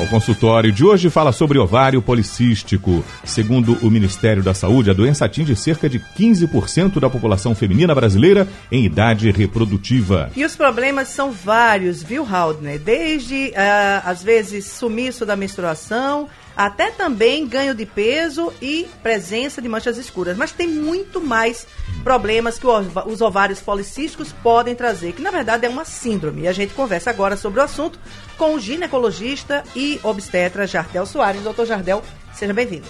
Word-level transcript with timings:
O 0.00 0.08
consultório 0.08 0.72
de 0.72 0.84
hoje 0.84 1.08
fala 1.08 1.30
sobre 1.30 1.56
ovário 1.56 2.02
policístico. 2.02 3.04
Segundo 3.24 3.78
o 3.80 3.88
Ministério 3.88 4.42
da 4.42 4.52
Saúde, 4.52 4.90
a 4.90 4.92
doença 4.92 5.24
atinge 5.24 5.54
cerca 5.54 5.88
de 5.88 6.00
15% 6.00 6.98
da 6.98 7.08
população 7.08 7.54
feminina 7.54 7.94
brasileira 7.94 8.48
em 8.72 8.84
idade 8.84 9.30
reprodutiva. 9.30 10.32
E 10.34 10.44
os 10.44 10.56
problemas 10.56 11.08
são 11.08 11.30
vários, 11.30 12.02
viu, 12.02 12.26
Haldner? 12.28 12.80
Desde, 12.80 13.50
uh, 13.50 14.02
às 14.04 14.20
vezes, 14.20 14.66
sumiço 14.66 15.24
da 15.24 15.36
menstruação, 15.36 16.28
até 16.56 16.90
também 16.90 17.46
ganho 17.46 17.74
de 17.74 17.84
peso 17.84 18.52
e 18.60 18.88
presença 19.02 19.60
de 19.60 19.68
manchas 19.68 19.98
escuras. 19.98 20.36
Mas 20.36 20.52
tem 20.52 20.68
muito 20.68 21.20
mais 21.20 21.66
problemas 22.02 22.58
que 22.58 22.66
os 22.66 23.20
ovários 23.20 23.60
policísticos 23.60 24.32
podem 24.42 24.74
trazer, 24.74 25.12
que 25.12 25.22
na 25.22 25.30
verdade 25.30 25.66
é 25.66 25.68
uma 25.68 25.84
síndrome. 25.84 26.42
E 26.42 26.48
a 26.48 26.52
gente 26.52 26.74
conversa 26.74 27.10
agora 27.10 27.36
sobre 27.36 27.60
o 27.60 27.62
assunto 27.62 27.98
com 28.36 28.54
o 28.54 28.60
ginecologista 28.60 29.64
e 29.74 29.98
obstetra 30.02 30.66
Jardel 30.66 31.06
Soares. 31.06 31.42
Doutor 31.42 31.66
Jardel, 31.66 32.02
seja 32.32 32.52
bem-vindo. 32.52 32.86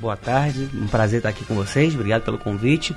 Boa 0.00 0.16
tarde, 0.16 0.68
um 0.74 0.88
prazer 0.88 1.18
estar 1.18 1.28
aqui 1.28 1.44
com 1.44 1.54
vocês, 1.54 1.94
obrigado 1.94 2.22
pelo 2.22 2.36
convite. 2.36 2.92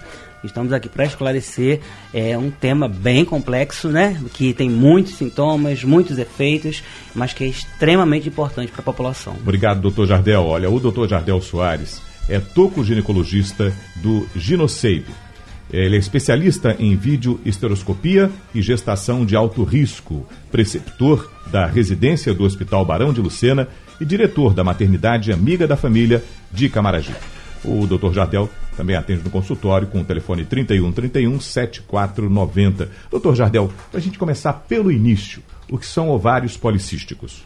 Estamos 0.46 0.72
aqui 0.72 0.88
para 0.88 1.06
esclarecer 1.06 1.82
é, 2.14 2.38
um 2.38 2.50
tema 2.50 2.88
bem 2.88 3.26
complexo, 3.26 3.90
né? 3.90 4.22
Que 4.34 4.54
tem 4.54 4.70
muitos 4.70 5.16
sintomas, 5.16 5.84
muitos 5.84 6.18
efeitos, 6.18 6.84
mas 7.14 7.34
que 7.34 7.44
é 7.44 7.48
extremamente 7.48 8.30
importante 8.30 8.72
para 8.72 8.82
a 8.82 8.84
população. 8.84 9.34
Obrigado, 9.42 9.82
doutor 9.82 10.08
Jardel. 10.08 10.46
Olha, 10.46 10.70
o 10.70 10.80
doutor 10.80 11.10
Jardel 11.10 11.42
Soares 11.42 12.02
é 12.30 12.40
tocoginecologista 12.40 13.74
do 13.98 14.28
Ginoceibe. 14.36 15.26
Ele 15.72 15.96
é 15.96 16.00
especialista 16.00 16.76
em 16.78 16.96
vídeo 16.96 17.40
esteroscopia 17.44 18.30
e 18.54 18.62
gestação 18.62 19.26
de 19.26 19.36
alto 19.36 19.64
risco, 19.64 20.26
preceptor 20.52 21.30
da 21.48 21.66
residência 21.66 22.34
do 22.34 22.44
Hospital 22.44 22.86
Barão 22.86 23.12
de 23.12 23.20
Lucena 23.20 23.68
e 24.00 24.06
diretor 24.06 24.54
da 24.54 24.64
maternidade 24.64 25.32
Amiga 25.32 25.68
da 25.68 25.76
Família 25.76 26.24
de 26.52 26.70
Camaragibe. 26.70 27.35
O 27.68 27.88
Dr. 27.88 28.14
Jardel 28.14 28.50
também 28.76 28.96
atende 28.96 29.24
no 29.24 29.30
consultório 29.30 29.88
com 29.88 30.02
o 30.02 30.06
telefone 30.06 30.46
31 30.46 30.92
31 30.92 31.40
7490. 31.40 32.90
Dr. 33.12 33.34
Jardel, 33.34 33.72
para 33.90 34.00
a 34.00 34.04
gente 34.04 34.20
começar 34.20 34.54
pelo 34.54 34.92
início, 34.92 35.42
o 35.70 35.78
que 35.78 35.86
são 35.86 36.10
ovários 36.10 36.58
policísticos? 36.58 37.44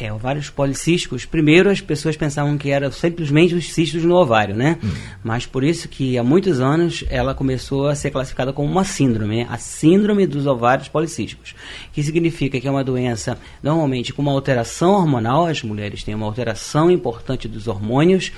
É, 0.00 0.12
ovários 0.12 0.48
policísticos, 0.48 1.24
primeiro 1.24 1.68
as 1.68 1.80
pessoas 1.80 2.16
pensavam 2.16 2.56
que 2.56 2.70
eram 2.70 2.92
simplesmente 2.92 3.56
os 3.56 3.72
cistos 3.72 4.04
no 4.04 4.14
ovário, 4.14 4.54
né? 4.54 4.78
Hum. 4.82 4.90
Mas 5.24 5.44
por 5.44 5.64
isso 5.64 5.88
que 5.88 6.16
há 6.16 6.22
muitos 6.22 6.60
anos 6.60 7.02
ela 7.10 7.34
começou 7.34 7.88
a 7.88 7.96
ser 7.96 8.12
classificada 8.12 8.52
como 8.52 8.70
uma 8.70 8.84
síndrome, 8.84 9.38
né? 9.38 9.46
a 9.50 9.58
síndrome 9.58 10.24
dos 10.24 10.46
ovários 10.46 10.86
policísticos, 10.86 11.52
que 11.92 12.00
significa 12.04 12.60
que 12.60 12.68
é 12.68 12.70
uma 12.70 12.84
doença 12.84 13.36
normalmente 13.60 14.12
com 14.12 14.22
uma 14.22 14.30
alteração 14.30 14.92
hormonal, 14.92 15.46
as 15.46 15.64
mulheres 15.64 16.04
têm 16.04 16.14
uma 16.14 16.26
alteração 16.26 16.88
importante 16.92 17.48
dos 17.48 17.66
hormônios 17.66 18.30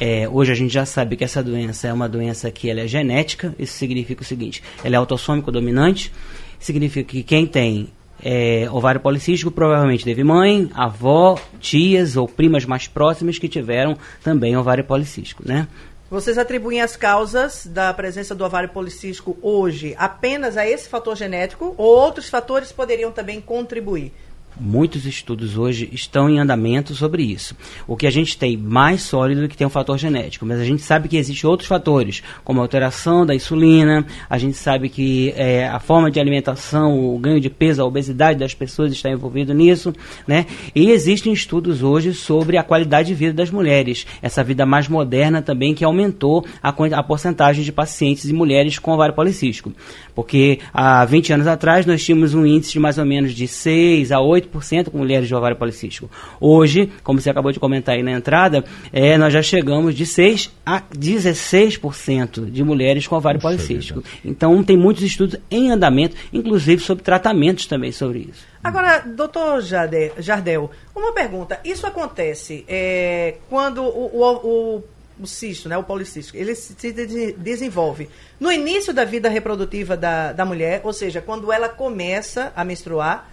é, 0.00 0.28
hoje 0.28 0.52
a 0.52 0.54
gente 0.54 0.72
já 0.72 0.86
sabe 0.86 1.16
que 1.16 1.24
essa 1.24 1.42
doença 1.42 1.88
é 1.88 1.92
uma 1.92 2.08
doença 2.08 2.50
que 2.50 2.70
ela 2.70 2.80
é 2.80 2.86
genética. 2.86 3.54
Isso 3.58 3.74
significa 3.74 4.22
o 4.22 4.24
seguinte: 4.24 4.62
ela 4.84 4.94
é 4.94 4.98
autossômico 4.98 5.50
dominante. 5.50 6.12
Significa 6.60 7.10
que 7.10 7.22
quem 7.22 7.46
tem 7.46 7.88
é, 8.22 8.68
ovário 8.70 9.00
policístico 9.00 9.50
provavelmente 9.50 10.04
teve 10.04 10.24
mãe, 10.24 10.70
avó, 10.74 11.38
tias 11.60 12.16
ou 12.16 12.28
primas 12.28 12.64
mais 12.64 12.86
próximas 12.86 13.38
que 13.38 13.48
tiveram 13.48 13.96
também 14.22 14.56
ovário 14.56 14.84
policístico, 14.84 15.42
né? 15.46 15.68
Vocês 16.10 16.38
atribuem 16.38 16.80
as 16.80 16.96
causas 16.96 17.66
da 17.66 17.92
presença 17.92 18.34
do 18.34 18.42
ovário 18.42 18.70
policístico 18.70 19.36
hoje 19.42 19.94
apenas 19.98 20.56
a 20.56 20.66
esse 20.66 20.88
fator 20.88 21.14
genético 21.14 21.74
ou 21.76 21.86
outros 21.86 22.30
fatores 22.30 22.72
poderiam 22.72 23.12
também 23.12 23.42
contribuir? 23.42 24.12
Muitos 24.60 25.06
estudos 25.06 25.56
hoje 25.56 25.88
estão 25.92 26.28
em 26.28 26.40
andamento 26.40 26.94
sobre 26.94 27.22
isso. 27.22 27.56
O 27.86 27.96
que 27.96 28.06
a 28.06 28.10
gente 28.10 28.36
tem 28.36 28.56
mais 28.56 29.02
sólido 29.02 29.48
que 29.48 29.56
tem 29.56 29.66
um 29.66 29.70
fator 29.70 29.96
genético, 29.96 30.44
mas 30.44 30.58
a 30.58 30.64
gente 30.64 30.82
sabe 30.82 31.08
que 31.08 31.16
existem 31.16 31.48
outros 31.48 31.68
fatores, 31.68 32.22
como 32.42 32.58
a 32.58 32.64
alteração 32.64 33.24
da 33.24 33.34
insulina, 33.34 34.04
a 34.28 34.36
gente 34.36 34.56
sabe 34.56 34.88
que 34.88 35.32
é, 35.36 35.68
a 35.68 35.78
forma 35.78 36.10
de 36.10 36.18
alimentação, 36.18 37.14
o 37.14 37.18
ganho 37.18 37.40
de 37.40 37.48
peso, 37.48 37.80
a 37.82 37.84
obesidade 37.84 38.38
das 38.38 38.52
pessoas 38.52 38.92
está 38.92 39.08
envolvido 39.08 39.54
nisso, 39.54 39.94
né? 40.26 40.46
E 40.74 40.90
existem 40.90 41.32
estudos 41.32 41.82
hoje 41.82 42.12
sobre 42.12 42.56
a 42.56 42.64
qualidade 42.64 43.08
de 43.08 43.14
vida 43.14 43.32
das 43.32 43.50
mulheres, 43.50 44.06
essa 44.20 44.42
vida 44.42 44.66
mais 44.66 44.88
moderna 44.88 45.40
também 45.40 45.74
que 45.74 45.84
aumentou 45.84 46.44
a, 46.60 46.70
a 46.70 47.02
porcentagem 47.02 47.62
de 47.62 47.70
pacientes 47.70 48.24
e 48.24 48.32
mulheres 48.32 48.78
com 48.78 48.90
ovário 48.90 49.14
policístico. 49.14 49.72
Porque 50.14 50.58
há 50.74 51.04
20 51.04 51.34
anos 51.34 51.46
atrás 51.46 51.86
nós 51.86 52.04
tínhamos 52.04 52.34
um 52.34 52.44
índice 52.44 52.72
de 52.72 52.80
mais 52.80 52.98
ou 52.98 53.04
menos 53.04 53.32
de 53.32 53.46
6 53.46 54.10
a 54.10 54.20
8 54.20 54.47
18% 54.48 54.90
com 54.90 54.98
mulheres 54.98 55.28
de 55.28 55.34
ovário 55.34 55.56
policístico. 55.56 56.10
Hoje, 56.40 56.90
como 57.02 57.20
você 57.20 57.30
acabou 57.30 57.52
de 57.52 57.60
comentar 57.60 57.94
aí 57.94 58.02
na 58.02 58.12
entrada, 58.12 58.64
é, 58.92 59.16
nós 59.18 59.32
já 59.32 59.42
chegamos 59.42 59.94
de 59.94 60.06
6 60.06 60.52
a 60.64 60.80
16% 60.80 62.50
de 62.50 62.64
mulheres 62.64 63.06
com 63.06 63.16
ovário 63.16 63.40
Puxa 63.40 63.54
policístico. 63.54 64.00
Vida. 64.00 64.18
Então, 64.24 64.62
tem 64.62 64.76
muitos 64.76 65.02
estudos 65.02 65.38
em 65.50 65.70
andamento, 65.70 66.16
inclusive 66.32 66.82
sobre 66.82 67.04
tratamentos 67.04 67.66
também 67.66 67.92
sobre 67.92 68.28
isso. 68.30 68.46
Agora, 68.62 68.98
doutor 69.00 69.62
Jardel, 69.62 70.70
uma 70.94 71.12
pergunta. 71.12 71.60
Isso 71.64 71.86
acontece 71.86 72.64
é, 72.68 73.36
quando 73.48 73.82
o, 73.82 74.10
o, 74.16 74.76
o 74.76 74.84
o 75.20 75.26
cisto, 75.26 75.68
né, 75.68 75.76
o 75.76 75.82
policístico, 75.82 76.38
ele 76.38 76.54
se 76.54 76.92
desenvolve 77.36 78.08
no 78.38 78.52
início 78.52 78.94
da 78.94 79.04
vida 79.04 79.28
reprodutiva 79.28 79.96
da, 79.96 80.32
da 80.32 80.44
mulher, 80.44 80.80
ou 80.84 80.92
seja, 80.92 81.20
quando 81.20 81.52
ela 81.52 81.68
começa 81.68 82.52
a 82.54 82.64
menstruar, 82.64 83.28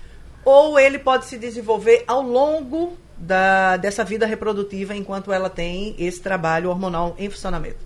ou 0.45 0.79
ele 0.79 0.99
pode 0.99 1.25
se 1.25 1.37
desenvolver 1.37 2.03
ao 2.07 2.21
longo 2.21 2.95
da, 3.17 3.77
dessa 3.77 4.03
vida 4.03 4.25
reprodutiva 4.25 4.95
enquanto 4.95 5.33
ela 5.33 5.49
tem 5.49 5.95
esse 5.97 6.21
trabalho 6.21 6.69
hormonal 6.69 7.15
em 7.17 7.29
funcionamento? 7.29 7.83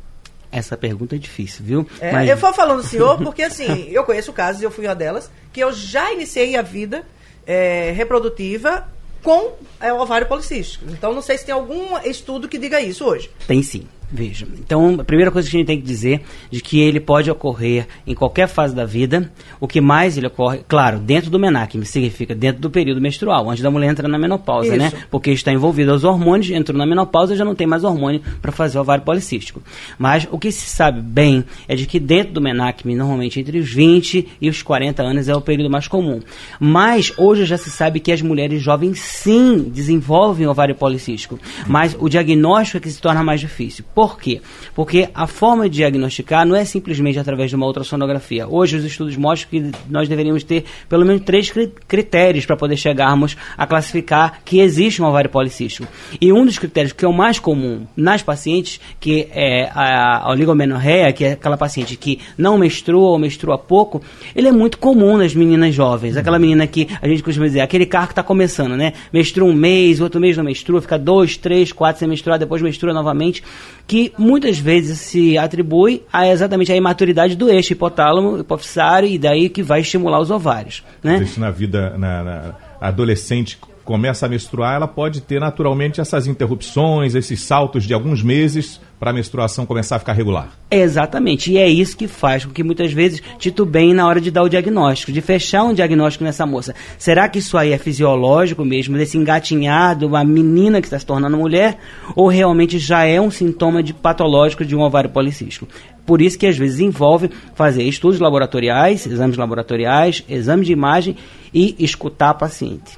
Essa 0.51 0.75
pergunta 0.75 1.15
é 1.15 1.19
difícil, 1.19 1.63
viu? 1.63 1.87
É, 1.99 2.11
Mas... 2.11 2.29
Eu 2.29 2.37
vou 2.37 2.53
falando 2.53 2.83
senhor 2.83 3.17
porque 3.23 3.43
assim, 3.43 3.87
eu 3.89 4.03
conheço 4.03 4.33
casos, 4.33 4.61
eu 4.61 4.71
fui 4.71 4.85
uma 4.85 4.95
delas, 4.95 5.31
que 5.53 5.61
eu 5.61 5.71
já 5.71 6.11
iniciei 6.11 6.55
a 6.55 6.61
vida 6.61 7.05
é, 7.47 7.91
reprodutiva 7.91 8.87
com 9.23 9.53
é, 9.79 9.93
o 9.93 9.99
ovário 9.99 10.27
policístico. 10.27 10.85
Então 10.89 11.13
não 11.13 11.21
sei 11.21 11.37
se 11.37 11.45
tem 11.45 11.53
algum 11.53 11.97
estudo 11.99 12.47
que 12.47 12.57
diga 12.57 12.81
isso 12.81 13.05
hoje. 13.05 13.29
Tem 13.47 13.61
sim. 13.61 13.87
Veja, 14.11 14.47
então 14.59 14.97
a 14.99 15.03
primeira 15.03 15.29
coisa 15.29 15.47
que 15.47 15.55
a 15.55 15.59
gente 15.59 15.67
tem 15.67 15.79
que 15.79 15.85
dizer 15.85 16.21
de 16.49 16.61
que 16.61 16.79
ele 16.79 16.99
pode 16.99 17.29
ocorrer 17.29 17.87
em 18.07 18.15
qualquer 18.15 18.47
fase 18.47 18.75
da 18.75 18.85
vida. 18.85 19.31
O 19.59 19.67
que 19.67 19.79
mais 19.79 20.17
ele 20.17 20.27
ocorre, 20.27 20.61
claro, 20.67 20.99
dentro 20.99 21.29
do 21.29 21.37
MENAC, 21.37 21.85
significa 21.85 22.33
dentro 22.33 22.61
do 22.61 22.69
período 22.71 22.99
menstrual, 22.99 23.49
antes 23.49 23.61
da 23.61 23.69
mulher 23.69 23.91
entrar 23.91 24.07
na 24.07 24.17
menopausa, 24.17 24.75
né? 24.75 24.87
Isso. 24.87 24.95
né? 24.95 25.03
Porque 25.11 25.31
está 25.31 25.51
envolvido 25.51 25.91
aos 25.91 26.03
hormônios, 26.03 26.49
entrou 26.49 26.77
na 26.77 26.85
menopausa 26.85 27.35
já 27.35 27.45
não 27.45 27.53
tem 27.53 27.67
mais 27.67 27.83
hormônio 27.83 28.21
para 28.41 28.51
fazer 28.51 28.77
o 28.77 28.81
ovário 28.81 29.03
policístico. 29.03 29.61
Mas 29.97 30.27
o 30.31 30.39
que 30.39 30.51
se 30.51 30.67
sabe 30.67 31.01
bem 31.01 31.43
é 31.67 31.75
de 31.75 31.85
que 31.85 31.99
dentro 31.99 32.33
do 32.33 32.41
MENAC, 32.41 32.87
normalmente 32.95 33.39
entre 33.39 33.59
os 33.59 33.71
20 33.71 34.27
e 34.41 34.49
os 34.49 34.63
40 34.63 35.03
anos 35.03 35.29
é 35.29 35.35
o 35.35 35.41
período 35.41 35.69
mais 35.69 35.87
comum. 35.87 36.19
Mas 36.59 37.13
hoje 37.17 37.45
já 37.45 37.57
se 37.57 37.69
sabe 37.69 37.99
que 37.99 38.11
as 38.11 38.21
mulheres 38.21 38.61
jovens 38.61 38.99
sim 38.99 39.69
desenvolvem 39.69 40.47
ovário 40.47 40.75
policístico, 40.75 41.39
mas 41.67 41.95
o 41.99 42.09
diagnóstico 42.09 42.77
é 42.77 42.81
que 42.81 42.89
se 42.89 42.99
torna 42.99 43.23
mais 43.23 43.39
difícil. 43.39 43.85
Por 43.99 44.17
quê? 44.17 44.39
Porque 44.73 45.09
a 45.13 45.27
forma 45.27 45.67
de 45.67 45.75
diagnosticar 45.75 46.45
não 46.45 46.55
é 46.55 46.63
simplesmente 46.63 47.19
através 47.19 47.49
de 47.49 47.57
uma 47.57 47.65
ultrassonografia. 47.65 48.47
Hoje 48.47 48.77
os 48.77 48.85
estudos 48.85 49.17
mostram 49.17 49.49
que 49.49 49.71
nós 49.89 50.07
deveríamos 50.07 50.41
ter 50.41 50.63
pelo 50.87 51.05
menos 51.05 51.23
três 51.23 51.51
critérios 51.85 52.45
para 52.45 52.55
poder 52.55 52.77
chegarmos 52.77 53.35
a 53.57 53.67
classificar 53.67 54.39
que 54.45 54.61
existe 54.61 55.01
um 55.01 55.05
ovário 55.05 55.29
policístico. 55.29 55.85
E 56.21 56.31
um 56.31 56.45
dos 56.45 56.57
critérios 56.57 56.93
que 56.93 57.03
é 57.03 57.09
o 57.09 57.11
mais 57.11 57.39
comum 57.39 57.85
nas 57.93 58.23
pacientes, 58.23 58.79
que 59.01 59.27
é 59.33 59.69
a, 59.75 60.29
oligomenorreia, 60.29 61.11
que 61.11 61.25
é 61.25 61.31
aquela 61.33 61.57
paciente 61.57 61.97
que 61.97 62.21
não 62.37 62.57
menstrua 62.57 63.09
ou 63.09 63.19
menstrua 63.19 63.57
pouco, 63.57 64.01
ele 64.33 64.47
é 64.47 64.51
muito 64.53 64.77
comum 64.77 65.17
nas 65.17 65.35
meninas 65.35 65.75
jovens. 65.75 66.15
Aquela 66.15 66.39
menina 66.39 66.65
que 66.65 66.87
a 67.01 67.07
gente 67.09 67.21
costuma 67.21 67.47
dizer, 67.47 67.59
aquele 67.59 67.85
carro 67.85 68.07
que 68.07 68.13
está 68.13 68.23
começando, 68.23 68.77
né? 68.77 68.93
Menstrua 69.11 69.49
um 69.49 69.53
mês, 69.53 69.99
outro 69.99 70.21
mês 70.21 70.37
não 70.37 70.45
menstrua, 70.45 70.81
fica 70.81 70.97
dois, 70.97 71.35
três, 71.35 71.73
quatro 71.73 71.99
sem 71.99 72.07
menstruar, 72.07 72.39
depois 72.39 72.61
menstrua 72.61 72.93
novamente 72.93 73.43
que 73.89 74.13
muitas 74.19 74.59
vezes 74.59 74.99
se 74.99 75.35
atribui 75.35 76.03
a 76.13 76.27
exatamente 76.27 76.71
a 76.71 76.75
imaturidade 76.75 77.35
do 77.35 77.49
eixo 77.49 77.73
hipotálamo, 77.73 78.37
hipofisário, 78.37 79.09
e 79.09 79.17
daí 79.17 79.49
que 79.49 79.63
vai 79.63 79.81
estimular 79.81 80.19
os 80.19 80.29
ovários. 80.29 80.83
Né? 81.03 81.17
Isso 81.23 81.39
na 81.39 81.49
vida 81.49 81.97
na, 81.97 82.23
na 82.23 82.55
adolescente 82.79 83.57
começa 83.83 84.27
a 84.27 84.29
menstruar, 84.29 84.75
ela 84.75 84.87
pode 84.87 85.21
ter 85.21 85.39
naturalmente 85.39 85.99
essas 85.99 86.27
interrupções, 86.27 87.15
esses 87.15 87.41
saltos 87.41 87.85
de 87.85 87.93
alguns 87.95 88.21
meses 88.21 88.79
para 88.99 89.11
a 89.11 89.13
menstruação 89.13 89.65
começar 89.65 89.95
a 89.95 89.99
ficar 89.99 90.13
regular. 90.13 90.49
Exatamente, 90.69 91.51
e 91.51 91.57
é 91.57 91.67
isso 91.67 91.95
que 91.95 92.07
faz 92.07 92.45
com 92.45 92.51
que 92.51 92.63
muitas 92.63 92.91
vezes 92.91 93.23
titubeiem 93.37 93.93
na 93.93 94.05
hora 94.05 94.19
de 94.19 94.29
dar 94.29 94.43
o 94.43 94.49
diagnóstico, 94.49 95.11
de 95.11 95.21
fechar 95.21 95.63
um 95.63 95.73
diagnóstico 95.73 96.23
nessa 96.23 96.45
moça. 96.45 96.75
Será 96.97 97.29
que 97.29 97.39
isso 97.39 97.57
aí 97.57 97.71
é 97.71 97.77
fisiológico 97.77 98.65
mesmo, 98.65 98.97
desse 98.97 99.17
engatinhar 99.17 99.95
de 99.95 100.05
uma 100.05 100.23
menina 100.23 100.81
que 100.81 100.87
está 100.87 100.99
se 100.99 101.05
tornando 101.05 101.37
mulher, 101.37 101.77
ou 102.15 102.27
realmente 102.27 102.77
já 102.77 103.05
é 103.05 103.21
um 103.21 103.31
sintoma 103.31 103.81
de 103.81 103.93
patológico 103.93 104.65
de 104.65 104.75
um 104.75 104.81
ovário 104.81 105.09
policístico? 105.09 105.67
Por 106.05 106.21
isso 106.21 106.37
que 106.37 106.47
às 106.47 106.57
vezes 106.57 106.79
envolve 106.79 107.29
fazer 107.53 107.83
estudos 107.83 108.19
laboratoriais, 108.19 109.05
exames 109.05 109.37
laboratoriais, 109.37 110.23
exame 110.27 110.65
de 110.65 110.73
imagem 110.73 111.15
e 111.53 111.75
escutar 111.79 112.31
a 112.31 112.33
paciente. 112.33 112.97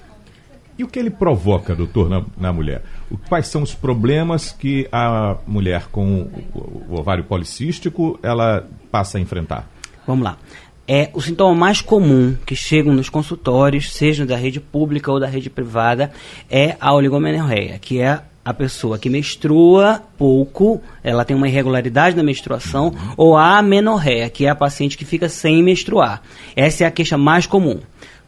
E 0.80 0.83
o 0.83 0.88
que 0.88 0.98
ele 0.98 1.12
provoca, 1.12 1.75
doutor, 1.75 2.09
na, 2.09 2.24
na 2.39 2.51
mulher? 2.51 2.81
Quais 3.28 3.48
são 3.48 3.63
os 3.63 3.74
problemas 3.74 4.52
que 4.52 4.88
a 4.92 5.38
mulher 5.48 5.88
com 5.92 6.30
o, 6.54 6.86
o 6.90 7.00
ovário 7.00 7.24
policístico 7.24 8.19
ela 8.22 8.68
passa 8.92 9.18
a 9.18 9.22
enfrentar? 9.22 9.69
Vamos 10.06 10.24
lá. 10.24 10.38
É, 10.88 11.10
o 11.13 11.22
sintoma 11.22 11.56
mais 11.56 11.80
comum 11.80 12.36
que 12.46 12.56
chegam 12.56 12.94
nos 12.94 13.08
consultórios, 13.08 13.94
seja 13.94 14.25
da 14.25 14.36
rede 14.36 14.60
pública 14.60 15.12
ou 15.12 15.19
da 15.19 15.28
rede 15.28 15.50
privada, 15.50 16.12
é 16.50 16.75
a 16.81 16.94
oligomenorreia, 16.94 17.80
que 17.80 18.02
é 18.02 18.22
a 18.44 18.54
pessoa 18.54 18.98
que 18.98 19.10
menstrua 19.10 20.02
pouco, 20.18 20.81
ela 21.04 21.24
tem 21.24 21.38
uma 21.38 21.48
irregularidade 21.48 22.16
na 22.16 22.24
menstruação, 22.24 22.88
uhum. 22.88 23.13
ou 23.16 23.38
a 23.38 23.60
amenorreia, 23.60 24.30
que 24.30 24.46
é 24.46 24.50
a 24.50 24.56
paciente 24.56 24.98
que 24.98 25.06
fica 25.06 25.30
sem 25.30 25.62
menstruar. 25.62 26.24
Essa 26.56 26.84
é 26.84 26.88
a 26.88 26.92
queixa 26.92 27.18
mais 27.18 27.46
comum. 27.46 27.80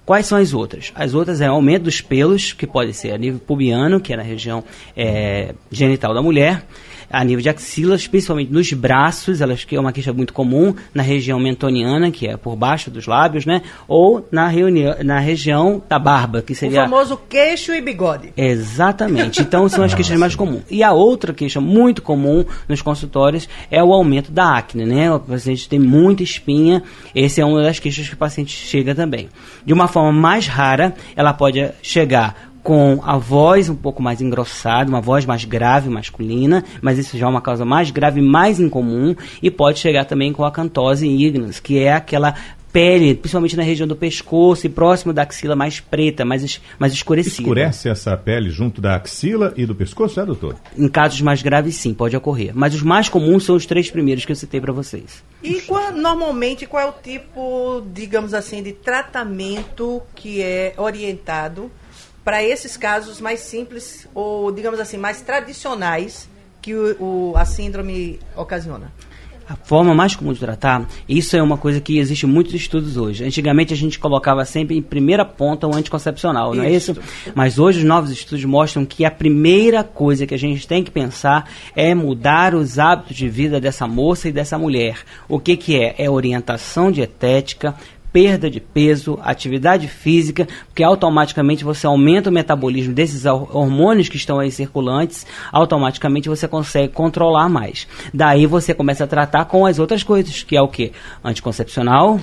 Quais 0.06 0.26
são 0.26 0.38
as 0.38 0.54
outras? 0.54 0.92
As 0.96 1.14
outras 1.14 1.40
é 1.40 1.46
aumento 1.46 1.84
dos 1.84 2.02
pelos, 2.02 2.52
que 2.52 2.68
pode 2.68 2.94
ser 2.94 3.14
a 3.14 3.18
nível 3.18 3.40
pubiano, 3.40 4.02
que 4.02 4.14
é 4.14 4.18
na 4.18 4.24
região 4.24 4.64
é, 4.96 5.56
genital 5.72 6.14
da 6.14 6.22
mulher, 6.22 6.66
a 7.14 7.24
nível 7.24 7.44
de 7.44 7.50
axilas, 7.50 8.08
principalmente 8.08 8.52
nos 8.52 8.74
braços, 8.74 9.40
elas 9.40 9.64
que 9.64 9.76
é 9.76 9.80
uma 9.80 9.94
queixa 9.94 10.12
muito 10.12 10.34
comum 10.34 10.74
na 10.96 11.04
região 11.04 11.40
mentoniana, 11.40 12.10
que 12.10 12.28
é 12.28 12.36
por 12.36 12.56
baixo 12.56 12.90
dos 12.90 13.06
lábios, 13.06 13.46
né? 13.46 13.62
Ou 13.88 14.28
na, 14.32 14.48
reunião, 14.48 14.96
na 15.04 15.20
região 15.20 15.82
da 15.88 16.00
barba, 16.00 16.42
que 16.42 16.56
seria 16.56 16.82
o 16.82 16.84
famoso 16.86 17.20
queixo 17.30 17.72
e 17.72 17.80
bigode. 17.80 18.34
Exatamente. 18.36 19.44
Então 19.54 19.68
são 19.70 19.84
as 19.84 19.94
queixas 19.94 20.18
mais 20.18 20.36
comuns. 20.36 20.64
E 20.72 20.82
a 20.82 20.94
outra 20.94 21.34
queixa 21.34 21.62
muito 21.62 22.02
comum 22.02 22.46
nos 22.68 22.82
consultórios 22.82 23.48
é 23.70 23.84
o 23.84 23.94
aumento 23.94 24.32
da 24.32 24.58
acne, 24.58 24.86
né? 24.86 25.12
O 25.12 25.20
paciente 25.20 25.70
tem 25.70 25.78
muita 25.78 26.24
espinha, 26.24 26.82
esse 27.14 27.40
é 27.40 27.46
uma 27.46 27.62
das 27.62 27.78
queixas 27.78 28.08
que 28.08 28.16
o 28.16 28.18
paciente 28.18 28.56
chega 28.56 28.96
também. 28.96 29.30
De 29.64 29.74
uma 29.74 29.88
forma 29.88 30.12
mais 30.12 30.48
rara, 30.48 30.96
ela 31.16 31.34
pode 31.34 31.70
chegar 31.84 32.53
com 32.64 33.00
a 33.04 33.18
voz 33.18 33.70
um 33.70 33.76
pouco 33.76 34.02
mais 34.02 34.22
engrossada, 34.22 34.90
uma 34.90 35.02
voz 35.02 35.26
mais 35.26 35.44
grave 35.44 35.90
masculina, 35.90 36.64
mas 36.82 36.98
isso 36.98 37.18
já 37.18 37.26
é 37.26 37.30
uma 37.30 37.42
causa 37.42 37.66
mais 37.66 37.92
grave, 37.92 38.22
mais 38.22 38.60
incomum, 38.60 39.14
e 39.42 39.52
pode 39.52 39.80
chegar 39.80 40.06
também 40.06 40.32
com 40.32 40.46
a 40.46 40.52
cantose 40.52 41.06
ignis, 41.06 41.60
que 41.60 41.78
é 41.78 41.94
aquela 41.94 42.34
pele, 42.72 43.14
principalmente 43.14 43.56
na 43.56 43.62
região 43.62 43.88
do 43.88 43.96
pescoço 43.96 44.66
e 44.66 44.70
próximo 44.70 45.14
da 45.14 45.22
axila 45.22 45.56
mais 45.56 45.80
preta, 45.80 46.26
mais, 46.26 46.60
mais 46.80 46.92
escurecida. 46.92 47.44
Escurece 47.44 47.88
essa 47.88 48.18
pele 48.18 48.50
junto 48.50 48.82
da 48.82 48.96
axila 48.96 49.54
e 49.56 49.64
do 49.64 49.76
pescoço, 49.76 50.20
é, 50.20 50.26
doutor? 50.26 50.56
Em 50.76 50.88
casos 50.88 51.22
mais 51.22 51.44
graves, 51.44 51.76
sim, 51.76 51.94
pode 51.94 52.18
ocorrer. 52.18 52.52
Mas 52.56 52.74
os 52.74 52.82
mais 52.82 53.08
comuns 53.08 53.44
são 53.44 53.56
os 53.56 53.68
três 53.68 53.92
primeiros 53.92 54.26
que 54.26 54.32
eu 54.32 54.36
citei 54.36 54.60
para 54.60 54.74
vocês. 54.74 55.24
E 55.44 55.62
qual, 55.62 55.92
normalmente, 55.92 56.66
qual 56.66 56.88
é 56.88 56.90
o 56.90 56.94
tipo, 56.94 57.84
digamos 57.94 58.34
assim, 58.34 58.64
de 58.64 58.72
tratamento 58.72 60.02
que 60.16 60.42
é 60.42 60.74
orientado 60.78 61.70
para 62.24 62.44
esses 62.44 62.78
casos 62.78 63.20
mais 63.20 63.42
simples 63.42 64.08
ou, 64.14 64.52
digamos 64.52 64.80
assim, 64.80 64.98
mais 64.98 65.22
tradicionais 65.22 66.30
que 66.62 66.74
o, 66.74 67.32
o, 67.32 67.34
a 67.36 67.46
síndrome 67.46 68.20
ocasiona? 68.36 68.92
A 69.48 69.58
forma 69.58 69.94
mais 69.94 70.16
comum 70.16 70.32
de 70.32 70.40
tratar, 70.40 70.88
isso 71.08 71.36
é 71.36 71.44
uma 71.44 71.58
coisa 71.58 71.82
que 71.82 71.98
existe 71.98 72.26
muitos 72.26 72.54
estudos 72.54 72.96
hoje. 72.96 73.26
Antigamente 73.26 73.74
a 73.74 73.78
gente 73.78 74.00
colocava 74.00 74.46
sempre 74.46 74.78
em 74.78 74.82
primeira 74.82 75.26
ponta 75.26 75.68
o 75.68 75.76
anticoncepcional, 75.76 76.56
não 76.56 76.64
é 76.64 76.72
isso? 76.72 76.96
Mas 77.36 77.60
hoje 77.60 77.80
os 77.80 77.84
novos 77.84 78.10
estudos 78.10 78.46
mostram 78.46 78.86
que 78.86 79.04
a 79.04 79.12
primeira 79.12 79.84
coisa 79.84 80.26
que 80.26 80.34
a 80.34 80.40
gente 80.40 80.66
tem 80.66 80.82
que 80.82 80.90
pensar 80.90 81.50
é 81.76 81.94
mudar 81.94 82.56
os 82.56 82.80
hábitos 82.80 83.18
de 83.18 83.28
vida 83.28 83.60
dessa 83.60 83.86
moça 83.86 84.30
e 84.30 84.32
dessa 84.32 84.58
mulher. 84.58 85.00
O 85.28 85.38
que, 85.38 85.58
que 85.58 85.78
é? 85.78 85.94
É 85.98 86.10
orientação 86.10 86.90
dietética, 86.90 87.76
perda 88.14 88.50
de 88.50 88.60
peso, 88.60 89.20
atividade 89.24 89.88
física, 89.88 90.48
porque 90.68 90.84
automaticamente 90.84 91.64
você 91.64 91.88
aumenta 91.88 92.30
o 92.30 92.34
metabolismo 92.34 92.94
desses 92.94 93.26
hormônios 93.26 94.08
que 94.08 94.16
estão 94.16 94.40
aí 94.40 94.52
circulantes, 94.52 95.26
automaticamente 95.52 96.30
você 96.30 96.48
consegue 96.48 96.94
controlar 96.94 97.50
mais. 97.50 97.88
Daí 98.14 98.46
você 98.46 98.74
começa 98.74 99.04
a 99.04 99.08
tratar 99.08 99.46
com 99.46 99.66
as 99.66 99.80
outras 99.80 100.04
coisas, 100.04 100.44
que 100.44 100.56
é 100.56 100.62
o 100.62 100.68
que? 100.68 100.92
Anticoncepcional, 101.24 102.20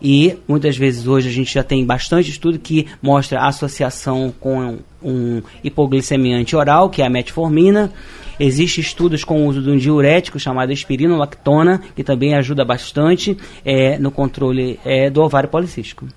e 0.00 0.36
muitas 0.48 0.76
vezes 0.76 1.06
hoje 1.06 1.28
a 1.28 1.32
gente 1.32 1.52
já 1.54 1.62
tem 1.62 1.84
bastante 1.84 2.30
estudo 2.30 2.58
que 2.58 2.86
mostra 3.00 3.40
a 3.40 3.48
associação 3.48 4.32
com 4.40 4.78
um 5.02 5.42
hipoglicemiante 5.62 6.56
oral, 6.56 6.90
que 6.90 7.02
é 7.02 7.06
a 7.06 7.10
metformina, 7.10 7.92
Existem 8.38 8.82
estudos 8.82 9.24
com 9.24 9.42
o 9.42 9.46
uso 9.46 9.62
de 9.62 9.70
um 9.70 9.76
diurético 9.76 10.38
chamado 10.38 10.72
espirinolactona, 10.72 11.82
que 11.94 12.02
também 12.02 12.34
ajuda 12.34 12.64
bastante 12.64 13.36
é, 13.64 13.98
no 13.98 14.10
controle 14.10 14.78
é, 14.84 15.08
do 15.08 15.22
ovário 15.22 15.48
policístico. 15.48 16.08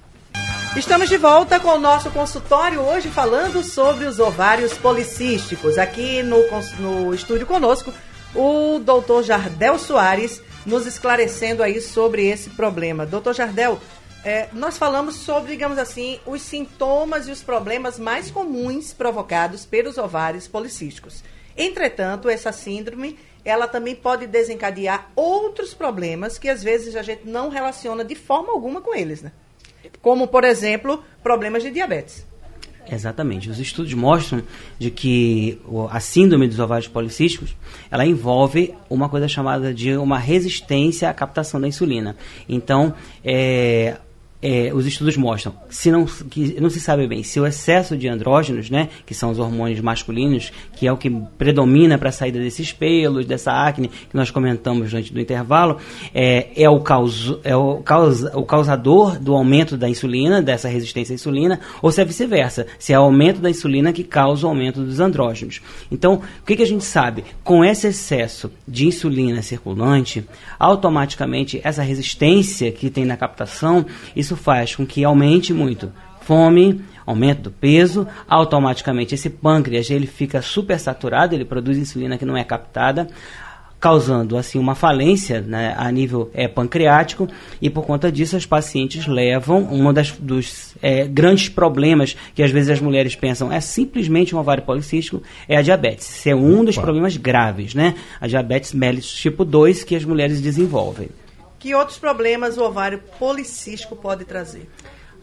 Estamos 0.76 1.10
de 1.10 1.18
volta 1.18 1.60
com 1.60 1.70
o 1.70 1.80
nosso 1.80 2.12
consultório 2.12 2.82
hoje 2.82 3.08
falando 3.10 3.64
sobre 3.64 4.06
os 4.06 4.20
ovários 4.20 4.74
policísticos. 4.74 5.78
Aqui 5.78 6.22
no, 6.22 6.38
no 6.80 7.14
estúdio 7.14 7.48
conosco, 7.48 7.92
o 8.36 8.80
doutor 8.80 9.24
Jardel 9.24 9.80
Soares 9.80 10.42
nos 10.66 10.86
esclarecendo 10.86 11.64
aí 11.64 11.82
sobre 11.82 12.28
esse 12.28 12.52
problema. 12.52 13.06
Doutor 13.06 13.34
Jardel, 13.34 13.80
é, 14.24 14.50
nós 14.54 14.78
falamos 14.78 15.16
sobre, 15.16 15.52
digamos 15.52 15.78
assim, 15.78 16.20
os 16.26 16.42
sintomas 16.42 17.28
e 17.28 17.32
os 17.32 17.42
problemas 17.42 17.98
mais 17.98 18.30
comuns 18.30 18.94
provocados 18.94 19.66
pelos 19.66 19.98
ovários 19.98 20.48
policísticos. 20.48 21.24
Entretanto, 21.58 22.30
essa 22.30 22.52
síndrome, 22.52 23.18
ela 23.44 23.68
também 23.68 23.96
pode 23.96 24.28
desencadear 24.28 25.10
outros 25.16 25.74
problemas 25.74 26.38
que 26.38 26.50
às 26.50 26.62
vezes 26.62 26.96
a 26.96 27.02
gente 27.02 27.28
não 27.28 27.50
relaciona 27.50 28.04
de 28.04 28.16
forma 28.16 28.52
alguma 28.52 28.82
com 28.82 28.94
eles, 28.94 29.22
né? 29.22 29.32
Como, 30.02 30.28
por 30.28 30.44
exemplo, 30.44 31.04
problemas 31.24 31.64
de 31.64 31.72
diabetes. 31.72 32.26
Exatamente. 32.90 33.50
Os 33.50 33.60
estudos 33.60 33.94
mostram 33.94 34.42
de 34.80 34.90
que 34.90 35.60
a 35.90 36.00
síndrome 36.00 36.48
dos 36.48 36.60
ovários 36.60 36.88
policísticos, 36.88 37.56
ela 37.92 38.06
envolve 38.06 38.74
uma 38.90 39.10
coisa 39.10 39.28
chamada 39.28 39.74
de 39.74 39.96
uma 39.98 40.18
resistência 40.18 41.10
à 41.10 41.14
captação 41.14 41.60
da 41.60 41.68
insulina. 41.68 42.16
Então, 42.48 42.94
é, 43.24 43.98
é, 44.42 44.72
os 44.74 44.86
estudos 44.86 45.18
mostram 45.18 45.54
se 45.70 45.92
não, 45.92 46.06
que 46.06 46.60
não 46.62 46.70
se 46.70 46.80
sabe 46.80 47.08
bem 47.08 47.24
se 47.24 47.40
o 47.40 47.46
excesso 47.46 47.98
de 47.98 48.08
andrógenos, 48.08 48.70
né, 48.70 48.90
que 49.06 49.14
são 49.14 49.32
os 49.32 49.40
hormônios 49.40 49.80
masculinos, 49.82 50.52
que 50.74 50.88
é 50.88 50.92
o 50.92 50.98
que 50.98 51.10
predomina 51.38 51.98
para 51.98 52.10
a 52.10 52.12
saída 52.12 52.40
desses 52.40 52.72
pelos, 52.72 53.26
dessa 53.26 53.52
acne 53.52 53.88
que 53.88 54.16
nós 54.16 54.30
comentamos 54.30 54.92
durante 54.92 55.12
do 55.12 55.20
intervalo, 55.20 55.78
é, 56.14 56.50
é, 56.56 56.70
o, 56.70 56.80
causo, 56.80 57.40
é 57.44 57.56
o, 57.56 57.78
causa, 57.78 58.38
o 58.38 58.44
causador 58.44 59.20
do 59.20 59.34
aumento 59.34 59.76
da 59.76 59.90
insulina, 59.90 60.42
dessa 60.42 60.68
resistência 60.68 61.14
à 61.14 61.16
insulina, 61.16 61.60
ou 61.82 61.92
se 61.92 62.02
é 62.02 62.06
vice-versa, 62.06 62.68
se 62.78 62.94
é 62.94 63.00
o 63.00 63.04
aumento 63.04 63.40
da 63.40 63.50
insulina 63.50 63.92
que 63.92 64.04
causa 64.04 64.46
o 64.46 64.50
aumento 64.50 64.84
dos 64.84 65.00
andrógenos. 65.00 65.62
Então, 65.92 66.22
o 66.42 66.46
que, 66.46 66.56
que 66.56 66.64
a 66.64 66.68
gente 66.68 66.84
sabe? 66.84 67.24
Com 67.44 67.66
esse 67.66 67.88
excesso 67.88 68.52
de 68.68 68.88
insulina 68.88 69.42
circulante, 69.42 70.26
automaticamente 70.60 71.60
essa 71.64 71.82
resistência 71.82 72.72
que 72.72 72.90
tem 72.90 73.06
na 73.06 73.18
captação, 73.18 73.86
isso 74.16 74.27
faz 74.36 74.76
com 74.76 74.86
que 74.86 75.04
aumente 75.04 75.54
muito 75.54 75.92
fome, 76.22 76.82
aumento 77.06 77.44
do 77.44 77.52
peso, 77.52 78.06
automaticamente 78.28 79.16
esse 79.16 79.30
pâncreas 79.30 79.90
ele 79.90 80.06
fica 80.06 80.42
super 80.42 80.78
saturado, 80.78 81.34
ele 81.34 81.46
produz 81.46 81.78
insulina 81.78 82.18
que 82.18 82.26
não 82.26 82.36
é 82.36 82.44
captada, 82.44 83.08
causando 83.80 84.38
assim 84.38 84.58
uma 84.60 84.76
falência 84.76 85.40
né, 85.40 85.74
a 85.78 85.90
nível 85.92 86.30
é, 86.34 86.48
pancreático 86.48 87.28
e 87.62 87.70
por 87.70 87.86
conta 87.86 88.12
disso 88.12 88.36
as 88.36 88.46
pacientes 88.46 89.06
levam 89.08 89.60
um 89.72 89.94
dos 90.20 90.76
é, 90.82 91.06
grandes 91.08 91.48
problemas 91.48 92.18
que 92.34 92.42
às 92.42 92.52
vezes 92.52 92.72
as 92.72 92.82
mulheres 92.82 93.16
pensam 93.16 93.52
é 93.52 93.62
simplesmente 93.62 94.36
um 94.36 94.40
ovário 94.40 94.64
policístico 94.64 95.22
é 95.48 95.58
a 95.58 95.62
diabetes. 95.62 96.10
Isso 96.10 96.30
é 96.30 96.36
um 96.36 96.56
Opa. 96.56 96.66
dos 96.66 96.78
problemas 96.78 97.16
graves, 97.18 97.76
né? 97.76 97.96
A 98.20 98.28
diabetes 98.28 98.74
mellitus 98.74 99.14
tipo 99.14 99.46
2 99.46 99.84
que 99.84 99.96
as 99.96 100.04
mulheres 100.04 100.42
desenvolvem. 100.42 101.10
Que 101.60 101.74
outros 101.74 101.98
problemas 101.98 102.58
o 102.58 102.64
ovário 102.64 103.00
policístico 103.20 103.96
pode 103.96 104.26
trazer? 104.26 104.70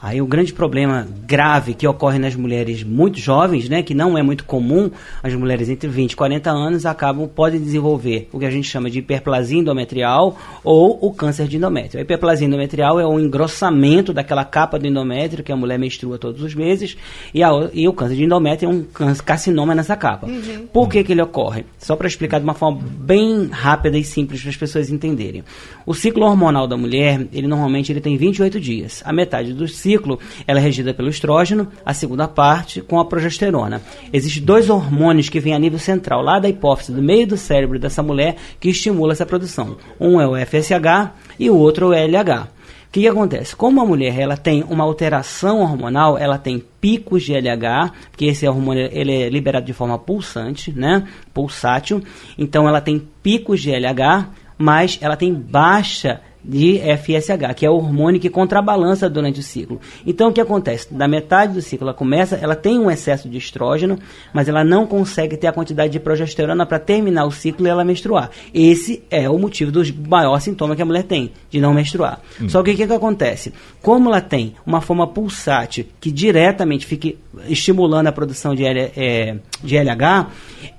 Aí 0.04 0.20
o 0.20 0.26
grande 0.26 0.52
problema 0.52 1.08
grave 1.26 1.72
que 1.72 1.88
ocorre 1.88 2.18
nas 2.18 2.36
mulheres 2.36 2.82
muito 2.82 3.18
jovens, 3.18 3.70
né, 3.70 3.82
que 3.82 3.94
não 3.94 4.18
é 4.18 4.22
muito 4.22 4.44
comum, 4.44 4.90
as 5.22 5.32
mulheres 5.34 5.70
entre 5.70 5.88
20 5.88 6.12
e 6.12 6.16
40 6.16 6.50
anos 6.50 6.84
acabam 6.84 7.26
podem 7.26 7.58
desenvolver 7.58 8.28
o 8.30 8.38
que 8.38 8.44
a 8.44 8.50
gente 8.50 8.68
chama 8.68 8.90
de 8.90 8.98
hiperplasia 8.98 9.58
endometrial 9.58 10.36
ou 10.62 10.98
o 11.00 11.10
câncer 11.10 11.48
de 11.48 11.56
endométrio. 11.56 12.00
A 12.00 12.02
hiperplasia 12.02 12.46
endometrial 12.46 13.00
é 13.00 13.06
o 13.06 13.18
engrossamento 13.18 14.12
daquela 14.12 14.44
capa 14.44 14.78
do 14.78 14.86
endométrio 14.86 15.42
que 15.42 15.50
a 15.50 15.56
mulher 15.56 15.78
menstrua 15.78 16.18
todos 16.18 16.42
os 16.42 16.54
meses 16.54 16.98
e, 17.32 17.42
a, 17.42 17.48
e 17.72 17.88
o 17.88 17.92
câncer 17.94 18.16
de 18.16 18.24
endométrio 18.24 18.68
é 18.68 18.74
um 18.74 18.82
câncer, 18.82 19.22
carcinoma 19.22 19.74
nessa 19.74 19.96
capa. 19.96 20.26
Uhum. 20.26 20.66
Por 20.70 20.86
que 20.90 21.02
que 21.02 21.12
ele 21.12 21.22
ocorre? 21.22 21.64
Só 21.78 21.96
para 21.96 22.06
explicar 22.06 22.40
de 22.40 22.44
uma 22.44 22.52
forma 22.52 22.78
bem 22.82 23.46
rápida 23.46 23.96
e 23.96 24.04
simples 24.04 24.42
para 24.42 24.50
as 24.50 24.56
pessoas 24.58 24.90
entenderem. 24.90 25.42
O 25.86 25.92
ciclo 25.92 26.24
hormonal 26.24 26.66
da 26.66 26.76
mulher, 26.76 27.26
ele 27.32 27.46
normalmente 27.46 27.92
ele 27.92 28.00
tem 28.00 28.16
28 28.16 28.58
dias. 28.58 29.02
A 29.04 29.12
metade 29.12 29.52
do 29.52 29.68
ciclo 29.68 30.18
ela 30.46 30.58
é 30.58 30.62
regida 30.62 30.94
pelo 30.94 31.08
estrógeno, 31.08 31.68
a 31.84 31.92
segunda 31.92 32.26
parte 32.26 32.80
com 32.80 32.98
a 32.98 33.04
progesterona. 33.04 33.82
Existem 34.12 34.42
dois 34.42 34.70
hormônios 34.70 35.28
que 35.28 35.40
vêm 35.40 35.54
a 35.54 35.58
nível 35.58 35.78
central, 35.78 36.22
lá 36.22 36.38
da 36.38 36.48
hipófise, 36.48 36.92
do 36.92 37.02
meio 37.02 37.26
do 37.26 37.36
cérebro 37.36 37.78
dessa 37.78 38.02
mulher, 38.02 38.36
que 38.58 38.70
estimula 38.70 39.12
essa 39.12 39.26
produção. 39.26 39.76
Um 40.00 40.20
é 40.20 40.26
o 40.26 40.36
FSH 40.36 41.12
e 41.38 41.50
o 41.50 41.56
outro 41.56 41.92
é 41.92 42.04
o 42.04 42.08
LH. 42.08 42.48
O 42.88 42.94
que, 42.94 43.00
que, 43.00 43.08
acontece? 43.08 43.56
Como 43.56 43.80
a 43.80 43.84
mulher 43.84 44.20
ela 44.20 44.36
tem 44.36 44.62
uma 44.62 44.84
alteração 44.84 45.60
hormonal, 45.60 46.16
ela 46.16 46.38
tem 46.38 46.62
picos 46.80 47.24
de 47.24 47.34
LH, 47.34 47.90
porque 48.08 48.26
esse 48.26 48.46
hormônio 48.46 48.88
ele 48.92 49.12
é 49.12 49.28
liberado 49.28 49.66
de 49.66 49.72
forma 49.72 49.98
pulsante, 49.98 50.72
né? 50.72 51.04
Pulsátil. 51.34 52.00
Então 52.38 52.68
ela 52.68 52.80
tem 52.80 53.02
picos 53.20 53.60
de 53.60 53.72
LH, 53.72 54.28
mas 54.58 54.98
ela 55.00 55.16
tem 55.16 55.32
baixa 55.32 56.20
de 56.44 56.78
FSH, 56.78 57.54
que 57.56 57.64
é 57.64 57.70
o 57.70 57.74
hormônio 57.74 58.20
que 58.20 58.28
contrabalança 58.28 59.08
durante 59.08 59.40
o 59.40 59.42
ciclo. 59.42 59.80
Então 60.06 60.28
o 60.28 60.32
que 60.32 60.40
acontece? 60.40 60.92
Da 60.92 61.08
metade 61.08 61.54
do 61.54 61.62
ciclo 61.62 61.86
ela 61.86 61.94
começa, 61.94 62.36
ela 62.36 62.54
tem 62.54 62.78
um 62.78 62.90
excesso 62.90 63.28
de 63.28 63.38
estrógeno, 63.38 63.98
mas 64.32 64.48
ela 64.48 64.62
não 64.62 64.86
consegue 64.86 65.36
ter 65.36 65.46
a 65.46 65.52
quantidade 65.52 65.92
de 65.92 66.00
progesterona 66.00 66.66
para 66.66 66.78
terminar 66.78 67.24
o 67.24 67.30
ciclo 67.30 67.66
e 67.66 67.70
ela 67.70 67.84
menstruar. 67.84 68.30
Esse 68.52 69.02
é 69.10 69.28
o 69.28 69.38
motivo 69.38 69.72
do 69.72 69.82
maior 70.08 70.38
sintoma 70.40 70.76
que 70.76 70.82
a 70.82 70.84
mulher 70.84 71.04
tem, 71.04 71.32
de 71.50 71.60
não 71.60 71.72
menstruar. 71.72 72.20
Hum. 72.40 72.48
Só 72.48 72.62
que 72.62 72.72
o 72.72 72.76
que, 72.76 72.86
que 72.86 72.92
acontece? 72.92 73.52
Como 73.80 74.08
ela 74.08 74.20
tem 74.20 74.54
uma 74.66 74.80
forma 74.80 75.06
pulsátil 75.06 75.86
que 76.00 76.10
diretamente 76.10 76.86
fique 76.86 77.18
estimulando 77.48 78.06
a 78.08 78.12
produção 78.12 78.54
de, 78.54 78.64
L, 78.64 78.92
é, 78.96 79.36
de 79.62 79.76
LH, 79.76 80.28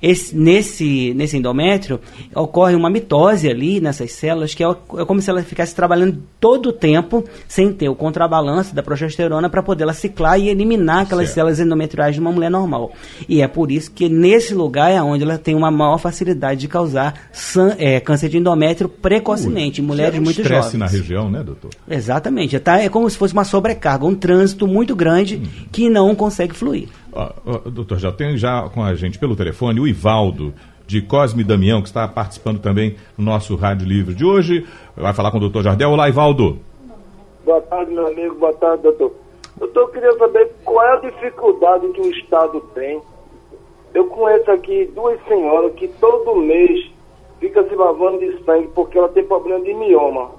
esse, 0.01 0.35
nesse, 0.35 1.13
nesse 1.15 1.37
endométrio 1.37 1.99
ocorre 2.33 2.75
uma 2.75 2.89
mitose 2.89 3.49
ali 3.49 3.79
nessas 3.79 4.11
células, 4.11 4.53
que 4.53 4.63
é, 4.63 4.67
é 4.67 5.05
como 5.05 5.21
se 5.21 5.29
ela 5.29 5.43
ficasse 5.55 5.73
trabalhando 5.73 6.21
todo 6.39 6.69
o 6.69 6.73
tempo 6.73 7.23
sem 7.47 7.71
ter 7.71 7.87
o 7.87 7.95
contrabalanço 7.95 8.75
da 8.75 8.83
progesterona 8.83 9.49
para 9.49 9.63
poder 9.63 9.83
ela 9.83 9.93
ciclar 9.93 10.37
e 10.37 10.49
eliminar 10.49 11.03
aquelas 11.03 11.27
certo. 11.27 11.35
células 11.35 11.59
endometriais 11.59 12.13
de 12.13 12.19
uma 12.19 12.31
mulher 12.31 12.51
normal. 12.51 12.91
E 13.29 13.41
é 13.41 13.47
por 13.47 13.71
isso 13.71 13.89
que 13.91 14.09
nesse 14.09 14.53
lugar 14.53 14.91
é 14.91 15.01
onde 15.01 15.23
ela 15.23 15.37
tem 15.37 15.55
uma 15.55 15.71
maior 15.71 15.97
facilidade 15.97 16.59
de 16.59 16.67
causar 16.67 17.13
é, 17.77 17.99
câncer 18.01 18.27
de 18.29 18.37
endométrio 18.37 18.89
precocemente, 18.89 19.79
Ui, 19.79 19.85
em 19.85 19.87
mulheres 19.87 20.15
é 20.15 20.19
um 20.19 20.23
muito 20.23 20.43
jovens. 20.43 20.73
na 20.73 20.87
região, 20.87 21.31
né, 21.31 21.41
doutor? 21.41 21.71
Exatamente. 21.89 22.59
Tá, 22.59 22.79
é 22.79 22.89
como 22.89 23.09
se 23.09 23.17
fosse 23.17 23.33
uma 23.33 23.45
sobrecarga, 23.45 24.05
um 24.05 24.15
trânsito 24.15 24.67
muito 24.67 24.95
grande 24.95 25.37
hum. 25.37 25.67
que 25.71 25.89
não 25.89 26.13
consegue 26.13 26.53
fluir. 26.53 26.89
Uh, 27.13 27.67
uh, 27.67 27.71
doutor, 27.71 27.97
já 27.97 28.11
tem 28.11 28.37
já 28.37 28.63
com 28.73 28.83
a 28.83 28.93
gente 28.93 29.17
pelo 29.17 29.37
telefone 29.37 29.79
o 29.79 29.87
Ivaldo 29.87 30.53
de 30.87 31.01
Cosme 31.01 31.43
Damião, 31.43 31.81
que 31.81 31.87
está 31.87 32.07
participando 32.07 32.59
também 32.59 32.95
no 33.17 33.25
nosso 33.25 33.55
Rádio 33.55 33.87
Livre 33.87 34.13
de 34.13 34.25
hoje. 34.25 34.65
Vai 34.95 35.13
falar 35.13 35.31
com 35.31 35.37
o 35.37 35.39
doutor 35.39 35.63
Jardel. 35.63 35.91
Olá, 35.91 36.07
Ivaldo. 36.07 36.59
Boa 37.43 37.61
tarde, 37.61 37.91
meu 37.91 38.07
amigo. 38.07 38.35
Boa 38.35 38.53
tarde, 38.53 38.83
doutor. 38.83 39.13
Doutor, 39.57 39.81
eu 39.81 39.87
queria 39.87 40.17
saber 40.17 40.51
qual 40.63 40.85
é 40.85 40.93
a 40.93 40.99
dificuldade 40.99 41.87
que 41.89 42.01
o 42.01 42.11
Estado 42.11 42.59
tem. 42.73 43.01
Eu 43.93 44.07
conheço 44.07 44.51
aqui 44.51 44.91
duas 44.93 45.19
senhoras 45.27 45.73
que 45.75 45.87
todo 45.87 46.35
mês 46.35 46.91
fica 47.39 47.63
se 47.63 47.75
lavando 47.75 48.19
de 48.19 48.43
sangue 48.43 48.67
porque 48.75 48.97
ela 48.97 49.09
tem 49.09 49.23
problema 49.23 49.63
de 49.63 49.73
mioma. 49.73 50.31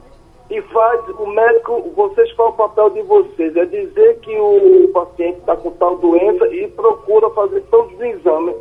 E 0.50 0.60
faz, 0.62 1.00
o 1.18 1.26
médico, 1.26 1.90
vocês 1.96 2.32
qual 2.34 2.48
é 2.48 2.50
o 2.52 2.54
papel 2.54 2.90
de 2.90 3.02
vocês? 3.02 3.56
É 3.56 3.64
dizer 3.64 4.18
que 4.20 4.36
o 4.38 4.88
paciente 4.92 5.38
está 5.38 5.56
com 5.56 5.70
tal 5.72 5.96
doença 5.96 6.46
e 6.48 6.68
procura 6.68 7.30
fazer 7.30 7.62
todos 7.70 7.92
os 7.94 8.00
exames 8.00 8.54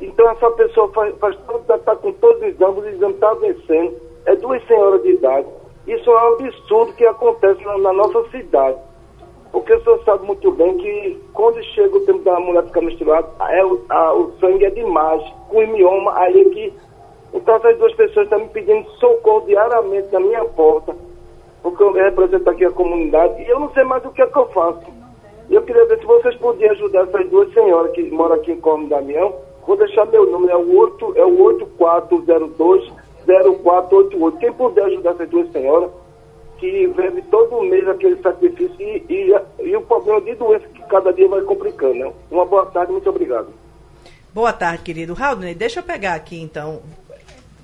então 0.00 0.28
essa 0.30 0.50
pessoa 0.52 0.88
faz, 0.92 1.14
faz 1.16 1.36
está 1.60 1.78
tá 1.78 1.96
com 1.96 2.12
todos 2.12 2.42
os 2.42 2.48
exames, 2.48 2.84
o 2.84 2.88
exame 2.88 3.14
está 3.14 3.32
vencendo, 3.34 3.94
é 4.26 4.36
duas 4.36 4.66
senhoras 4.66 5.02
de 5.02 5.12
idade. 5.12 5.46
Isso 5.86 6.10
é 6.10 6.14
um 6.14 6.34
absurdo 6.34 6.92
que 6.94 7.06
acontece 7.06 7.62
na, 7.64 7.78
na 7.78 7.92
nossa 7.92 8.28
cidade. 8.30 8.78
Porque 9.52 9.72
o 9.72 9.84
senhor 9.84 10.02
sabe 10.04 10.26
muito 10.26 10.50
bem 10.50 10.76
que 10.78 11.22
quando 11.32 11.62
chega 11.62 11.96
o 11.96 12.04
tempo 12.04 12.24
da 12.24 12.40
mulher 12.40 12.64
ficar 12.64 12.80
misturada, 12.80 13.28
é, 13.50 13.64
o, 13.64 13.84
a, 13.88 14.12
o 14.14 14.32
sangue 14.40 14.64
é 14.64 14.70
demais, 14.70 15.22
com 15.48 15.64
mioma, 15.66 16.12
aí 16.18 16.40
é 16.40 16.44
que. 16.50 16.72
Então 17.32 17.54
essas 17.54 17.78
duas 17.78 17.94
pessoas 17.94 18.26
estão 18.26 18.40
me 18.40 18.48
pedindo 18.48 18.88
socorro 18.92 19.46
diariamente 19.46 20.12
na 20.12 20.20
minha 20.20 20.44
porta, 20.44 20.94
porque 21.62 21.82
eu 21.82 21.92
represento 21.92 22.50
aqui 22.50 22.64
a 22.64 22.70
comunidade, 22.70 23.42
e 23.42 23.48
eu 23.48 23.60
não 23.60 23.70
sei 23.72 23.84
mais 23.84 24.04
o 24.04 24.10
que 24.10 24.22
é 24.22 24.26
que 24.26 24.38
eu 24.38 24.46
faço. 24.46 24.82
Eu 25.50 25.62
queria 25.62 25.84
ver 25.84 25.98
se 26.00 26.06
vocês 26.06 26.34
podiam 26.36 26.72
ajudar 26.72 27.02
essas 27.02 27.28
duas 27.28 27.52
senhoras 27.52 27.92
que 27.92 28.02
moram 28.10 28.34
aqui 28.36 28.52
em 28.52 28.60
Como 28.60 28.88
Damião, 28.88 29.34
Vou 29.66 29.76
deixar 29.76 30.06
meu 30.06 30.30
número, 30.30 30.52
é 30.52 30.56
o, 30.56 30.76
8, 30.76 31.14
é 31.16 31.24
o 31.24 31.42
8402 31.42 32.92
0488. 33.26 34.38
Quem 34.38 34.52
puder 34.52 34.84
ajudar 34.84 35.12
essas 35.12 35.30
duas 35.30 35.50
senhoras, 35.50 35.90
que 36.58 36.86
vive 36.86 37.22
todo 37.30 37.62
mês 37.62 37.86
aquele 37.88 38.16
sacrifício 38.22 38.76
e, 38.78 39.04
e, 39.08 39.68
e, 39.68 39.76
o 39.76 39.82
problema 39.82 40.20
de 40.20 40.34
doença 40.34 40.66
que 40.68 40.82
cada 40.84 41.12
dia 41.12 41.28
vai 41.28 41.40
complicando. 41.42 41.94
Né? 41.94 42.12
Uma 42.30 42.44
boa 42.44 42.66
tarde, 42.66 42.92
muito 42.92 43.08
obrigado. 43.08 43.48
Boa 44.32 44.52
tarde, 44.52 44.82
querido. 44.82 45.14
Raul, 45.14 45.40
deixa 45.54 45.80
eu 45.80 45.84
pegar 45.84 46.14
aqui 46.14 46.40
então. 46.40 46.82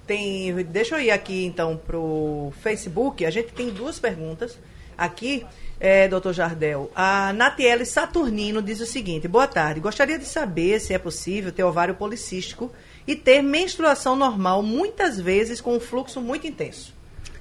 Tem, 0.06 0.52
deixa 0.64 0.96
eu 0.96 1.00
ir 1.00 1.10
aqui 1.10 1.46
então 1.46 1.76
pro 1.76 2.52
Facebook. 2.60 3.24
A 3.24 3.30
gente 3.30 3.52
tem 3.52 3.70
duas 3.70 3.98
perguntas 3.98 4.58
aqui 4.98 5.46
é, 5.80 6.06
doutor 6.06 6.34
Jardel. 6.34 6.90
A 6.94 7.32
Natiele 7.32 7.86
Saturnino 7.86 8.60
diz 8.60 8.80
o 8.80 8.86
seguinte: 8.86 9.26
boa 9.26 9.46
tarde. 9.46 9.80
Gostaria 9.80 10.18
de 10.18 10.26
saber 10.26 10.78
se 10.78 10.92
é 10.92 10.98
possível 10.98 11.50
ter 11.50 11.64
ovário 11.64 11.94
policístico 11.94 12.70
e 13.06 13.16
ter 13.16 13.42
menstruação 13.42 14.14
normal, 14.14 14.62
muitas 14.62 15.18
vezes 15.18 15.60
com 15.60 15.74
um 15.74 15.80
fluxo 15.80 16.20
muito 16.20 16.46
intenso. 16.46 16.94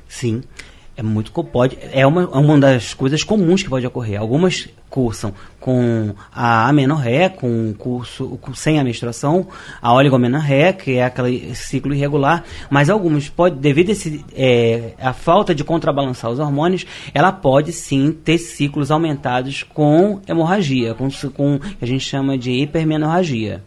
Sim. 0.07 0.41
É 0.99 1.01
muito 1.01 1.31
pode 1.31 1.77
é 1.93 2.05
uma, 2.05 2.23
é 2.23 2.25
uma 2.25 2.59
das 2.59 2.93
coisas 2.93 3.23
comuns 3.23 3.63
que 3.63 3.69
pode 3.69 3.87
ocorrer. 3.87 4.19
Algumas 4.19 4.67
cursam 4.89 5.33
com 5.57 6.13
a 6.29 6.67
amenorré, 6.67 7.29
com 7.29 7.73
curso 7.73 8.37
com, 8.41 8.53
sem 8.53 8.77
a 8.81 8.83
menstruação, 8.83 9.47
a 9.81 9.93
oligomenorré, 9.93 10.73
que 10.73 10.97
é 10.97 11.05
aquele 11.05 11.55
ciclo 11.55 11.93
irregular, 11.93 12.43
mas 12.69 12.89
algumas 12.89 13.29
pode 13.29 13.55
devido 13.55 13.87
a, 13.87 13.91
esse, 13.93 14.25
é, 14.35 14.93
a 14.99 15.13
falta 15.13 15.55
de 15.55 15.63
contrabalançar 15.63 16.29
os 16.29 16.37
hormônios, 16.37 16.85
ela 17.13 17.31
pode 17.31 17.71
sim 17.71 18.11
ter 18.11 18.37
ciclos 18.37 18.91
aumentados 18.91 19.63
com 19.63 20.19
hemorragia, 20.27 20.93
com 20.95 21.07
com 21.33 21.59
que 21.59 21.85
a 21.85 21.87
gente 21.87 22.03
chama 22.03 22.37
de 22.37 22.51
hipermenorragia. 22.51 23.63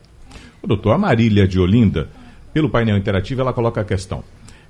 O 0.63 0.67
doutor 0.67 0.99
Marília 0.99 1.49
de 1.49 1.59
Olinda, 1.59 2.11
pelo 2.53 2.69
painel 2.69 2.99
interativo, 2.99 3.41
ela 3.41 3.55
coloca 3.55 3.81
a 3.81 3.85
questão 3.87 4.23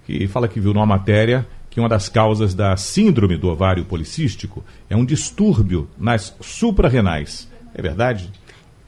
que 0.07 0.29
fala 0.29 0.47
que 0.47 0.61
viu 0.61 0.73
numa 0.73 0.87
matéria 0.87 1.45
que 1.73 1.81
uma 1.81 1.89
das 1.89 2.07
causas 2.07 2.53
da 2.53 2.77
síndrome 2.77 3.39
do 3.39 3.49
ovário 3.49 3.83
policístico 3.87 4.63
é 4.91 4.95
um 4.95 5.07
distúrbio 5.07 5.89
nas 5.99 6.37
suprarrenais. 6.39 7.49
É 7.75 7.81
verdade? 7.81 8.31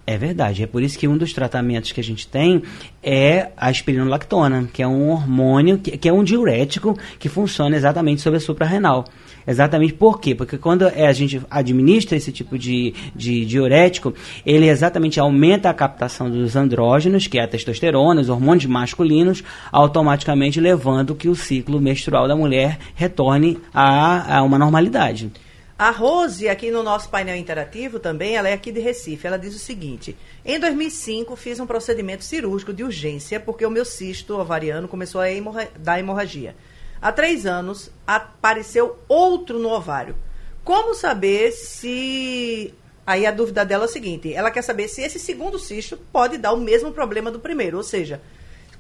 É 0.07 0.19
verdade. 0.19 0.63
É 0.63 0.67
por 0.67 0.83
isso 0.83 0.99
que 0.99 1.09
um 1.09 1.17
dos 1.17 1.33
tratamentos 1.33 1.91
que 1.93 2.01
a 2.01 2.05
gente 2.05 2.29
tem 2.29 2.63
é 3.03 3.49
a 3.57 3.71
espironolactona, 3.71 4.69
que 4.71 4.83
é 4.83 4.87
um 4.87 5.11
hormônio, 5.11 5.79
que, 5.79 5.97
que 5.97 6.09
é 6.09 6.13
um 6.13 6.23
diurético 6.23 6.99
que 7.19 7.29
funciona 7.29 7.75
exatamente 7.75 8.21
sobre 8.21 8.37
a 8.37 8.41
suprarrenal. 8.41 9.07
Exatamente 9.47 9.95
por 9.95 10.21
quê? 10.21 10.35
Porque 10.35 10.59
quando 10.59 10.87
é, 10.87 11.07
a 11.07 11.13
gente 11.13 11.41
administra 11.51 12.17
esse 12.17 12.33
tipo 12.33 12.59
de, 12.59 12.93
de 13.15 13.47
diurético, 13.47 14.13
ele 14.45 14.69
exatamente 14.69 15.19
aumenta 15.19 15.71
a 15.71 15.75
captação 15.75 16.31
dos 16.31 16.55
andrógenos, 16.55 17.27
que 17.27 17.39
é 17.39 17.45
a 17.45 17.49
testosterona, 17.49 18.21
os 18.21 18.29
hormônios 18.29 18.67
masculinos, 18.67 19.43
automaticamente 19.73 20.61
levando 20.61 21.15
que 21.15 21.29
o 21.29 21.35
ciclo 21.35 21.81
menstrual 21.81 22.29
da 22.29 22.37
mulher 22.37 22.79
retorne 22.95 23.59
a, 23.73 24.39
a 24.39 24.43
uma 24.43 24.59
normalidade. 24.59 25.31
A 25.77 25.91
Rose, 25.91 26.49
aqui 26.49 26.71
no 26.71 26.85
nosso 26.85 27.09
painel 27.09 27.35
interativo 27.35 27.99
também, 27.99 28.37
ela 28.37 28.49
é 28.49 28.53
aqui 28.53 28.71
de 28.71 28.79
Recife. 28.79 29.27
Ela 29.27 29.37
diz 29.37 29.57
o 29.57 29.59
seguinte: 29.59 30.17
em 30.45 30.59
2005 30.61 31.35
fiz 31.35 31.59
um 31.59 31.67
procedimento 31.67 32.23
cirúrgico 32.23 32.73
de 32.73 32.85
urgência 32.85 33.41
porque 33.41 33.67
o 33.67 33.71
meu 33.71 33.85
cisto 33.85 34.39
ovariano 34.39 34.87
começou 34.87 35.21
a 35.21 35.31
hemorra 35.31 35.69
dar 35.77 35.99
hemorragia. 35.99 36.55
Há 37.03 37.11
três 37.11 37.45
anos 37.45 37.91
apareceu 38.07 38.99
outro 39.09 39.59
no 39.59 39.69
ovário. 39.69 40.15
Como 40.63 40.95
saber 40.95 41.51
se. 41.51 42.73
Aí 43.05 43.27
a 43.27 43.33
dúvida 43.33 43.65
dela 43.65 43.85
é 43.85 43.89
o 43.89 43.91
seguinte: 43.91 44.33
ela 44.33 44.53
quer 44.53 44.63
saber 44.63 44.87
se 44.87 45.03
esse 45.03 45.19
segundo 45.19 45.59
cisto 45.59 45.97
pode 46.13 46.39
dar 46.39 46.53
o 46.53 46.61
mesmo 46.61 46.93
problema 46.93 47.33
do 47.33 47.41
primeiro, 47.41 47.79
ou 47.79 47.83
seja, 47.83 48.23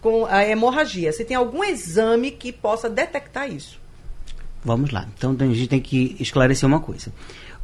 com 0.00 0.26
a 0.26 0.46
hemorragia. 0.46 1.12
Se 1.12 1.24
tem 1.24 1.36
algum 1.36 1.64
exame 1.64 2.30
que 2.30 2.52
possa 2.52 2.88
detectar 2.88 3.52
isso. 3.52 3.82
Vamos 4.64 4.90
lá. 4.90 5.06
Então 5.16 5.36
a 5.38 5.44
gente 5.44 5.68
tem 5.68 5.80
que 5.80 6.16
esclarecer 6.18 6.66
uma 6.66 6.80
coisa. 6.80 7.12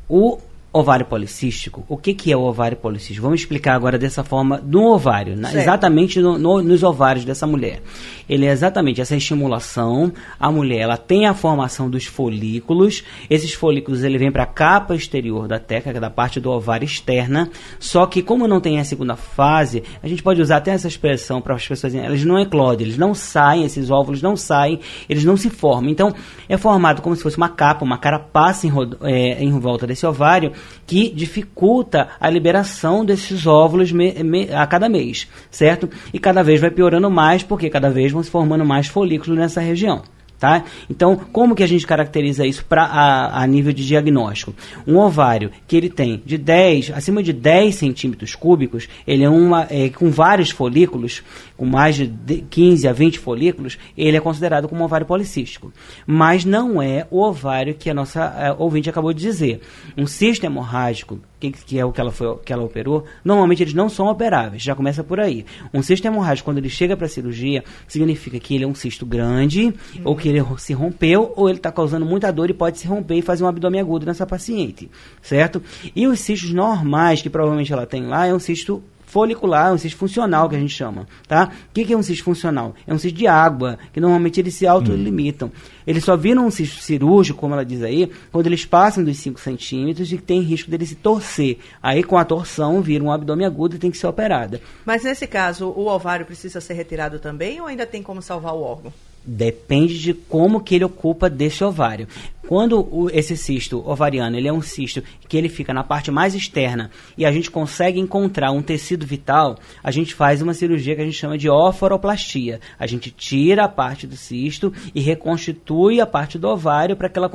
O 0.08 0.38
ovário 0.72 1.04
policístico, 1.04 1.84
o 1.88 1.96
que, 1.96 2.14
que 2.14 2.30
é 2.30 2.36
o 2.36 2.42
ovário 2.42 2.76
policístico? 2.76 3.22
Vamos 3.22 3.40
explicar 3.40 3.74
agora 3.74 3.98
dessa 3.98 4.22
forma 4.22 4.62
no 4.64 4.92
ovário, 4.92 5.34
né? 5.36 5.50
exatamente 5.52 6.20
no, 6.20 6.38
no, 6.38 6.62
nos 6.62 6.84
ovários 6.84 7.24
dessa 7.24 7.44
mulher. 7.44 7.82
Ele 8.28 8.46
é 8.46 8.52
exatamente 8.52 9.00
essa 9.00 9.16
estimulação. 9.16 10.12
A 10.38 10.50
mulher 10.52 10.82
ela 10.82 10.96
tem 10.96 11.26
a 11.26 11.34
formação 11.34 11.90
dos 11.90 12.06
folículos. 12.06 13.02
Esses 13.28 13.52
folículos 13.52 14.04
ele 14.04 14.16
vem 14.16 14.30
para 14.30 14.44
a 14.44 14.46
capa 14.46 14.94
exterior 14.94 15.48
da 15.48 15.58
teca, 15.58 15.90
que 15.90 15.96
é 15.96 16.00
da 16.00 16.08
parte 16.08 16.38
do 16.38 16.50
ovário 16.50 16.84
externa. 16.84 17.50
Só 17.80 18.06
que 18.06 18.22
como 18.22 18.46
não 18.46 18.60
tem 18.60 18.78
a 18.78 18.84
segunda 18.84 19.16
fase, 19.16 19.82
a 20.00 20.06
gente 20.06 20.22
pode 20.22 20.40
usar 20.40 20.58
até 20.58 20.70
essa 20.70 20.86
expressão 20.86 21.40
para 21.40 21.56
as 21.56 21.66
pessoas, 21.66 21.92
eles 21.92 22.24
não 22.24 22.38
eclodem, 22.38 22.86
eles 22.86 22.98
não 22.98 23.12
saem, 23.12 23.64
esses 23.64 23.90
óvulos 23.90 24.22
não 24.22 24.36
saem, 24.36 24.78
eles 25.08 25.24
não 25.24 25.36
se 25.36 25.50
formam. 25.50 25.90
Então 25.90 26.14
é 26.48 26.56
formado 26.56 27.02
como 27.02 27.16
se 27.16 27.24
fosse 27.24 27.36
uma 27.36 27.48
capa, 27.48 27.84
uma 27.84 27.98
carapaça 27.98 28.68
em, 28.68 28.72
é, 29.02 29.42
em 29.42 29.58
volta 29.58 29.84
desse 29.84 30.06
ovário 30.06 30.52
que 30.86 31.08
dificulta 31.10 32.08
a 32.20 32.28
liberação 32.28 33.04
desses 33.04 33.46
óvulos 33.46 33.92
me, 33.92 34.12
me, 34.22 34.52
a 34.52 34.66
cada 34.66 34.88
mês, 34.88 35.28
certo? 35.50 35.88
E 36.12 36.18
cada 36.18 36.42
vez 36.42 36.60
vai 36.60 36.70
piorando 36.70 37.10
mais, 37.10 37.42
porque 37.42 37.70
cada 37.70 37.90
vez 37.90 38.12
vão 38.12 38.22
se 38.22 38.30
formando 38.30 38.64
mais 38.64 38.86
folículos 38.86 39.38
nessa 39.38 39.60
região. 39.60 40.02
Tá? 40.40 40.64
Então, 40.88 41.16
como 41.16 41.54
que 41.54 41.62
a 41.62 41.68
gente 41.68 41.86
caracteriza 41.86 42.46
isso 42.46 42.64
pra, 42.64 42.84
a, 42.84 43.42
a, 43.42 43.46
nível 43.46 43.74
de 43.74 43.86
diagnóstico? 43.86 44.54
Um 44.86 44.96
ovário 44.96 45.50
que 45.68 45.76
ele 45.76 45.90
tem 45.90 46.22
de 46.24 46.38
10, 46.38 46.92
acima 46.94 47.22
de 47.22 47.30
10 47.30 47.74
centímetros 47.74 48.34
cúbicos, 48.34 48.88
ele 49.06 49.22
é, 49.22 49.28
uma, 49.28 49.66
é 49.68 49.90
com 49.90 50.10
vários 50.10 50.48
folículos, 50.48 51.22
com 51.60 51.66
mais 51.66 51.94
de 51.94 52.40
15 52.48 52.88
a 52.88 52.92
20 52.94 53.18
folículos, 53.18 53.76
ele 53.94 54.16
é 54.16 54.20
considerado 54.20 54.66
como 54.66 54.82
ovário 54.82 55.06
policístico. 55.06 55.70
Mas 56.06 56.42
não 56.42 56.80
é 56.80 57.06
o 57.10 57.20
ovário 57.20 57.74
que 57.74 57.90
a 57.90 57.92
nossa 57.92 58.24
a, 58.24 58.54
ouvinte 58.54 58.88
acabou 58.88 59.12
de 59.12 59.20
dizer. 59.20 59.60
Um 59.94 60.06
cisto 60.06 60.46
hemorrágico 60.46 61.20
que, 61.38 61.50
que, 61.52 61.78
é 61.78 61.84
o 61.84 61.92
que 61.92 62.00
ela, 62.00 62.10
foi, 62.10 62.38
que 62.38 62.50
ela 62.50 62.64
operou, 62.64 63.04
normalmente 63.22 63.62
eles 63.62 63.74
não 63.74 63.90
são 63.90 64.06
operáveis, 64.06 64.62
já 64.62 64.74
começa 64.74 65.04
por 65.04 65.20
aí. 65.20 65.44
Um 65.70 65.82
cisto 65.82 66.06
hemorrágico, 66.06 66.46
quando 66.46 66.56
ele 66.56 66.70
chega 66.70 66.96
para 66.96 67.04
a 67.04 67.10
cirurgia, 67.10 67.62
significa 67.86 68.40
que 68.40 68.54
ele 68.54 68.64
é 68.64 68.66
um 68.66 68.74
cisto 68.74 69.04
grande, 69.04 69.66
uhum. 69.66 69.74
ou 70.04 70.16
que 70.16 70.30
ele 70.30 70.42
se 70.56 70.72
rompeu, 70.72 71.30
ou 71.36 71.46
ele 71.46 71.58
está 71.58 71.70
causando 71.70 72.06
muita 72.06 72.32
dor 72.32 72.48
e 72.48 72.54
pode 72.54 72.78
se 72.78 72.86
romper 72.86 73.16
e 73.16 73.22
fazer 73.22 73.44
um 73.44 73.48
abdômen 73.48 73.82
agudo 73.82 74.06
nessa 74.06 74.26
paciente, 74.26 74.90
certo? 75.20 75.62
E 75.94 76.06
os 76.06 76.20
cistos 76.20 76.54
normais, 76.54 77.20
que 77.20 77.28
provavelmente 77.28 77.70
ela 77.70 77.84
tem 77.84 78.06
lá, 78.06 78.26
é 78.26 78.32
um 78.32 78.38
cisto 78.38 78.82
folicular, 79.10 79.72
um 79.72 79.78
cisto 79.78 79.98
funcional 79.98 80.48
que 80.48 80.54
a 80.54 80.58
gente 80.58 80.72
chama, 80.72 81.06
tá? 81.26 81.50
O 81.68 81.74
que, 81.74 81.84
que 81.84 81.92
é 81.92 81.96
um 81.96 82.02
cisto 82.02 82.24
funcional? 82.24 82.74
É 82.86 82.94
um 82.94 82.98
cisto 82.98 83.18
de 83.18 83.26
água, 83.26 83.76
que 83.92 84.00
normalmente 84.00 84.38
eles 84.38 84.54
se 84.54 84.66
autolimitam. 84.66 85.48
Hum. 85.48 85.80
Eles 85.86 86.04
só 86.04 86.16
viram 86.16 86.46
um 86.46 86.50
cisto 86.50 86.80
cirúrgico, 86.80 87.40
como 87.40 87.54
ela 87.54 87.64
diz 87.64 87.82
aí, 87.82 88.08
quando 88.30 88.46
eles 88.46 88.64
passam 88.64 89.02
dos 89.02 89.16
5 89.18 89.40
centímetros 89.40 90.12
e 90.12 90.18
tem 90.18 90.40
risco 90.40 90.70
dele 90.70 90.86
se 90.86 90.94
torcer. 90.94 91.58
Aí, 91.82 92.04
com 92.04 92.16
a 92.16 92.24
torção, 92.24 92.80
vira 92.80 93.02
um 93.02 93.10
abdômen 93.10 93.46
agudo 93.46 93.74
e 93.74 93.78
tem 93.78 93.90
que 93.90 93.98
ser 93.98 94.06
operada. 94.06 94.60
Mas 94.84 95.02
nesse 95.02 95.26
caso, 95.26 95.66
o 95.68 95.88
ovário 95.88 96.24
precisa 96.24 96.60
ser 96.60 96.74
retirado 96.74 97.18
também 97.18 97.60
ou 97.60 97.66
ainda 97.66 97.84
tem 97.84 98.02
como 98.02 98.22
salvar 98.22 98.54
o 98.54 98.62
órgão? 98.62 98.92
Depende 99.24 99.98
de 99.98 100.14
como 100.14 100.60
que 100.60 100.74
ele 100.74 100.84
ocupa 100.84 101.28
desse 101.28 101.62
ovário. 101.62 102.08
Quando 102.50 102.80
o, 102.80 103.08
esse 103.12 103.36
cisto 103.36 103.80
ovariano 103.88 104.36
ele 104.36 104.48
é 104.48 104.52
um 104.52 104.60
cisto 104.60 105.00
que 105.28 105.36
ele 105.36 105.48
fica 105.48 105.72
na 105.72 105.84
parte 105.84 106.10
mais 106.10 106.34
externa 106.34 106.90
e 107.16 107.24
a 107.24 107.30
gente 107.30 107.48
consegue 107.48 108.00
encontrar 108.00 108.50
um 108.50 108.60
tecido 108.60 109.06
vital, 109.06 109.56
a 109.84 109.92
gente 109.92 110.14
faz 110.16 110.42
uma 110.42 110.52
cirurgia 110.52 110.96
que 110.96 111.00
a 111.00 111.04
gente 111.04 111.16
chama 111.16 111.38
de 111.38 111.48
oforoplastia. 111.48 112.58
A 112.76 112.88
gente 112.88 113.08
tira 113.12 113.66
a 113.66 113.68
parte 113.68 114.04
do 114.04 114.16
cisto 114.16 114.72
e 114.92 115.00
reconstitui 115.00 116.00
a 116.00 116.06
parte 116.06 116.38
do 116.38 116.48
ovário 116.48 116.96
para 116.96 117.08
que 117.08 117.18
ela 117.20 117.30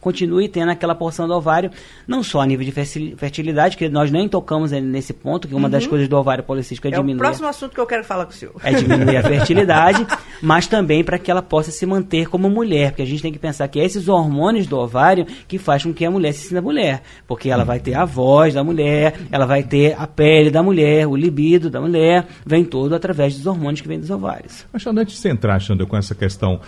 continue 0.00 0.48
tendo 0.48 0.70
aquela 0.70 0.94
porção 0.94 1.26
do 1.26 1.34
ovário, 1.34 1.72
não 2.06 2.22
só 2.22 2.40
a 2.40 2.46
nível 2.46 2.64
de 2.64 2.70
fertilidade, 3.16 3.76
que 3.76 3.88
nós 3.88 4.12
nem 4.12 4.28
tocamos 4.28 4.70
nesse 4.70 5.12
ponto, 5.12 5.48
que 5.48 5.56
uma 5.56 5.64
uhum. 5.64 5.70
das 5.70 5.88
coisas 5.88 6.06
do 6.06 6.16
ovário 6.16 6.44
policístico 6.44 6.86
é, 6.86 6.90
é 6.90 6.94
diminuir. 6.94 7.14
É 7.14 7.16
o 7.16 7.18
próximo 7.18 7.48
assunto 7.48 7.74
que 7.74 7.80
eu 7.80 7.86
quero 7.86 8.04
falar 8.04 8.26
com 8.26 8.30
o 8.30 8.34
senhor. 8.34 8.54
É 8.62 8.72
diminuir 8.72 9.16
a 9.16 9.22
fertilidade, 9.24 10.06
mas 10.40 10.68
também 10.68 11.02
para 11.02 11.18
que 11.22 11.30
ela 11.30 11.42
possa 11.42 11.70
se 11.70 11.86
manter 11.86 12.28
como 12.28 12.50
mulher, 12.50 12.90
porque 12.90 13.02
a 13.02 13.06
gente 13.06 13.22
tem 13.22 13.32
que 13.32 13.38
pensar 13.38 13.66
que 13.68 13.78
esses 13.78 14.08
hormônios 14.08 14.66
do 14.66 14.78
ovário 14.78 15.26
que 15.48 15.58
faz 15.58 15.82
com 15.82 15.92
que 15.92 16.04
a 16.04 16.10
mulher 16.10 16.32
se 16.32 16.48
sinta 16.48 16.60
mulher. 16.60 17.02
Porque 17.26 17.48
ela 17.48 17.64
vai 17.64 17.80
ter 17.80 17.94
a 17.94 18.04
voz 18.04 18.54
da 18.54 18.62
mulher, 18.62 19.14
ela 19.30 19.46
vai 19.46 19.62
ter 19.62 19.94
a 19.98 20.06
pele 20.06 20.50
da 20.50 20.62
mulher, 20.62 21.06
o 21.06 21.16
libido 21.16 21.70
da 21.70 21.80
mulher, 21.80 22.26
vem 22.44 22.64
todo 22.64 22.94
através 22.94 23.34
dos 23.36 23.46
hormônios 23.46 23.80
que 23.80 23.88
vêm 23.88 23.98
dos 23.98 24.10
ovários. 24.10 24.66
Mas, 24.72 24.86
antes 24.86 25.14
de 25.14 25.20
você 25.20 25.30
entrar, 25.30 25.58
Xandra, 25.60 25.86
com 25.86 25.96
essa 25.96 26.14
questão, 26.14 26.60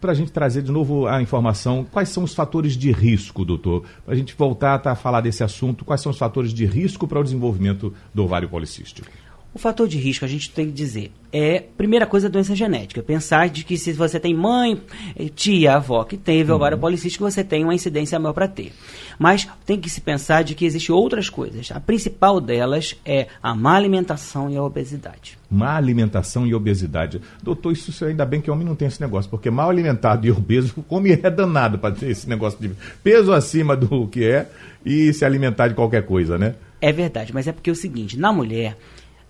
para 0.00 0.12
a 0.12 0.14
gente 0.14 0.32
trazer 0.32 0.62
de 0.62 0.70
novo 0.70 1.06
a 1.06 1.22
informação, 1.22 1.86
quais 1.90 2.08
são 2.08 2.24
os 2.24 2.34
fatores 2.34 2.76
de 2.76 2.92
risco, 2.92 3.44
doutor? 3.44 3.84
Para 4.04 4.14
a 4.14 4.16
gente 4.16 4.34
voltar 4.36 4.80
a 4.84 4.94
falar 4.94 5.20
desse 5.20 5.42
assunto, 5.42 5.84
quais 5.84 6.00
são 6.00 6.10
os 6.10 6.18
fatores 6.18 6.52
de 6.52 6.66
risco 6.66 7.06
para 7.06 7.20
o 7.20 7.24
desenvolvimento 7.24 7.92
do 8.12 8.24
ovário 8.24 8.48
policístico? 8.48 9.08
O 9.54 9.58
fator 9.58 9.86
de 9.86 9.96
risco, 9.98 10.24
a 10.24 10.28
gente 10.28 10.50
tem 10.50 10.66
que 10.66 10.72
dizer, 10.72 11.12
é, 11.32 11.62
primeira 11.76 12.06
coisa, 12.06 12.28
doença 12.28 12.56
genética. 12.56 13.00
Pensar 13.04 13.48
de 13.48 13.62
que 13.62 13.78
se 13.78 13.92
você 13.92 14.18
tem 14.18 14.34
mãe, 14.34 14.80
tia, 15.36 15.76
avó 15.76 16.02
que 16.02 16.16
teve 16.16 16.50
uhum. 16.50 16.56
ovário 16.56 16.76
policístico, 16.76 17.22
você 17.22 17.44
tem 17.44 17.62
uma 17.62 17.72
incidência 17.72 18.18
maior 18.18 18.32
para 18.32 18.48
ter. 18.48 18.72
Mas 19.16 19.48
tem 19.64 19.78
que 19.78 19.88
se 19.88 20.00
pensar 20.00 20.42
de 20.42 20.56
que 20.56 20.64
existem 20.64 20.92
outras 20.92 21.30
coisas. 21.30 21.70
A 21.70 21.78
principal 21.78 22.40
delas 22.40 22.96
é 23.04 23.28
a 23.40 23.54
má 23.54 23.76
alimentação 23.76 24.50
e 24.50 24.56
a 24.56 24.62
obesidade. 24.62 25.38
Má 25.48 25.76
alimentação 25.76 26.44
e 26.44 26.52
obesidade. 26.52 27.20
Doutor, 27.40 27.70
isso 27.70 28.04
ainda 28.04 28.26
bem 28.26 28.40
que 28.40 28.50
homem 28.50 28.66
não 28.66 28.74
tem 28.74 28.88
esse 28.88 29.00
negócio, 29.00 29.30
porque 29.30 29.52
mal 29.52 29.70
alimentado 29.70 30.26
e 30.26 30.32
obeso, 30.32 30.74
come 30.88 31.12
é 31.12 31.30
danado 31.30 31.78
para 31.78 31.94
ter 31.94 32.10
esse 32.10 32.28
negócio 32.28 32.58
de 32.60 32.74
peso 33.04 33.32
acima 33.32 33.76
do 33.76 34.08
que 34.08 34.24
é 34.24 34.48
e 34.84 35.12
se 35.12 35.24
alimentar 35.24 35.68
de 35.68 35.74
qualquer 35.74 36.04
coisa, 36.04 36.36
né? 36.36 36.56
É 36.80 36.92
verdade, 36.92 37.32
mas 37.32 37.46
é 37.46 37.52
porque 37.52 37.70
é 37.70 37.72
o 37.72 37.76
seguinte, 37.76 38.18
na 38.18 38.32
mulher, 38.32 38.76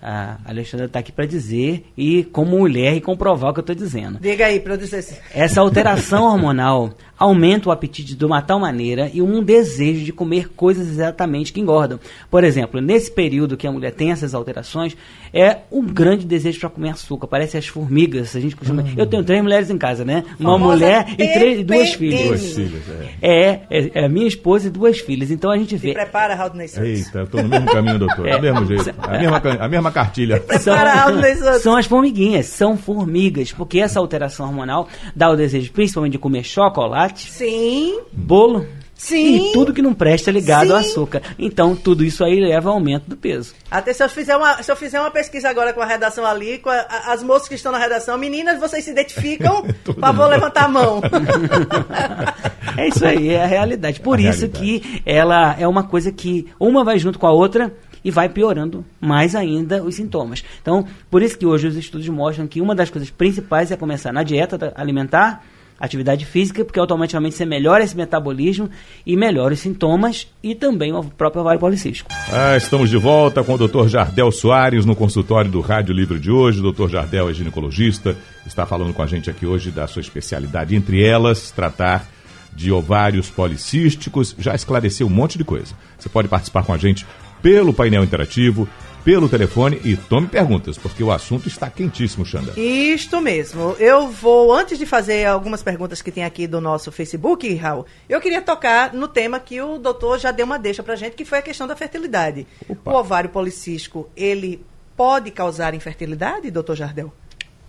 a 0.04 0.36
Alexandra 0.44 0.84
está 0.84 0.98
aqui 0.98 1.10
para 1.10 1.24
dizer 1.24 1.86
e 1.96 2.24
como 2.24 2.58
mulher 2.58 2.94
e 2.94 3.00
comprovar 3.00 3.50
o 3.50 3.54
que 3.54 3.60
eu 3.60 3.62
estou 3.62 3.74
dizendo. 3.74 4.18
Diga 4.20 4.46
aí, 4.46 4.60
para 4.60 4.76
dizer 4.76 5.02
Essa 5.34 5.62
alteração 5.62 6.24
hormonal 6.30 6.92
aumenta 7.18 7.68
o 7.68 7.72
apetite 7.72 8.14
de 8.14 8.24
uma 8.24 8.42
tal 8.42 8.58
maneira 8.58 9.10
e 9.14 9.22
um 9.22 9.42
desejo 9.42 10.04
de 10.04 10.12
comer 10.12 10.48
coisas 10.50 10.88
exatamente 10.88 11.52
que 11.52 11.60
engordam. 11.60 11.98
Por 12.30 12.44
exemplo, 12.44 12.80
nesse 12.80 13.10
período 13.10 13.56
que 13.56 13.66
a 13.66 13.72
mulher 13.72 13.92
tem 13.92 14.10
essas 14.10 14.34
alterações, 14.34 14.96
é 15.32 15.58
um 15.70 15.82
grande 15.82 16.26
desecio 16.26 16.60
para 16.60 16.70
comer 16.70 16.90
açúcar. 16.90 17.26
Parece 17.26 17.56
as 17.56 17.66
formigas. 17.66 18.36
A 18.36 18.40
gente 18.40 18.56
costuma... 18.56 18.82
Hum. 18.82 18.94
Eu 18.96 19.06
tenho 19.06 19.24
três 19.24 19.42
mulheres 19.42 19.70
em 19.70 19.78
casa, 19.78 20.04
né? 20.04 20.24
Uma 20.38 20.58
mulher 20.58 21.06
e 21.12 21.28
três, 21.28 21.64
duas 21.64 21.94
filhas. 21.94 22.28
Duas 22.28 22.52
filhas, 22.52 22.82
é. 23.22 23.30
É, 23.30 23.60
é, 23.70 23.90
é. 24.04 24.08
minha 24.08 24.26
esposa 24.26 24.66
e 24.66 24.70
duas 24.70 24.98
filhas. 24.98 25.30
Então 25.30 25.50
a 25.50 25.56
gente 25.56 25.76
vê. 25.76 25.88
Se 25.88 25.94
prepara, 25.94 26.34
Raul 26.34 26.52
Eita, 26.60 27.18
eu 27.18 27.24
estou 27.24 27.42
no 27.42 27.48
mesmo 27.48 27.66
caminho, 27.66 27.98
doutor. 27.98 28.26
É, 28.26 28.36
do 28.36 28.42
mesmo 28.42 28.66
jeito. 28.66 28.94
A 28.98 29.18
mesma, 29.18 29.42
a 29.60 29.68
mesma 29.68 29.92
cartilha. 29.94 30.42
São, 30.60 31.58
são 31.60 31.76
as 31.76 31.86
formiguinhas, 31.86 32.46
são 32.46 32.76
formigas, 32.76 33.52
porque 33.52 33.78
essa 33.78 33.98
alteração 33.98 34.46
hormonal 34.46 34.88
dá 35.14 35.30
o 35.30 35.36
desejo 35.36 35.72
principalmente 35.72 36.12
de 36.12 36.18
comer 36.18 36.44
chocolate, 36.44 37.30
Sim. 37.30 38.00
bolo, 38.12 38.66
Sim. 39.04 39.50
E 39.50 39.52
tudo 39.52 39.74
que 39.74 39.82
não 39.82 39.92
presta 39.92 40.30
é 40.30 40.32
ligado 40.32 40.68
Sim. 40.68 40.72
ao 40.72 40.78
açúcar. 40.78 41.22
Então, 41.38 41.76
tudo 41.76 42.04
isso 42.04 42.24
aí 42.24 42.40
leva 42.40 42.70
ao 42.70 42.76
aumento 42.76 43.04
do 43.06 43.16
peso. 43.16 43.54
Até 43.70 43.92
se 43.92 44.02
eu 44.02 44.08
fizer 44.08 44.34
uma, 44.34 44.62
se 44.62 44.72
eu 44.72 44.76
fizer 44.76 44.98
uma 44.98 45.10
pesquisa 45.10 45.50
agora 45.50 45.74
com 45.74 45.82
a 45.82 45.86
redação 45.86 46.24
ali, 46.24 46.58
com 46.58 46.70
a, 46.70 46.80
as 47.08 47.22
moças 47.22 47.46
que 47.46 47.54
estão 47.54 47.70
na 47.70 47.78
redação, 47.78 48.16
meninas, 48.16 48.58
vocês 48.58 48.82
se 48.82 48.90
identificam? 48.90 49.62
Por 49.84 49.96
favor, 49.96 50.26
levantar 50.26 50.64
a 50.64 50.68
mão. 50.68 51.02
é 52.78 52.88
isso 52.88 53.04
aí, 53.04 53.28
é 53.28 53.42
a 53.42 53.46
realidade. 53.46 54.00
Por 54.00 54.18
a 54.18 54.22
isso 54.22 54.46
realidade. 54.46 54.80
que 54.80 55.02
ela 55.04 55.54
é 55.58 55.68
uma 55.68 55.82
coisa 55.82 56.10
que 56.10 56.46
uma 56.58 56.82
vai 56.82 56.98
junto 56.98 57.18
com 57.18 57.26
a 57.26 57.32
outra 57.32 57.74
e 58.04 58.10
vai 58.10 58.28
piorando 58.28 58.84
mais 59.00 59.34
ainda 59.34 59.82
os 59.82 59.94
sintomas. 59.94 60.44
Então, 60.60 60.86
por 61.10 61.22
isso 61.22 61.38
que 61.38 61.46
hoje 61.46 61.66
os 61.66 61.76
estudos 61.76 62.08
mostram 62.08 62.46
que 62.46 62.60
uma 62.60 62.74
das 62.74 62.90
coisas 62.90 63.10
principais 63.10 63.70
é 63.70 63.76
começar 63.76 64.12
na 64.12 64.22
dieta 64.22 64.72
alimentar, 64.76 65.42
atividade 65.78 66.24
física, 66.24 66.64
porque 66.64 66.78
automaticamente 66.78 67.34
você 67.34 67.44
melhora 67.44 67.82
esse 67.82 67.96
metabolismo 67.96 68.70
e 69.04 69.16
melhora 69.16 69.54
os 69.54 69.60
sintomas 69.60 70.28
e 70.42 70.54
também 70.54 70.92
o 70.92 71.02
próprio 71.04 71.40
ovário 71.40 71.60
policístico. 71.60 72.10
Ah, 72.32 72.56
estamos 72.56 72.90
de 72.90 72.96
volta 72.96 73.42
com 73.42 73.54
o 73.54 73.68
Dr. 73.68 73.88
Jardel 73.88 74.30
Soares 74.30 74.84
no 74.84 74.94
consultório 74.94 75.50
do 75.50 75.60
Rádio 75.60 75.94
Livre 75.94 76.18
de 76.18 76.30
hoje. 76.30 76.60
O 76.60 76.72
Dr. 76.72 76.88
Jardel 76.88 77.28
é 77.28 77.34
ginecologista, 77.34 78.16
está 78.46 78.64
falando 78.66 78.92
com 78.92 79.02
a 79.02 79.06
gente 79.06 79.28
aqui 79.30 79.46
hoje 79.46 79.70
da 79.70 79.86
sua 79.86 80.00
especialidade, 80.00 80.76
entre 80.76 81.02
elas, 81.04 81.50
tratar 81.50 82.08
de 82.54 82.70
ovários 82.70 83.28
policísticos. 83.28 84.34
Já 84.38 84.54
esclareceu 84.54 85.06
um 85.06 85.10
monte 85.10 85.36
de 85.36 85.44
coisa. 85.44 85.74
Você 85.98 86.08
pode 86.08 86.28
participar 86.28 86.62
com 86.62 86.72
a 86.72 86.78
gente 86.78 87.04
pelo 87.44 87.74
painel 87.74 88.02
interativo, 88.02 88.66
pelo 89.04 89.28
telefone 89.28 89.78
e 89.84 89.98
tome 89.98 90.26
perguntas, 90.26 90.78
porque 90.78 91.04
o 91.04 91.12
assunto 91.12 91.46
está 91.46 91.68
quentíssimo, 91.68 92.24
Xanda. 92.24 92.58
Isto 92.58 93.20
mesmo. 93.20 93.76
Eu 93.78 94.08
vou, 94.08 94.50
antes 94.50 94.78
de 94.78 94.86
fazer 94.86 95.26
algumas 95.26 95.62
perguntas 95.62 96.00
que 96.00 96.10
tem 96.10 96.24
aqui 96.24 96.46
do 96.46 96.58
nosso 96.58 96.90
Facebook, 96.90 97.54
Raul, 97.54 97.84
eu 98.08 98.18
queria 98.18 98.40
tocar 98.40 98.94
no 98.94 99.06
tema 99.06 99.38
que 99.38 99.60
o 99.60 99.76
doutor 99.76 100.18
já 100.18 100.30
deu 100.30 100.46
uma 100.46 100.58
deixa 100.58 100.82
pra 100.82 100.96
gente, 100.96 101.16
que 101.16 101.24
foi 101.26 101.36
a 101.36 101.42
questão 101.42 101.66
da 101.66 101.76
fertilidade. 101.76 102.46
Opa. 102.66 102.92
O 102.92 102.94
ovário 102.94 103.28
policístico, 103.28 104.08
ele 104.16 104.64
pode 104.96 105.30
causar 105.30 105.74
infertilidade, 105.74 106.50
doutor 106.50 106.76
Jardel? 106.76 107.12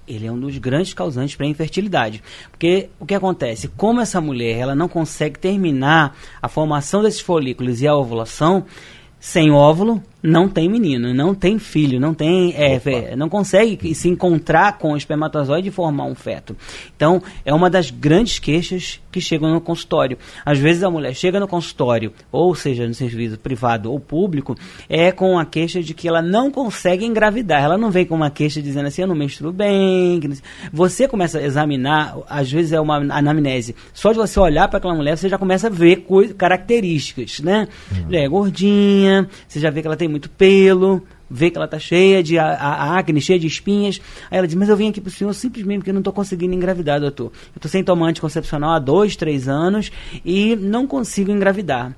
ele 0.07 0.27
é 0.27 0.31
um 0.31 0.39
dos 0.39 0.57
grandes 0.57 0.93
causantes 0.93 1.35
para 1.35 1.45
a 1.45 1.49
infertilidade. 1.49 2.23
Porque 2.51 2.89
o 2.99 3.05
que 3.05 3.15
acontece? 3.15 3.67
Como 3.69 4.01
essa 4.01 4.21
mulher 4.21 4.57
ela 4.57 4.75
não 4.75 4.88
consegue 4.88 5.39
terminar 5.39 6.15
a 6.41 6.47
formação 6.47 7.01
desses 7.01 7.21
folículos 7.21 7.81
e 7.81 7.88
a 7.88 7.95
ovulação 7.95 8.65
sem 9.25 9.51
óvulo, 9.51 10.03
não 10.25 10.49
tem 10.49 10.67
menino, 10.67 11.13
não 11.13 11.35
tem 11.35 11.59
filho, 11.59 11.99
não 11.99 12.13
tem, 12.13 12.53
é, 12.55 13.15
não 13.15 13.29
consegue 13.29 13.93
se 13.93 14.09
encontrar 14.09 14.77
com 14.77 14.93
o 14.93 14.97
espermatozoide 14.97 15.69
e 15.69 15.71
formar 15.71 16.05
um 16.05 16.15
feto. 16.15 16.55
Então, 16.95 17.21
é 17.45 17.53
uma 17.53 17.69
das 17.69 17.91
grandes 17.91 18.39
queixas 18.39 18.99
que 19.11 19.21
chegam 19.21 19.53
no 19.53 19.61
consultório. 19.61 20.17
Às 20.45 20.57
vezes 20.57 20.83
a 20.83 20.89
mulher 20.89 21.13
chega 21.13 21.39
no 21.39 21.47
consultório, 21.47 22.11
ou 22.31 22.55
seja, 22.55 22.88
no 22.88 22.93
serviço 22.93 23.38
privado 23.38 23.91
ou 23.91 23.99
público, 23.99 24.57
é 24.89 25.11
com 25.11 25.38
a 25.38 25.45
queixa 25.45 25.81
de 25.81 25.93
que 25.93 26.07
ela 26.07 26.21
não 26.21 26.49
consegue 26.49 27.05
engravidar. 27.05 27.63
Ela 27.63 27.77
não 27.77 27.91
vem 27.91 28.05
com 28.05 28.15
uma 28.15 28.29
queixa 28.29 28.61
dizendo 28.61 28.88
assim, 28.88 29.03
eu 29.03 29.07
não 29.07 29.15
menstruo 29.15 29.53
bem. 29.53 30.19
Você 30.73 31.07
começa 31.07 31.38
a 31.38 31.43
examinar, 31.43 32.17
às 32.27 32.51
vezes 32.51 32.73
é 32.73 32.79
uma 32.79 32.97
anamnese. 32.97 33.75
Só 33.93 34.11
de 34.11 34.17
você 34.17 34.39
olhar 34.39 34.67
para 34.67 34.79
aquela 34.79 34.95
mulher, 34.95 35.17
você 35.17 35.29
já 35.29 35.38
começa 35.38 35.67
a 35.67 35.69
ver 35.69 36.05
características, 36.38 37.39
né? 37.39 37.67
Uhum. 37.91 38.13
É 38.13 38.27
gordinha, 38.27 39.29
você 39.47 39.59
já 39.59 39.69
vê 39.69 39.81
que 39.81 39.88
ela 39.88 39.95
tem 39.95 40.14
muito 40.15 40.30
pelo, 40.30 41.04
vê 41.30 41.51
que 41.51 41.58
ela 41.58 41.65
está 41.65 41.78
cheia 41.78 42.23
de 42.23 42.39
a, 42.39 42.45
a, 42.45 42.97
acne, 42.97 43.19
cheia 43.19 43.38
de 43.38 43.47
espinhas. 43.47 43.99
Aí 44.32 44.38
ela 44.38 44.47
diz, 44.47 44.56
mas 44.56 44.69
eu 44.69 44.78
vim 44.78 44.89
aqui 44.89 45.01
para 45.01 45.10
o 45.10 45.12
senhor 45.12 45.34
simplesmente 45.34 45.80
porque 45.80 45.89
eu 45.89 45.93
não 45.93 46.01
estou 46.01 46.13
conseguindo 46.13 46.54
engravidar, 46.54 46.99
doutor. 46.99 47.25
Eu 47.25 47.58
estou 47.58 47.69
sem 47.69 47.84
tomar 47.84 48.08
anticoncepcional 48.08 48.71
há 48.71 48.80
dois, 48.80 49.15
três 49.15 49.47
anos 49.47 49.91
e 50.23 50.56
não 50.56 50.88
consigo 50.88 51.32
engravidar. 51.32 51.95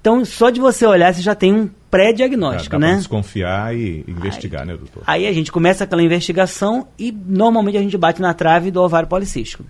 Então, 0.00 0.22
só 0.22 0.50
de 0.50 0.60
você 0.60 0.84
olhar, 0.84 1.14
você 1.14 1.22
já 1.22 1.34
tem 1.34 1.50
um 1.50 1.70
pré-diagnóstico, 1.90 2.76
né? 2.76 2.96
desconfiar 2.96 3.74
e 3.74 4.04
investigar, 4.06 4.60
aí, 4.60 4.68
né, 4.68 4.76
doutor? 4.76 5.02
Aí 5.06 5.26
a 5.26 5.32
gente 5.32 5.50
começa 5.50 5.84
aquela 5.84 6.02
investigação 6.02 6.86
e 6.98 7.10
normalmente 7.10 7.78
a 7.78 7.80
gente 7.80 7.96
bate 7.96 8.20
na 8.20 8.34
trave 8.34 8.70
do 8.70 8.82
ovário 8.82 9.08
policístico. 9.08 9.64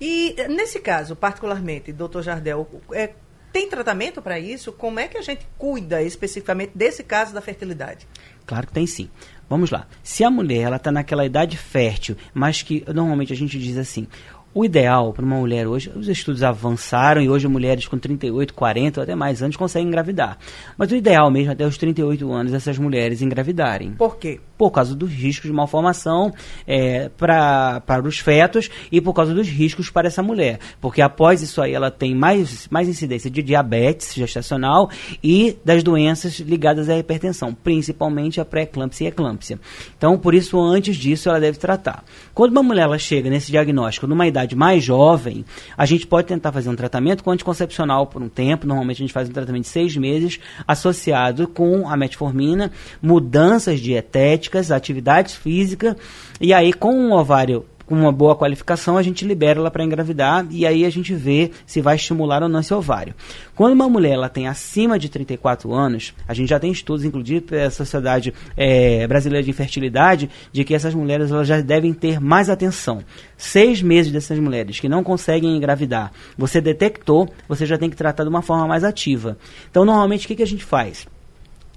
E 0.00 0.34
nesse 0.48 0.80
caso, 0.80 1.14
particularmente, 1.14 1.92
doutor 1.92 2.22
Jardel, 2.22 2.66
é, 2.92 3.10
tem 3.54 3.68
tratamento 3.68 4.20
para 4.20 4.36
isso? 4.36 4.72
Como 4.72 4.98
é 4.98 5.06
que 5.06 5.16
a 5.16 5.22
gente 5.22 5.46
cuida 5.56 6.02
especificamente 6.02 6.72
desse 6.74 7.04
caso 7.04 7.32
da 7.32 7.40
fertilidade? 7.40 8.04
Claro 8.44 8.66
que 8.66 8.72
tem 8.72 8.84
sim. 8.84 9.08
Vamos 9.48 9.70
lá. 9.70 9.86
Se 10.02 10.24
a 10.24 10.30
mulher 10.30 10.62
ela 10.62 10.74
está 10.74 10.90
naquela 10.90 11.24
idade 11.24 11.56
fértil, 11.56 12.16
mas 12.34 12.62
que 12.62 12.84
normalmente 12.92 13.32
a 13.32 13.36
gente 13.36 13.56
diz 13.56 13.78
assim, 13.78 14.08
o 14.52 14.64
ideal 14.64 15.12
para 15.12 15.24
uma 15.24 15.36
mulher 15.36 15.68
hoje, 15.68 15.92
os 15.94 16.08
estudos 16.08 16.42
avançaram 16.42 17.22
e 17.22 17.28
hoje 17.28 17.46
mulheres 17.46 17.86
com 17.86 17.96
38, 17.96 18.52
40 18.52 19.00
ou 19.00 19.02
até 19.04 19.14
mais 19.14 19.40
anos 19.40 19.56
conseguem 19.56 19.86
engravidar. 19.86 20.36
Mas 20.76 20.90
o 20.90 20.96
ideal 20.96 21.30
mesmo 21.30 21.52
até 21.52 21.64
os 21.64 21.78
38 21.78 22.32
anos 22.32 22.52
essas 22.52 22.76
mulheres 22.76 23.22
engravidarem. 23.22 23.92
Por 23.92 24.16
quê? 24.16 24.40
Por 24.56 24.70
causa 24.70 24.94
dos 24.94 25.10
riscos 25.10 25.50
de 25.50 25.52
malformação 25.52 26.32
é, 26.66 27.10
para 27.16 28.02
os 28.04 28.18
fetos 28.18 28.70
e 28.90 29.00
por 29.00 29.12
causa 29.12 29.34
dos 29.34 29.48
riscos 29.48 29.90
para 29.90 30.06
essa 30.06 30.22
mulher. 30.22 30.58
Porque 30.80 31.02
após 31.02 31.42
isso 31.42 31.60
aí 31.60 31.72
ela 31.72 31.90
tem 31.90 32.14
mais, 32.14 32.68
mais 32.68 32.88
incidência 32.88 33.30
de 33.30 33.42
diabetes 33.42 34.14
gestacional 34.14 34.88
e 35.22 35.56
das 35.64 35.82
doenças 35.82 36.38
ligadas 36.40 36.88
à 36.88 36.96
hipertensão, 36.96 37.52
principalmente 37.54 38.40
a 38.40 38.44
pré-eclâmpsia 38.44 39.06
e 39.06 39.08
eclâmpsia. 39.08 39.58
Então, 39.96 40.16
por 40.18 40.34
isso, 40.34 40.60
antes 40.60 40.96
disso, 40.96 41.28
ela 41.28 41.40
deve 41.40 41.58
tratar. 41.58 42.04
Quando 42.32 42.52
uma 42.52 42.62
mulher 42.62 42.82
ela 42.82 42.98
chega 42.98 43.28
nesse 43.28 43.50
diagnóstico 43.50 44.06
numa 44.06 44.26
idade 44.26 44.54
mais 44.54 44.84
jovem, 44.84 45.44
a 45.76 45.84
gente 45.86 46.06
pode 46.06 46.28
tentar 46.28 46.52
fazer 46.52 46.68
um 46.68 46.76
tratamento 46.76 47.24
com 47.24 47.30
anticoncepcional 47.30 48.06
por 48.06 48.22
um 48.22 48.28
tempo. 48.28 48.66
Normalmente 48.66 48.98
a 48.98 49.04
gente 49.04 49.12
faz 49.12 49.28
um 49.28 49.32
tratamento 49.32 49.62
de 49.62 49.68
seis 49.68 49.96
meses, 49.96 50.38
associado 50.66 51.48
com 51.48 51.88
a 51.88 51.96
metformina, 51.96 52.70
mudanças 53.02 53.80
dietéticas, 53.80 54.44
atividade 54.58 55.36
física, 55.36 55.96
e 56.40 56.52
aí 56.52 56.72
com 56.72 56.94
um 56.94 57.12
ovário 57.12 57.64
com 57.86 57.94
uma 57.94 58.12
boa 58.12 58.34
qualificação, 58.34 58.96
a 58.96 59.02
gente 59.02 59.24
libera 59.24 59.58
ela 59.58 59.70
para 59.70 59.84
engravidar 59.84 60.46
e 60.50 60.66
aí 60.66 60.84
a 60.84 60.90
gente 60.90 61.14
vê 61.14 61.50
se 61.66 61.80
vai 61.80 61.96
estimular 61.96 62.42
ou 62.42 62.48
não 62.48 62.60
esse 62.60 62.72
ovário. 62.72 63.14
Quando 63.54 63.74
uma 63.74 63.88
mulher 63.88 64.14
ela 64.14 64.28
tem 64.28 64.48
acima 64.48 64.98
de 64.98 65.08
34 65.08 65.72
anos, 65.72 66.14
a 66.26 66.34
gente 66.34 66.48
já 66.48 66.58
tem 66.58 66.72
estudos, 66.72 67.04
inclusive 67.04 67.42
pela 67.42 67.70
Sociedade 67.70 68.32
é, 68.56 69.06
Brasileira 69.06 69.44
de 69.44 69.50
Infertilidade, 69.50 70.30
de 70.52 70.64
que 70.64 70.74
essas 70.74 70.94
mulheres 70.94 71.30
elas 71.30 71.46
já 71.46 71.60
devem 71.60 71.92
ter 71.92 72.20
mais 72.20 72.48
atenção. 72.48 73.02
Seis 73.36 73.82
meses 73.82 74.12
dessas 74.12 74.38
mulheres 74.38 74.80
que 74.80 74.88
não 74.88 75.04
conseguem 75.04 75.56
engravidar, 75.56 76.12
você 76.38 76.60
detectou, 76.60 77.28
você 77.48 77.66
já 77.66 77.76
tem 77.76 77.90
que 77.90 77.96
tratar 77.96 78.24
de 78.24 78.30
uma 78.30 78.42
forma 78.42 78.66
mais 78.66 78.84
ativa. 78.84 79.36
Então, 79.70 79.84
normalmente, 79.84 80.24
o 80.24 80.28
que, 80.28 80.36
que 80.36 80.42
a 80.42 80.46
gente 80.46 80.64
faz? 80.64 81.06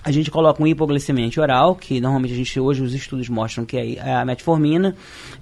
A 0.07 0.11
gente 0.11 0.31
coloca 0.31 0.63
um 0.63 0.65
hipoglicemia 0.65 1.29
oral, 1.37 1.75
que 1.75 1.99
normalmente 1.99 2.31
a 2.31 2.37
gente 2.37 2.57
hoje 2.61 2.81
os 2.81 2.93
estudos 2.93 3.27
mostram 3.27 3.65
que 3.65 3.97
é 3.97 4.15
a 4.15 4.23
metformina. 4.23 4.95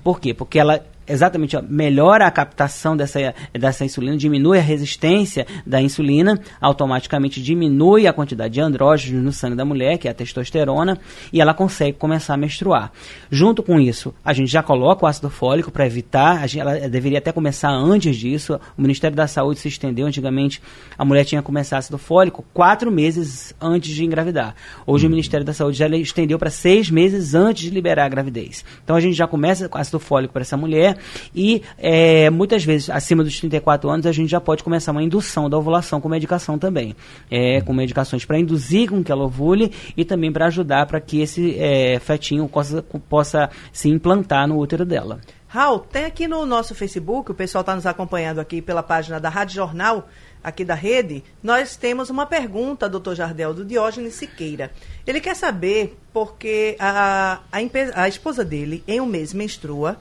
Por 0.03 0.19
quê? 0.19 0.33
Porque 0.33 0.57
ela 0.57 0.83
exatamente 1.07 1.55
ó, 1.55 1.61
melhora 1.61 2.25
a 2.25 2.31
captação 2.31 2.95
dessa, 2.95 3.33
dessa 3.53 3.85
insulina, 3.85 4.17
diminui 4.17 4.57
a 4.57 4.61
resistência 4.61 5.45
da 5.65 5.81
insulina, 5.81 6.39
automaticamente 6.59 7.41
diminui 7.41 8.07
a 8.07 8.13
quantidade 8.13 8.53
de 8.53 8.61
andrógenos 8.61 9.23
no 9.23 9.31
sangue 9.31 9.55
da 9.55 9.65
mulher, 9.65 9.97
que 9.97 10.07
é 10.07 10.11
a 10.11 10.13
testosterona, 10.13 10.99
e 11.31 11.41
ela 11.41 11.53
consegue 11.53 11.97
começar 11.97 12.33
a 12.33 12.37
menstruar. 12.37 12.91
Junto 13.29 13.61
com 13.61 13.79
isso, 13.79 14.13
a 14.23 14.33
gente 14.33 14.51
já 14.51 14.63
coloca 14.63 15.05
o 15.05 15.07
ácido 15.07 15.29
fólico 15.29 15.71
para 15.71 15.85
evitar, 15.85 16.47
gente, 16.47 16.61
ela 16.61 16.89
deveria 16.89 17.19
até 17.19 17.31
começar 17.31 17.69
antes 17.69 18.15
disso. 18.15 18.59
O 18.77 18.81
Ministério 18.81 19.15
da 19.15 19.27
Saúde 19.27 19.59
se 19.59 19.67
estendeu, 19.67 20.07
antigamente 20.07 20.61
a 20.97 21.05
mulher 21.05 21.25
tinha 21.25 21.41
que 21.41 21.45
começar 21.45 21.77
ácido 21.77 21.97
fólico 21.97 22.45
quatro 22.53 22.91
meses 22.91 23.53
antes 23.59 23.93
de 23.93 24.03
engravidar. 24.03 24.55
Hoje 24.85 25.07
o 25.07 25.09
Ministério 25.09 25.45
da 25.45 25.53
Saúde 25.53 25.77
já 25.77 25.87
estendeu 25.89 26.39
para 26.39 26.49
seis 26.49 26.89
meses 26.89 27.33
antes 27.33 27.63
de 27.63 27.69
liberar 27.69 28.05
a 28.05 28.09
gravidez. 28.09 28.63
Então 28.83 28.95
a 28.95 28.99
gente 28.99 29.13
já 29.13 29.27
começa 29.27 29.67
com 29.69 29.77
ácido 29.77 29.99
fólico 29.99 30.33
para 30.33 30.41
essa 30.41 30.57
mulher 30.57 30.94
e 31.33 31.61
é, 31.77 32.29
muitas 32.29 32.63
vezes, 32.63 32.89
acima 32.89 33.23
dos 33.23 33.39
34 33.39 33.89
anos, 33.89 34.05
a 34.05 34.11
gente 34.11 34.29
já 34.29 34.39
pode 34.39 34.63
começar 34.63 34.91
uma 34.91 35.03
indução 35.03 35.49
da 35.49 35.57
ovulação 35.57 35.99
com 36.01 36.09
medicação 36.09 36.57
também. 36.57 36.95
É, 37.29 37.61
com 37.61 37.73
medicações 37.73 38.25
para 38.25 38.39
induzir 38.39 38.89
com 38.89 39.03
que 39.03 39.11
ela 39.11 39.23
ovule 39.23 39.71
e 39.95 40.05
também 40.05 40.31
para 40.31 40.47
ajudar 40.47 40.85
para 40.85 40.99
que 40.99 41.21
esse 41.21 41.57
é, 41.57 41.99
fetinho 41.99 42.47
possa, 42.47 42.83
possa 43.09 43.49
se 43.71 43.89
implantar 43.89 44.47
no 44.47 44.57
útero 44.57 44.85
dela. 44.85 45.19
Raul, 45.47 45.79
tem 45.79 46.03
aqui 46.03 46.27
no 46.27 46.45
nosso 46.45 46.75
Facebook, 46.75 47.31
o 47.31 47.33
pessoal 47.33 47.61
está 47.61 47.73
nos 47.75 47.85
acompanhando 47.85 48.39
aqui 48.39 48.61
pela 48.61 48.83
página 48.83 49.21
da 49.21 49.29
Rádio 49.29 49.55
Jornal, 49.55 50.09
aqui 50.43 50.65
da 50.65 50.75
rede, 50.75 51.23
nós 51.41 51.75
temos 51.75 52.09
uma 52.09 52.25
pergunta, 52.25 52.89
doutor 52.89 53.15
Jardel, 53.15 53.53
do 53.53 53.63
Diógenes 53.63 54.15
Siqueira. 54.15 54.71
Ele 55.07 55.21
quer 55.21 55.35
saber 55.35 55.97
porque 56.13 56.75
a, 56.77 57.39
a, 57.51 58.03
a 58.03 58.07
esposa 58.07 58.43
dele, 58.43 58.83
em 58.87 58.99
um 58.99 59.05
mês, 59.05 59.33
menstrua, 59.33 59.97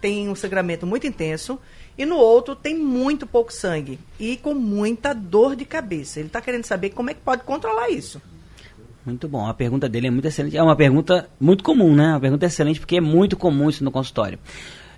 tem 0.00 0.28
um 0.28 0.34
sangramento 0.34 0.86
muito 0.86 1.06
intenso 1.06 1.58
e 1.96 2.06
no 2.06 2.16
outro 2.16 2.56
tem 2.56 2.76
muito 2.76 3.26
pouco 3.26 3.52
sangue 3.52 3.98
e 4.18 4.36
com 4.36 4.54
muita 4.54 5.12
dor 5.12 5.54
de 5.54 5.64
cabeça. 5.64 6.18
Ele 6.18 6.28
está 6.28 6.40
querendo 6.40 6.64
saber 6.64 6.90
como 6.90 7.10
é 7.10 7.14
que 7.14 7.20
pode 7.20 7.42
controlar 7.42 7.90
isso. 7.90 8.20
Muito 9.04 9.28
bom. 9.28 9.46
A 9.46 9.54
pergunta 9.54 9.88
dele 9.88 10.08
é 10.08 10.10
muito 10.10 10.26
excelente. 10.26 10.56
É 10.56 10.62
uma 10.62 10.76
pergunta 10.76 11.28
muito 11.40 11.64
comum, 11.64 11.94
né? 11.94 12.10
Uma 12.10 12.20
pergunta 12.20 12.46
excelente 12.46 12.80
porque 12.80 12.96
é 12.96 13.00
muito 13.00 13.36
comum 13.36 13.68
isso 13.68 13.82
no 13.82 13.90
consultório. 13.90 14.38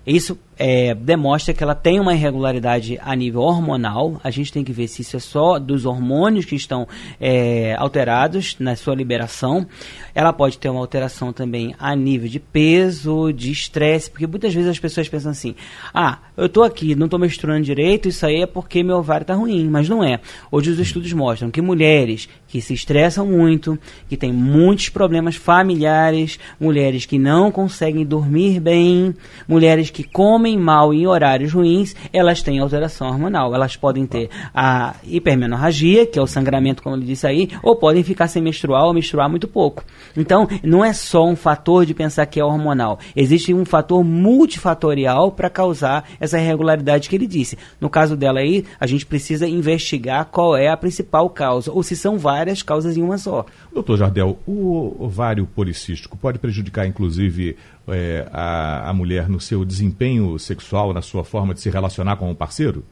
Isso 0.05 0.37
é, 0.57 0.93
demonstra 0.93 1.53
que 1.53 1.63
ela 1.63 1.73
tem 1.73 1.99
uma 1.99 2.13
irregularidade 2.13 2.99
a 3.01 3.15
nível 3.15 3.41
hormonal. 3.41 4.19
A 4.23 4.29
gente 4.29 4.51
tem 4.51 4.63
que 4.63 4.71
ver 4.71 4.87
se 4.87 5.01
isso 5.01 5.15
é 5.15 5.19
só 5.19 5.57
dos 5.57 5.85
hormônios 5.85 6.45
que 6.45 6.55
estão 6.55 6.87
é, 7.19 7.75
alterados 7.77 8.57
na 8.59 8.75
sua 8.75 8.95
liberação. 8.95 9.65
Ela 10.13 10.33
pode 10.33 10.57
ter 10.57 10.69
uma 10.69 10.79
alteração 10.79 11.33
também 11.33 11.73
a 11.79 11.95
nível 11.95 12.29
de 12.29 12.39
peso, 12.39 13.31
de 13.31 13.51
estresse, 13.51 14.11
porque 14.11 14.27
muitas 14.27 14.53
vezes 14.53 14.69
as 14.69 14.79
pessoas 14.79 15.09
pensam 15.09 15.31
assim: 15.31 15.55
ah, 15.93 16.19
eu 16.35 16.45
estou 16.45 16.63
aqui, 16.63 16.95
não 16.95 17.05
estou 17.05 17.19
menstruando 17.19 17.63
direito, 17.63 18.07
isso 18.07 18.25
aí 18.25 18.41
é 18.41 18.45
porque 18.45 18.83
meu 18.83 18.97
ovário 18.97 19.23
está 19.23 19.33
ruim. 19.33 19.67
Mas 19.69 19.89
não 19.89 20.03
é. 20.03 20.19
Hoje 20.51 20.69
os 20.69 20.79
estudos 20.79 21.11
mostram 21.13 21.49
que 21.49 21.61
mulheres 21.61 22.29
que 22.47 22.61
se 22.61 22.73
estressam 22.73 23.25
muito, 23.25 23.79
que 24.07 24.15
têm 24.15 24.31
muitos 24.31 24.89
problemas 24.89 25.35
familiares, 25.35 26.37
mulheres 26.59 27.05
que 27.05 27.17
não 27.17 27.51
conseguem 27.51 28.05
dormir 28.05 28.59
bem, 28.59 29.15
mulheres 29.47 29.89
que 29.93 30.03
comem 30.03 30.57
mal 30.57 30.93
em 30.93 31.07
horários 31.07 31.53
ruins, 31.53 31.95
elas 32.11 32.41
têm 32.41 32.59
alteração 32.59 33.07
hormonal. 33.07 33.53
Elas 33.55 33.77
podem 33.77 34.05
ter 34.05 34.29
a 34.53 34.95
hipermenorragia, 35.05 36.05
que 36.05 36.19
é 36.19 36.21
o 36.21 36.27
sangramento, 36.27 36.83
como 36.83 36.95
ele 36.95 37.05
disse 37.05 37.25
aí, 37.25 37.49
ou 37.61 37.75
podem 37.75 38.03
ficar 38.03 38.27
sem 38.27 38.41
menstruar 38.41 38.83
ou 38.83 38.93
menstruar 38.93 39.29
muito 39.29 39.47
pouco. 39.47 39.85
Então, 40.17 40.47
não 40.63 40.83
é 40.83 40.91
só 40.91 41.25
um 41.25 41.35
fator 41.35 41.85
de 41.85 41.93
pensar 41.93 42.25
que 42.25 42.39
é 42.39 42.43
hormonal. 42.43 42.99
Existe 43.15 43.53
um 43.53 43.63
fator 43.63 44.03
multifatorial 44.03 45.31
para 45.31 45.49
causar 45.49 46.03
essa 46.19 46.39
irregularidade 46.39 47.07
que 47.07 47.15
ele 47.15 47.27
disse. 47.27 47.57
No 47.79 47.89
caso 47.89 48.17
dela 48.17 48.39
aí, 48.39 48.65
a 48.79 48.87
gente 48.87 49.05
precisa 49.05 49.47
investigar 49.47 50.25
qual 50.25 50.57
é 50.57 50.67
a 50.67 50.77
principal 50.77 51.29
causa, 51.29 51.71
ou 51.71 51.83
se 51.83 51.95
são 51.95 52.17
várias 52.17 52.63
causas 52.63 52.97
em 52.97 53.03
uma 53.03 53.17
só. 53.17 53.45
Doutor 53.71 53.97
Jardel, 53.97 54.39
o 54.47 54.95
ovário 54.99 55.45
policístico 55.45 56.17
pode 56.17 56.39
prejudicar, 56.39 56.87
inclusive, 56.87 57.55
é, 57.87 58.27
a, 58.31 58.89
a 58.89 58.93
mulher 58.93 59.29
no 59.29 59.39
seu 59.39 59.65
desempenho 59.65 60.37
sexual, 60.39 60.93
na 60.93 61.01
sua 61.01 61.23
forma 61.23 61.53
de 61.53 61.61
se 61.61 61.69
relacionar 61.69 62.15
com 62.17 62.27
o 62.27 62.31
um 62.31 62.35
parceiro? 62.35 62.85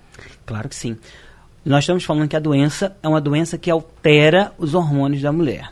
Claro 0.45 0.69
que 0.69 0.75
sim. 0.75 0.97
Nós 1.63 1.83
estamos 1.83 2.03
falando 2.03 2.27
que 2.27 2.35
a 2.35 2.39
doença 2.39 2.95
é 3.03 3.07
uma 3.07 3.21
doença 3.21 3.57
que 3.57 3.69
altera 3.69 4.51
os 4.57 4.73
hormônios 4.73 5.21
da 5.21 5.31
mulher. 5.31 5.71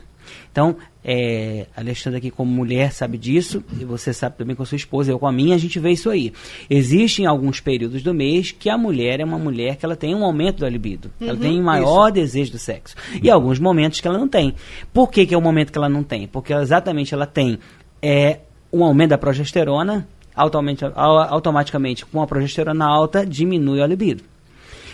Então, 0.52 0.76
é, 1.02 1.66
Alexandre 1.76 2.18
aqui 2.18 2.30
como 2.30 2.50
mulher 2.50 2.92
sabe 2.92 3.16
disso, 3.16 3.64
e 3.80 3.84
você 3.84 4.12
sabe 4.12 4.36
também 4.36 4.54
com 4.54 4.62
a 4.62 4.66
sua 4.66 4.76
esposa, 4.76 5.10
eu 5.10 5.18
com 5.18 5.26
a 5.26 5.32
minha, 5.32 5.54
a 5.54 5.58
gente 5.58 5.78
vê 5.78 5.90
isso 5.90 6.10
aí. 6.10 6.32
Existem 6.68 7.26
alguns 7.26 7.60
períodos 7.60 8.02
do 8.02 8.12
mês 8.12 8.52
que 8.52 8.68
a 8.68 8.76
mulher 8.76 9.20
é 9.20 9.24
uma 9.24 9.38
mulher 9.38 9.76
que 9.76 9.84
ela 9.84 9.96
tem 9.96 10.14
um 10.14 10.24
aumento 10.24 10.60
da 10.60 10.68
libido. 10.68 11.10
Uhum, 11.20 11.28
ela 11.28 11.38
tem 11.38 11.60
um 11.60 11.64
maior 11.64 12.06
isso. 12.06 12.14
desejo 12.14 12.52
do 12.52 12.58
sexo. 12.58 12.94
E 13.22 13.30
alguns 13.30 13.58
momentos 13.58 14.00
que 14.00 14.08
ela 14.08 14.18
não 14.18 14.28
tem. 14.28 14.54
Por 14.92 15.10
que, 15.10 15.26
que 15.26 15.34
é 15.34 15.38
o 15.38 15.42
momento 15.42 15.72
que 15.72 15.78
ela 15.78 15.88
não 15.88 16.02
tem? 16.02 16.26
Porque 16.26 16.52
exatamente 16.52 17.14
ela 17.14 17.26
tem 17.26 17.58
é, 18.02 18.40
um 18.72 18.84
aumento 18.84 19.10
da 19.10 19.18
progesterona, 19.18 20.06
automaticamente 20.34 22.06
com 22.06 22.22
a 22.22 22.26
progesterona 22.26 22.86
alta 22.86 23.26
diminui 23.26 23.82
a 23.82 23.86
libido. 23.86 24.22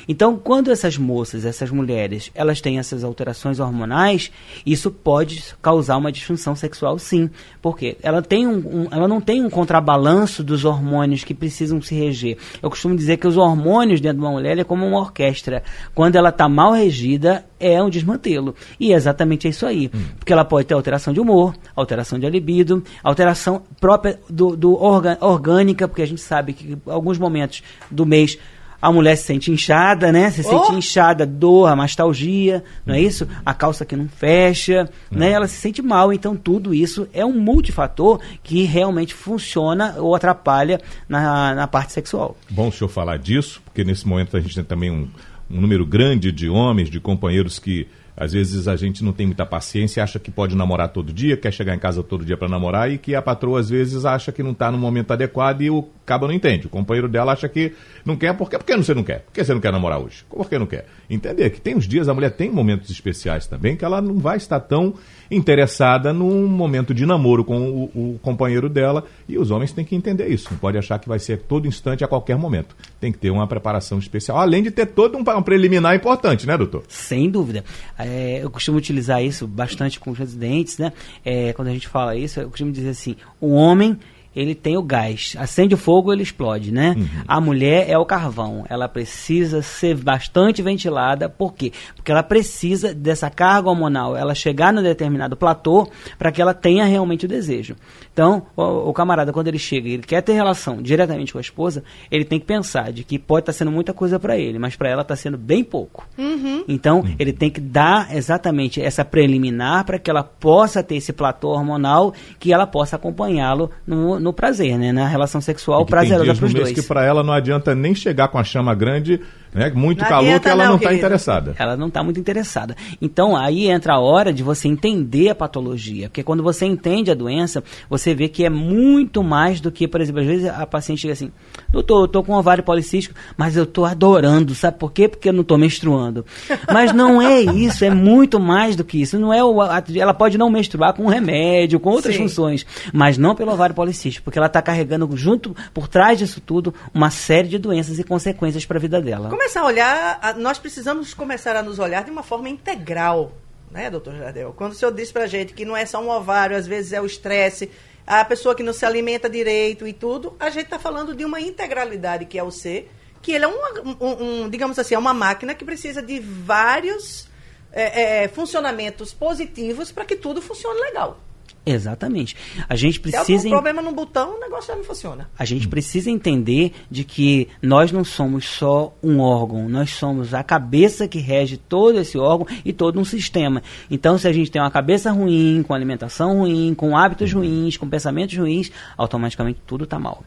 Então, 0.08 0.36
quando 0.36 0.70
essas 0.70 0.96
moças, 0.96 1.44
essas 1.44 1.70
mulheres, 1.70 2.30
elas 2.34 2.60
têm 2.60 2.78
essas 2.78 3.02
alterações 3.02 3.58
hormonais, 3.58 4.30
isso 4.64 4.90
pode 4.90 5.42
causar 5.60 5.96
uma 5.96 6.12
disfunção 6.12 6.54
sexual, 6.54 6.98
sim. 6.98 7.28
Porque 7.60 7.96
ela, 8.02 8.22
tem 8.22 8.46
um, 8.46 8.56
um, 8.56 8.88
ela 8.90 9.08
não 9.08 9.20
tem 9.20 9.44
um 9.44 9.50
contrabalanço 9.50 10.44
dos 10.44 10.64
hormônios 10.64 11.24
que 11.24 11.34
precisam 11.34 11.80
se 11.82 11.94
reger. 11.94 12.38
Eu 12.62 12.70
costumo 12.70 12.96
dizer 12.96 13.16
que 13.16 13.26
os 13.26 13.36
hormônios 13.36 14.00
dentro 14.00 14.18
de 14.18 14.24
uma 14.24 14.32
mulher 14.32 14.58
é 14.58 14.64
como 14.64 14.86
uma 14.86 14.98
orquestra. 14.98 15.62
Quando 15.94 16.16
ela 16.16 16.28
está 16.28 16.48
mal 16.48 16.72
regida, 16.72 17.44
é 17.58 17.82
um 17.82 17.90
desmantelo. 17.90 18.54
E 18.78 18.92
é 18.92 18.96
exatamente 18.96 19.48
isso 19.48 19.66
aí. 19.66 19.90
Hum. 19.92 20.04
Porque 20.18 20.32
ela 20.32 20.44
pode 20.44 20.66
ter 20.66 20.74
alteração 20.74 21.12
de 21.12 21.20
humor, 21.20 21.54
alteração 21.74 22.18
de 22.18 22.28
libido, 22.28 22.82
alteração 23.02 23.62
própria 23.80 24.20
do, 24.28 24.56
do 24.56 24.80
orga, 24.80 25.18
orgânica, 25.20 25.88
porque 25.88 26.02
a 26.02 26.06
gente 26.06 26.20
sabe 26.20 26.52
que 26.52 26.72
em 26.72 26.80
alguns 26.86 27.18
momentos 27.18 27.62
do 27.90 28.04
mês 28.04 28.38
a 28.80 28.92
mulher 28.92 29.16
se 29.16 29.24
sente 29.24 29.50
inchada, 29.50 30.12
né? 30.12 30.30
Se 30.30 30.42
sente 30.42 30.72
oh! 30.72 30.76
inchada, 30.76 31.24
dor, 31.26 31.74
mastalgia, 31.76 32.62
não 32.84 32.94
é 32.94 33.00
isso? 33.00 33.26
A 33.44 33.54
calça 33.54 33.84
que 33.84 33.96
não 33.96 34.08
fecha, 34.08 34.88
né? 35.10 35.30
Ela 35.30 35.46
se 35.46 35.56
sente 35.56 35.82
mal. 35.82 36.12
Então, 36.12 36.36
tudo 36.36 36.74
isso 36.74 37.08
é 37.12 37.24
um 37.24 37.38
multifator 37.38 38.20
que 38.42 38.64
realmente 38.64 39.14
funciona 39.14 39.96
ou 39.98 40.14
atrapalha 40.14 40.80
na, 41.08 41.54
na 41.54 41.66
parte 41.66 41.92
sexual. 41.92 42.36
Bom 42.50 42.68
o 42.68 42.72
senhor 42.72 42.88
falar 42.88 43.18
disso, 43.18 43.60
porque 43.64 43.84
nesse 43.84 44.06
momento 44.06 44.36
a 44.36 44.40
gente 44.40 44.54
tem 44.54 44.64
também 44.64 44.90
um, 44.90 45.08
um 45.50 45.60
número 45.60 45.86
grande 45.86 46.30
de 46.30 46.48
homens, 46.48 46.90
de 46.90 47.00
companheiros 47.00 47.58
que 47.58 47.86
às 48.16 48.32
vezes 48.32 48.66
a 48.66 48.74
gente 48.76 49.04
não 49.04 49.12
tem 49.12 49.26
muita 49.26 49.44
paciência, 49.44 50.02
acha 50.02 50.18
que 50.18 50.30
pode 50.30 50.56
namorar 50.56 50.88
todo 50.88 51.12
dia, 51.12 51.36
quer 51.36 51.52
chegar 51.52 51.74
em 51.74 51.78
casa 51.78 52.02
todo 52.02 52.24
dia 52.24 52.36
para 52.36 52.48
namorar 52.48 52.90
e 52.90 52.96
que 52.96 53.14
a 53.14 53.20
patroa 53.20 53.60
às 53.60 53.68
vezes 53.68 54.04
acha 54.06 54.32
que 54.32 54.42
não 54.42 54.52
está 54.52 54.70
no 54.70 54.78
momento 54.78 55.12
adequado 55.12 55.60
e 55.60 55.70
o 55.70 55.86
cabo 56.06 56.26
não 56.26 56.34
entende. 56.34 56.66
O 56.66 56.70
companheiro 56.70 57.08
dela 57.08 57.32
acha 57.32 57.48
que 57.48 57.74
não 58.04 58.16
quer, 58.16 58.34
por 58.34 58.48
quê? 58.48 58.56
Por 58.56 58.64
que 58.64 58.76
você 58.76 58.94
não 58.94 59.04
quer? 59.04 59.20
Por 59.20 59.32
que 59.32 59.44
você 59.44 59.52
não 59.52 59.60
quer 59.60 59.72
namorar 59.72 59.98
hoje? 59.98 60.24
Por 60.30 60.48
que 60.48 60.58
não 60.58 60.66
quer? 60.66 60.86
Entender 61.10 61.50
que 61.50 61.60
tem 61.60 61.76
uns 61.76 61.86
dias, 61.86 62.08
a 62.08 62.14
mulher 62.14 62.30
tem 62.30 62.50
momentos 62.50 62.90
especiais 62.90 63.46
também, 63.46 63.76
que 63.76 63.84
ela 63.84 64.00
não 64.00 64.18
vai 64.18 64.38
estar 64.38 64.60
tão 64.60 64.94
interessada 65.30 66.12
num 66.12 66.46
momento 66.46 66.94
de 66.94 67.04
namoro 67.04 67.44
com 67.44 67.58
o, 67.58 68.14
o 68.14 68.18
companheiro 68.22 68.68
dela 68.68 69.04
e 69.28 69.38
os 69.38 69.50
homens 69.50 69.72
têm 69.72 69.84
que 69.84 69.94
entender 69.94 70.28
isso. 70.28 70.48
Não 70.50 70.58
pode 70.58 70.78
achar 70.78 70.98
que 70.98 71.08
vai 71.08 71.18
ser 71.18 71.38
todo 71.42 71.66
instante, 71.66 72.04
a 72.04 72.08
qualquer 72.08 72.36
momento. 72.36 72.76
Tem 73.00 73.12
que 73.12 73.18
ter 73.18 73.30
uma 73.30 73.46
preparação 73.46 73.98
especial, 73.98 74.38
além 74.38 74.62
de 74.62 74.70
ter 74.70 74.86
todo 74.86 75.16
um, 75.16 75.20
um 75.20 75.42
preliminar 75.42 75.94
importante, 75.94 76.46
né, 76.46 76.56
doutor? 76.56 76.84
Sem 76.88 77.30
dúvida. 77.30 77.64
É, 77.98 78.40
eu 78.42 78.50
costumo 78.50 78.78
utilizar 78.78 79.22
isso 79.22 79.46
bastante 79.46 79.98
com 79.98 80.10
os 80.10 80.18
residentes, 80.18 80.78
né? 80.78 80.92
É, 81.24 81.52
quando 81.52 81.68
a 81.68 81.72
gente 81.72 81.88
fala 81.88 82.16
isso, 82.16 82.40
eu 82.40 82.48
costumo 82.48 82.72
dizer 82.72 82.90
assim: 82.90 83.16
o 83.40 83.52
homem 83.52 83.98
ele 84.36 84.54
tem 84.54 84.76
o 84.76 84.82
gás. 84.82 85.34
Acende 85.38 85.74
o 85.74 85.78
fogo, 85.78 86.12
ele 86.12 86.22
explode, 86.22 86.70
né? 86.70 86.94
Uhum. 86.94 87.08
A 87.26 87.40
mulher 87.40 87.88
é 87.88 87.96
o 87.96 88.04
carvão. 88.04 88.66
Ela 88.68 88.86
precisa 88.86 89.62
ser 89.62 89.96
bastante 89.96 90.60
ventilada. 90.62 91.26
Por 91.26 91.54
quê? 91.54 91.72
Porque 91.94 92.12
ela 92.12 92.22
precisa 92.22 92.92
dessa 92.92 93.30
carga 93.30 93.70
hormonal, 93.70 94.14
ela 94.14 94.34
chegar 94.34 94.74
no 94.74 94.82
determinado 94.82 95.36
platô 95.36 95.88
para 96.18 96.30
que 96.30 96.42
ela 96.42 96.52
tenha 96.52 96.84
realmente 96.84 97.24
o 97.24 97.28
desejo. 97.28 97.76
Então, 98.12 98.46
o, 98.54 98.90
o, 98.90 98.92
camarada, 98.92 99.32
quando 99.32 99.48
ele 99.48 99.58
chega 99.58 99.88
e 99.88 99.92
ele 99.92 100.02
quer 100.02 100.20
ter 100.22 100.34
relação 100.34 100.82
diretamente 100.82 101.32
com 101.32 101.38
a 101.38 101.40
esposa, 101.40 101.82
ele 102.10 102.24
tem 102.24 102.38
que 102.38 102.46
pensar 102.46 102.92
de 102.92 103.04
que 103.04 103.18
pode 103.18 103.42
estar 103.42 103.52
tá 103.52 103.58
sendo 103.58 103.70
muita 103.70 103.94
coisa 103.94 104.18
para 104.18 104.36
ele, 104.36 104.58
mas 104.58 104.76
para 104.76 104.90
ela 104.90 105.02
está 105.02 105.16
sendo 105.16 105.38
bem 105.38 105.64
pouco. 105.64 106.06
Uhum. 106.18 106.64
Então, 106.68 107.00
uhum. 107.00 107.14
ele 107.18 107.32
tem 107.32 107.50
que 107.50 107.60
dar 107.60 108.14
exatamente 108.14 108.82
essa 108.82 109.04
preliminar 109.04 109.84
para 109.84 109.98
que 109.98 110.10
ela 110.10 110.22
possa 110.22 110.82
ter 110.82 110.96
esse 110.96 111.12
platô 111.12 111.48
hormonal, 111.48 112.12
que 112.38 112.52
ela 112.52 112.66
possa 112.66 112.96
acompanhá-lo 112.96 113.70
no 113.86 114.25
no 114.25 114.25
prazer, 114.32 114.78
né? 114.78 114.92
Na 114.92 115.06
relação 115.06 115.40
sexual 115.40 115.84
prazerosa 115.86 116.34
para 116.34 116.46
os 116.46 116.54
dois. 116.54 116.72
que 116.72 116.82
para 116.82 117.04
ela 117.04 117.22
não 117.22 117.32
adianta 117.32 117.74
nem 117.74 117.94
chegar 117.94 118.28
com 118.28 118.38
a 118.38 118.44
chama 118.44 118.74
grande, 118.74 119.20
né? 119.56 119.72
Muito 119.74 120.02
não 120.02 120.08
calor 120.08 120.38
que 120.38 120.48
ela 120.48 120.66
não 120.66 120.76
está 120.76 120.92
interessada. 120.92 121.54
Ela 121.58 121.76
não 121.76 121.88
está 121.88 122.04
muito 122.04 122.20
interessada. 122.20 122.76
Então 123.00 123.34
aí 123.34 123.68
entra 123.68 123.94
a 123.94 123.98
hora 123.98 124.32
de 124.32 124.42
você 124.42 124.68
entender 124.68 125.30
a 125.30 125.34
patologia, 125.34 126.08
porque 126.08 126.22
quando 126.22 126.42
você 126.42 126.66
entende 126.66 127.10
a 127.10 127.14
doença, 127.14 127.64
você 127.88 128.14
vê 128.14 128.28
que 128.28 128.44
é 128.44 128.50
muito 128.50 129.24
mais 129.24 129.60
do 129.60 129.72
que, 129.72 129.88
por 129.88 130.00
exemplo, 130.00 130.20
às 130.20 130.26
vezes 130.26 130.46
a 130.46 130.66
paciente 130.66 131.00
chega 131.00 131.14
assim, 131.14 131.32
doutor, 131.70 132.02
eu 132.02 132.08
tô 132.08 132.22
com 132.22 132.34
ovário 132.34 132.62
policístico, 132.62 133.14
mas 133.36 133.56
eu 133.56 133.64
tô 133.64 133.86
adorando, 133.86 134.54
sabe 134.54 134.78
por 134.78 134.92
quê? 134.92 135.08
Porque 135.08 135.30
eu 135.30 135.32
não 135.32 135.42
tô 135.42 135.56
menstruando. 135.56 136.24
Mas 136.72 136.92
não 136.92 137.22
é 137.22 137.40
isso, 137.40 137.84
é 137.84 137.90
muito 137.90 138.38
mais 138.38 138.76
do 138.76 138.84
que 138.84 139.00
isso. 139.00 139.18
Não 139.18 139.32
é 139.32 139.42
o, 139.42 139.56
ela 139.94 140.12
pode 140.12 140.36
não 140.36 140.50
menstruar 140.50 140.92
com 140.92 141.06
remédio, 141.06 141.80
com 141.80 141.90
outras 141.90 142.14
Sim. 142.14 142.22
funções, 142.22 142.66
mas 142.92 143.16
não 143.16 143.34
pelo 143.34 143.52
ovário 143.52 143.74
policístico 143.74 144.24
porque 144.24 144.38
ela 144.38 144.46
está 144.46 144.60
carregando 144.60 145.08
junto, 145.16 145.56
por 145.72 145.88
trás 145.88 146.18
disso 146.18 146.40
tudo, 146.40 146.74
uma 146.92 147.10
série 147.10 147.48
de 147.48 147.58
doenças 147.58 147.98
e 147.98 148.04
consequências 148.04 148.66
para 148.66 148.76
a 148.76 148.80
vida 148.80 149.00
dela. 149.00 149.28
Começar 149.46 149.60
a 149.60 149.64
olhar, 149.64 150.34
nós 150.38 150.58
precisamos 150.58 151.14
começar 151.14 151.54
a 151.54 151.62
nos 151.62 151.78
olhar 151.78 152.02
de 152.02 152.10
uma 152.10 152.24
forma 152.24 152.48
integral, 152.48 153.30
né, 153.70 153.88
doutor 153.88 154.12
Jardel? 154.16 154.52
Quando 154.52 154.72
o 154.72 154.74
senhor 154.74 154.90
disse 154.90 155.12
para 155.12 155.22
a 155.22 155.28
gente 155.28 155.54
que 155.54 155.64
não 155.64 155.76
é 155.76 155.86
só 155.86 156.02
um 156.02 156.10
ovário, 156.10 156.56
às 156.56 156.66
vezes 156.66 156.92
é 156.92 157.00
o 157.00 157.06
estresse, 157.06 157.70
a 158.04 158.24
pessoa 158.24 158.56
que 158.56 158.64
não 158.64 158.72
se 158.72 158.84
alimenta 158.84 159.30
direito 159.30 159.86
e 159.86 159.92
tudo, 159.92 160.34
a 160.40 160.50
gente 160.50 160.64
está 160.64 160.80
falando 160.80 161.14
de 161.14 161.24
uma 161.24 161.40
integralidade 161.40 162.24
que 162.24 162.36
é 162.36 162.42
o 162.42 162.50
ser, 162.50 162.90
que 163.22 163.30
ele 163.30 163.44
é 163.44 163.48
um, 163.48 163.54
um, 164.00 164.42
um 164.42 164.50
digamos 164.50 164.80
assim, 164.80 164.96
é 164.96 164.98
uma 164.98 165.14
máquina 165.14 165.54
que 165.54 165.64
precisa 165.64 166.02
de 166.02 166.18
vários 166.18 167.28
é, 167.70 168.24
é, 168.24 168.28
funcionamentos 168.28 169.14
positivos 169.14 169.92
para 169.92 170.04
que 170.04 170.16
tudo 170.16 170.42
funcione 170.42 170.80
legal. 170.80 171.20
Exatamente. 171.66 172.36
A 172.68 172.76
gente 172.76 173.00
precisa. 173.00 173.42
Se 173.42 173.50
problema 173.50 173.82
no 173.82 173.90
botão, 173.90 174.36
o 174.36 174.40
negócio 174.40 174.68
já 174.68 174.76
não 174.76 174.84
funciona. 174.84 175.28
A 175.36 175.44
gente 175.44 175.66
precisa 175.66 176.08
entender 176.08 176.72
de 176.88 177.02
que 177.02 177.48
nós 177.60 177.90
não 177.90 178.04
somos 178.04 178.46
só 178.46 178.94
um 179.02 179.18
órgão, 179.18 179.68
nós 179.68 179.90
somos 179.90 180.32
a 180.32 180.44
cabeça 180.44 181.08
que 181.08 181.18
rege 181.18 181.56
todo 181.56 181.98
esse 181.98 182.16
órgão 182.16 182.46
e 182.64 182.72
todo 182.72 183.00
um 183.00 183.04
sistema. 183.04 183.64
Então, 183.90 184.16
se 184.16 184.28
a 184.28 184.32
gente 184.32 184.48
tem 184.48 184.62
uma 184.62 184.70
cabeça 184.70 185.10
ruim, 185.10 185.64
com 185.66 185.74
alimentação 185.74 186.38
ruim, 186.38 186.72
com 186.72 186.96
hábitos 186.96 187.32
ruins, 187.32 187.76
com 187.76 187.88
pensamentos 187.88 188.36
ruins, 188.36 188.70
automaticamente 188.96 189.60
tudo 189.66 189.82
está 189.84 189.98
mal. 189.98 190.22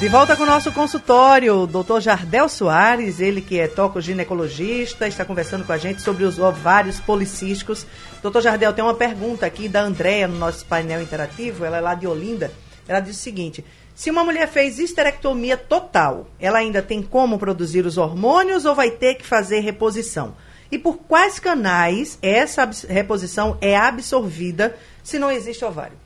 De 0.00 0.08
volta 0.08 0.34
com 0.34 0.44
o 0.44 0.46
nosso 0.46 0.72
consultório, 0.72 1.54
o 1.54 1.66
doutor 1.66 2.00
Jardel 2.00 2.48
Soares, 2.48 3.20
ele 3.20 3.42
que 3.42 3.60
é 3.60 3.68
toco-ginecologista, 3.68 5.06
está 5.06 5.26
conversando 5.26 5.62
com 5.66 5.74
a 5.74 5.76
gente 5.76 6.00
sobre 6.00 6.24
os 6.24 6.38
ovários 6.38 6.98
policísticos. 6.98 7.86
Doutor 8.22 8.40
Jardel, 8.40 8.72
tem 8.72 8.82
uma 8.82 8.94
pergunta 8.94 9.44
aqui 9.44 9.68
da 9.68 9.82
Andréia 9.82 10.26
no 10.26 10.38
nosso 10.38 10.64
painel 10.64 11.02
interativo, 11.02 11.66
ela 11.66 11.76
é 11.76 11.80
lá 11.82 11.94
de 11.94 12.06
Olinda. 12.06 12.50
Ela 12.88 13.00
diz 13.00 13.14
o 13.14 13.20
seguinte: 13.20 13.62
se 13.94 14.10
uma 14.10 14.24
mulher 14.24 14.48
fez 14.48 14.78
histerectomia 14.78 15.58
total, 15.58 16.28
ela 16.40 16.60
ainda 16.60 16.80
tem 16.80 17.02
como 17.02 17.38
produzir 17.38 17.84
os 17.84 17.98
hormônios 17.98 18.64
ou 18.64 18.74
vai 18.74 18.90
ter 18.90 19.16
que 19.16 19.26
fazer 19.26 19.60
reposição? 19.60 20.34
E 20.72 20.78
por 20.78 20.96
quais 20.96 21.38
canais 21.38 22.18
essa 22.22 22.66
reposição 22.88 23.58
é 23.60 23.76
absorvida 23.76 24.74
se 25.02 25.18
não 25.18 25.30
existe 25.30 25.62
ovário? 25.62 25.98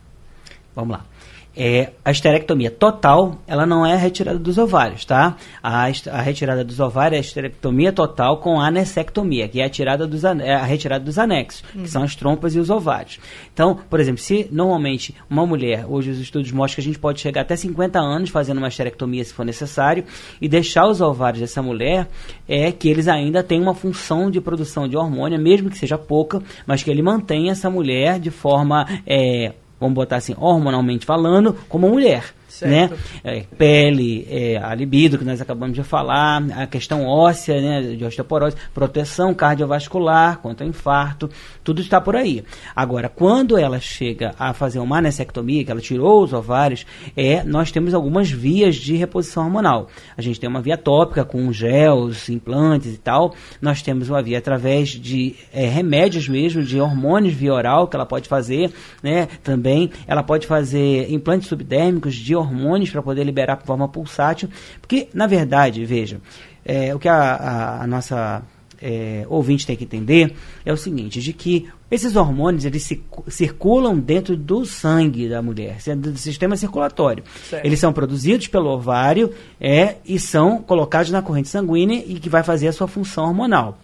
Vamos 0.75 0.97
lá 0.97 1.14
é, 1.57 1.93
a 2.05 2.11
esterectomia 2.11 2.71
total, 2.71 3.39
ela 3.47 3.65
não 3.65 3.87
é 3.87 3.93
a 3.93 3.97
retirada 3.97 4.39
dos 4.39 4.59
ovários, 4.59 5.05
tá? 5.05 5.37
A, 5.63 5.85
a 5.85 6.21
retirada 6.21 6.65
dos 6.65 6.81
ovários 6.81 7.17
é 7.17 7.19
a 7.19 7.21
esterectomia 7.21 7.93
total 7.93 8.39
com 8.39 8.61
anessectomia, 8.61 9.49
que 9.49 9.61
é 9.61 9.65
a, 9.65 9.71
tirada 9.71 10.07
dos, 10.07 10.25
é 10.25 10.55
a 10.55 10.65
retirada 10.65 11.05
dos 11.05 11.19
anexos, 11.19 11.63
uhum. 11.75 11.83
que 11.83 11.91
são 11.91 12.03
as 12.03 12.17
trompas 12.17 12.55
e 12.55 12.59
os 12.59 12.71
ovários. 12.71 13.21
Então, 13.53 13.79
por 13.89 14.01
exemplo, 14.01 14.21
se 14.21 14.49
normalmente 14.51 15.15
uma 15.31 15.47
mulher, 15.47 15.87
hoje 15.89 16.11
os 16.11 16.19
estudos 16.19 16.51
mostram 16.51 16.77
que 16.77 16.81
a 16.81 16.85
gente 16.85 16.99
pode 16.99 17.21
chegar 17.21 17.43
até 17.43 17.55
50 17.55 17.99
anos 17.99 18.31
fazendo 18.31 18.59
uma 18.59 18.69
esterectomia 18.69 19.25
se 19.25 19.33
for 19.33 19.45
necessário, 19.45 20.05
e 20.41 20.49
deixar 20.49 20.87
os 20.87 21.01
ovários 21.01 21.41
dessa 21.41 21.63
mulher, 21.63 22.09
é 22.49 22.73
que 22.73 22.89
eles 22.89 23.07
ainda 23.07 23.43
têm 23.43 23.61
uma 23.61 23.75
função 23.75 24.31
de 24.31 24.41
produção 24.41 24.89
de 24.89 24.97
hormônio, 24.97 25.39
mesmo 25.39 25.71
que 25.71 25.79
seja 25.79 25.97
pouca, 25.97 26.43
mas 26.67 26.83
que 26.83 26.91
ele 26.91 27.03
mantenha 27.03 27.53
essa 27.53 27.71
mulher 27.71 28.19
de 28.19 28.31
forma 28.31 28.87
é, 29.07 29.53
vamos 29.85 29.95
botar 29.95 30.17
assim, 30.17 30.35
hormonalmente 30.39 31.05
falando, 31.05 31.57
como 31.69 31.89
mulher. 31.89 32.25
Né? 32.63 32.91
É, 33.23 33.45
pele, 33.57 34.27
é, 34.31 34.57
a 34.59 34.75
libido, 34.75 35.19
que 35.19 35.25
nós 35.25 35.41
acabamos 35.41 35.75
de 35.75 35.83
falar, 35.83 36.43
a 36.57 36.67
questão 36.67 37.07
óssea, 37.07 37.61
né, 37.61 37.95
de 37.97 38.05
osteoporose, 38.05 38.57
proteção 38.73 39.35
cardiovascular 39.35 40.39
contra 40.39 40.67
infarto, 40.67 41.29
tudo 41.63 41.81
está 41.81 42.01
por 42.01 42.17
aí. 42.17 42.45
Agora, 42.75 43.09
quando 43.09 43.59
ela 43.59 43.81
chega 43.81 44.35
a 44.39 44.53
fazer 44.53 44.79
uma 44.79 44.99
anessectomia, 44.99 45.65
que 45.65 45.71
ela 45.71 45.81
tirou 45.81 46.23
os 46.23 46.33
ovários, 46.33 46.87
é, 47.17 47.43
nós 47.43 47.73
temos 47.73 47.95
algumas 47.95 48.31
vias 48.31 48.77
de 48.77 48.97
reposição 48.97 49.45
hormonal. 49.45 49.89
A 50.17 50.23
gente 50.23 50.39
tem 50.39 50.49
uma 50.49 50.61
via 50.61 50.77
tópica 50.77 51.25
com 51.25 51.53
gels, 51.53 52.29
implantes 52.29 52.95
e 52.95 52.99
tal. 52.99 53.35
Nós 53.61 53.83
temos 53.83 54.09
uma 54.09 54.23
via 54.23 54.39
através 54.39 54.91
de 54.91 55.35
é, 55.53 55.67
remédios 55.67 56.29
mesmo, 56.29 56.63
de 56.63 56.81
hormônios 56.81 57.35
via 57.35 57.53
oral, 57.53 57.89
que 57.89 57.97
ela 57.97 58.07
pode 58.07 58.29
fazer, 58.29 58.71
né? 59.03 59.29
Também 59.43 59.91
ela 60.07 60.23
pode 60.23 60.47
fazer 60.47 61.11
implantes 61.11 61.49
subdérmicos 61.49 62.15
de 62.15 62.35
hormônios 62.35 62.44
para 62.91 63.03
poder 63.03 63.25
liberar 63.25 63.57
de 63.57 63.65
forma 63.65 63.89
pulsátil. 63.89 64.49
Porque, 64.81 65.09
na 65.15 65.27
verdade, 65.27 65.85
veja, 65.85 66.21
é, 66.65 66.95
o 66.95 66.99
que 66.99 67.09
a, 67.09 67.15
a, 67.15 67.83
a 67.83 67.87
nossa 67.87 68.43
é, 68.81 69.25
ouvinte 69.29 69.67
tem 69.67 69.77
que 69.77 69.85
entender 69.85 70.35
é 70.65 70.73
o 70.73 70.77
seguinte, 70.77 71.21
de 71.21 71.33
que 71.33 71.69
esses 71.91 72.17
hormônios 72.17 72.65
eles 72.65 72.91
circulam 73.29 73.99
dentro 73.99 74.37
do 74.37 74.65
sangue 74.65 75.29
da 75.29 75.43
mulher, 75.43 75.79
do 75.97 76.17
sistema 76.17 76.57
circulatório. 76.57 77.23
Certo. 77.49 77.65
Eles 77.65 77.79
são 77.79 77.93
produzidos 77.93 78.49
pelo 78.49 78.71
ovário 78.71 79.33
é, 79.61 79.97
e 80.05 80.19
são 80.19 80.63
colocados 80.63 81.11
na 81.11 81.23
corrente 81.23 81.49
sanguínea 81.49 82.03
e 82.07 82.19
que 82.19 82.29
vai 82.29 82.43
fazer 82.43 82.69
a 82.69 82.73
sua 82.73 82.89
função 82.89 83.27
hormonal. 83.27 83.79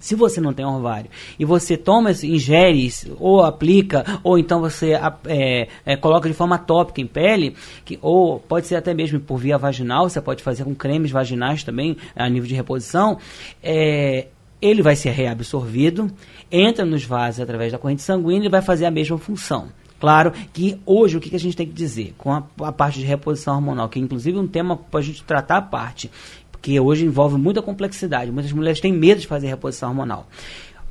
Se 0.00 0.14
você 0.14 0.40
não 0.40 0.52
tem 0.52 0.64
ovário 0.64 1.10
e 1.38 1.44
você 1.44 1.76
toma, 1.76 2.10
ingere 2.10 2.90
ou 3.18 3.42
aplica, 3.42 4.04
ou 4.22 4.38
então 4.38 4.60
você 4.60 4.92
é, 5.26 5.68
é, 5.84 5.96
coloca 5.96 6.28
de 6.28 6.34
forma 6.34 6.58
tópica 6.58 7.00
em 7.00 7.06
pele, 7.06 7.54
que, 7.84 7.98
ou 8.02 8.38
pode 8.38 8.66
ser 8.66 8.76
até 8.76 8.92
mesmo 8.92 9.20
por 9.20 9.38
via 9.38 9.56
vaginal, 9.56 10.08
você 10.08 10.20
pode 10.20 10.42
fazer 10.42 10.64
com 10.64 10.74
cremes 10.74 11.10
vaginais 11.10 11.62
também 11.62 11.96
a 12.16 12.28
nível 12.28 12.48
de 12.48 12.54
reposição, 12.54 13.18
é, 13.62 14.28
ele 14.60 14.82
vai 14.82 14.96
ser 14.96 15.10
reabsorvido, 15.10 16.10
entra 16.50 16.84
nos 16.84 17.04
vasos 17.04 17.40
através 17.40 17.72
da 17.72 17.78
corrente 17.78 18.02
sanguínea 18.02 18.46
e 18.46 18.50
vai 18.50 18.62
fazer 18.62 18.86
a 18.86 18.90
mesma 18.90 19.18
função. 19.18 19.68
Claro 19.98 20.32
que 20.52 20.80
hoje 20.86 21.18
o 21.18 21.20
que, 21.20 21.34
a 21.36 21.38
gente 21.38 21.56
tem 21.56 21.66
que 21.66 21.74
dizer 21.74 22.14
com 22.16 22.32
a, 22.32 22.42
a 22.62 22.72
parte 22.72 22.98
de 22.98 23.04
reposição 23.04 23.54
hormonal, 23.54 23.88
que 23.88 23.98
é 23.98 24.02
inclusive 24.02 24.38
um 24.38 24.46
tema 24.46 24.76
para 24.76 25.00
a 25.00 25.02
gente 25.02 25.22
tratar 25.22 25.58
a 25.58 25.62
parte, 25.62 26.10
porque 26.50 26.80
hoje 26.80 27.04
envolve 27.04 27.36
muita 27.36 27.60
complexidade. 27.60 28.30
Muitas 28.30 28.52
mulheres 28.52 28.80
têm 28.80 28.92
medo 28.92 29.20
de 29.20 29.26
fazer 29.26 29.48
reposição 29.48 29.90
hormonal. 29.90 30.26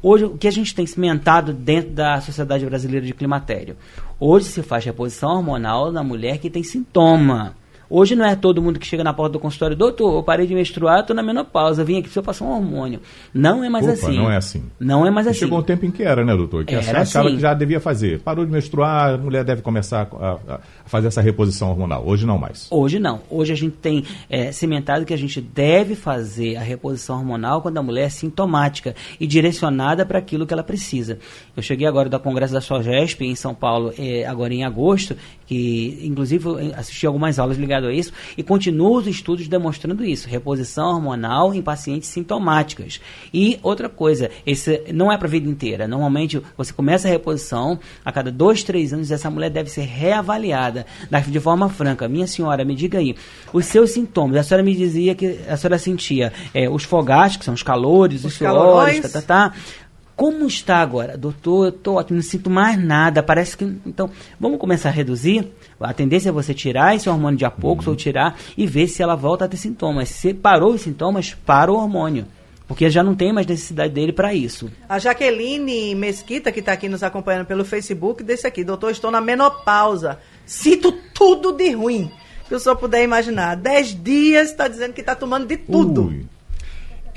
Hoje, 0.01 0.25
o 0.25 0.37
que 0.37 0.47
a 0.47 0.51
gente 0.51 0.73
tem 0.73 0.85
cimentado 0.85 1.51
dentro 1.51 1.91
da 1.91 2.21
Sociedade 2.21 2.65
Brasileira 2.65 3.05
de 3.05 3.13
Climatério? 3.13 3.75
Hoje 4.19 4.45
se 4.45 4.63
faz 4.63 4.85
reposição 4.85 5.31
hormonal 5.35 5.91
na 5.91 6.03
mulher 6.03 6.37
que 6.37 6.49
tem 6.49 6.63
sintoma. 6.63 7.55
Hoje 7.89 8.15
não 8.15 8.25
é 8.25 8.35
todo 8.35 8.61
mundo 8.61 8.79
que 8.79 8.85
chega 8.85 9.03
na 9.03 9.13
porta 9.13 9.33
do 9.33 9.39
consultório, 9.39 9.75
doutor, 9.75 10.15
eu 10.15 10.23
parei 10.23 10.45
de 10.45 10.53
menstruar, 10.53 10.99
estou 10.99 11.15
na 11.15 11.23
menopausa, 11.23 11.83
vim 11.83 11.99
aqui 11.99 12.09
para 12.09 12.21
passar 12.21 12.45
um 12.45 12.51
hormônio. 12.51 12.99
Não 13.33 13.63
é 13.63 13.69
mais 13.69 13.85
Opa, 13.85 13.93
assim. 13.93 14.15
Não 14.15 14.31
é 14.31 14.37
assim. 14.37 14.63
Não 14.79 15.05
é 15.05 15.09
mais 15.09 15.27
assim. 15.27 15.39
Chegou 15.39 15.59
um 15.59 15.63
tempo 15.63 15.85
em 15.85 15.91
que 15.91 16.03
era, 16.03 16.23
né, 16.23 16.35
doutor? 16.35 16.65
Que 16.65 16.75
era 16.75 17.01
achava 17.01 17.27
assim. 17.27 17.35
que 17.35 17.41
já 17.41 17.53
devia 17.53 17.79
fazer. 17.79 18.19
Parou 18.19 18.45
de 18.45 18.51
menstruar, 18.51 19.15
a 19.15 19.17
mulher 19.17 19.43
deve 19.43 19.61
começar 19.61 20.07
a, 20.13 20.37
a 20.53 20.59
fazer 20.89 21.07
essa 21.07 21.21
reposição 21.21 21.69
hormonal. 21.69 22.03
Hoje 22.05 22.25
não 22.25 22.37
mais. 22.37 22.67
Hoje 22.71 22.97
não. 22.97 23.21
Hoje 23.29 23.53
a 23.53 23.55
gente 23.55 23.75
tem 23.77 24.03
é, 24.27 24.51
cimentado 24.51 25.05
que 25.05 25.13
a 25.13 25.17
gente 25.17 25.39
deve 25.39 25.95
fazer 25.95 26.57
a 26.57 26.61
reposição 26.61 27.17
hormonal 27.17 27.61
quando 27.61 27.77
a 27.77 27.83
mulher 27.83 28.05
é 28.05 28.09
sintomática 28.09 28.95
e 29.19 29.27
direcionada 29.27 30.03
para 30.03 30.17
aquilo 30.17 30.47
que 30.47 30.53
ela 30.53 30.63
precisa. 30.63 31.19
Eu 31.55 31.61
cheguei 31.61 31.87
agora 31.87 32.09
do 32.09 32.19
Congresso 32.19 32.53
da 32.53 32.59
SOGESP 32.59 33.23
em 33.23 33.35
São 33.35 33.53
Paulo, 33.53 33.93
é, 33.99 34.25
agora 34.25 34.51
em 34.51 34.63
agosto, 34.63 35.15
que 35.45 35.99
inclusive 36.03 36.47
assisti 36.75 37.05
algumas 37.05 37.37
aulas 37.37 37.57
ligadas 37.57 37.89
a 37.89 37.93
isso, 37.93 38.11
e 38.35 38.41
continuam 38.41 38.95
os 38.95 39.07
estudos 39.07 39.47
demonstrando 39.47 40.03
isso, 40.03 40.27
reposição 40.27 40.95
hormonal 40.95 41.53
em 41.53 41.61
pacientes 41.61 42.09
sintomáticas. 42.09 42.99
E 43.31 43.59
outra 43.61 43.87
coisa, 43.87 44.31
esse 44.43 44.83
não 44.91 45.11
é 45.11 45.17
para 45.17 45.27
a 45.27 45.31
vida 45.31 45.47
inteira. 45.47 45.87
Normalmente 45.87 46.41
você 46.57 46.73
começa 46.73 47.07
a 47.07 47.11
reposição, 47.11 47.79
a 48.03 48.11
cada 48.11 48.31
dois, 48.31 48.63
três 48.63 48.91
anos 48.91 49.11
essa 49.11 49.29
mulher 49.29 49.51
deve 49.51 49.69
ser 49.69 49.83
reavaliada 49.83 50.78
de 51.27 51.39
forma 51.39 51.69
franca. 51.69 52.07
Minha 52.07 52.27
senhora, 52.27 52.63
me 52.65 52.75
diga 52.75 52.99
aí, 52.99 53.15
os 53.53 53.65
seus 53.65 53.91
sintomas, 53.91 54.37
a 54.37 54.43
senhora 54.43 54.63
me 54.63 54.75
dizia 54.75 55.15
que 55.15 55.39
a 55.47 55.57
senhora 55.57 55.77
sentia 55.77 56.33
é, 56.53 56.69
os 56.69 56.83
fogates, 56.83 57.37
que 57.37 57.45
são 57.45 57.53
os 57.53 57.63
calores, 57.63 58.25
os, 58.25 58.31
os 58.31 58.37
suores, 58.37 59.01
tá, 59.01 59.21
tá, 59.21 59.21
tá. 59.21 59.53
Como 60.19 60.45
está 60.45 60.79
agora? 60.79 61.17
Doutor, 61.17 61.67
eu 61.67 61.69
estou 61.69 61.95
ótimo, 61.95 62.17
não 62.17 62.21
sinto 62.21 62.49
mais 62.49 62.77
nada. 62.77 63.23
Parece 63.23 63.55
que. 63.55 63.63
Então, 63.85 64.09
vamos 64.37 64.59
começar 64.59 64.89
a 64.89 64.91
reduzir. 64.91 65.49
A 65.79 65.93
tendência 65.93 66.27
é 66.27 66.31
você 66.33 66.53
tirar 66.53 66.93
esse 66.93 67.09
hormônio 67.09 67.37
de 67.37 67.45
a 67.45 67.49
poucos 67.49 67.87
uhum. 67.87 67.93
ou 67.93 67.95
tirar 67.95 68.37
e 68.57 68.67
ver 68.67 68.89
se 68.89 69.01
ela 69.01 69.15
volta 69.15 69.45
a 69.45 69.47
ter 69.47 69.55
sintomas. 69.55 70.09
Se 70.09 70.33
parou 70.33 70.73
os 70.73 70.81
sintomas, 70.81 71.33
para 71.33 71.71
o 71.71 71.75
hormônio. 71.77 72.25
Porque 72.67 72.89
já 72.89 73.01
não 73.01 73.15
tem 73.15 73.31
mais 73.31 73.47
necessidade 73.47 73.93
dele 73.93 74.11
para 74.11 74.33
isso. 74.33 74.69
A 74.89 74.99
Jaqueline 74.99 75.95
Mesquita, 75.95 76.51
que 76.51 76.59
está 76.59 76.73
aqui 76.73 76.89
nos 76.89 77.01
acompanhando 77.01 77.45
pelo 77.45 77.63
Facebook, 77.63 78.21
desse 78.21 78.45
aqui: 78.45 78.61
Doutor, 78.61 78.91
estou 78.91 79.09
na 79.09 79.21
menopausa. 79.21 80.19
Sinto 80.49 80.91
tudo 81.13 81.51
de 81.51 81.71
ruim. 81.73 82.11
Se 82.47 82.55
o 82.55 82.59
senhor 82.59 82.75
puder 82.77 83.03
imaginar. 83.03 83.55
Dez 83.55 83.95
dias 84.03 84.49
está 84.49 84.67
dizendo 84.67 84.93
que 84.95 85.01
está 85.01 85.15
tomando 85.15 85.45
de 85.45 85.57
tudo. 85.57 86.07
Ui. 86.07 86.25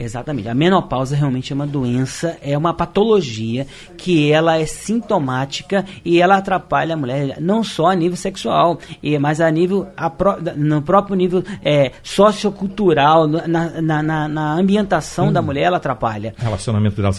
Exatamente. 0.02 0.48
A 0.48 0.54
menopausa 0.54 1.14
realmente 1.14 1.52
é 1.52 1.54
uma 1.54 1.66
doença, 1.66 2.36
é 2.42 2.56
uma 2.58 2.74
patologia 2.74 3.66
que 3.96 4.32
ela 4.32 4.58
é 4.58 4.66
sintomática 4.66 5.84
e 6.04 6.20
ela 6.20 6.36
atrapalha 6.36 6.94
a 6.94 6.96
mulher 6.96 7.36
não 7.40 7.62
só 7.62 7.86
a 7.86 7.94
nível 7.94 8.16
sexual, 8.16 8.78
mas 9.20 9.40
a 9.40 9.50
nível 9.50 9.86
a 9.96 10.10
pro, 10.10 10.36
no 10.56 10.82
próprio 10.82 11.14
nível 11.14 11.44
é, 11.64 11.92
sociocultural, 12.02 13.28
na, 13.28 13.80
na, 13.80 14.02
na, 14.02 14.28
na 14.28 14.54
ambientação 14.54 15.28
hum. 15.28 15.32
da 15.32 15.40
mulher 15.40 15.62
ela 15.62 15.76
atrapalha. 15.76 16.34
Relacionamento 16.36 16.96
dela 16.96 17.12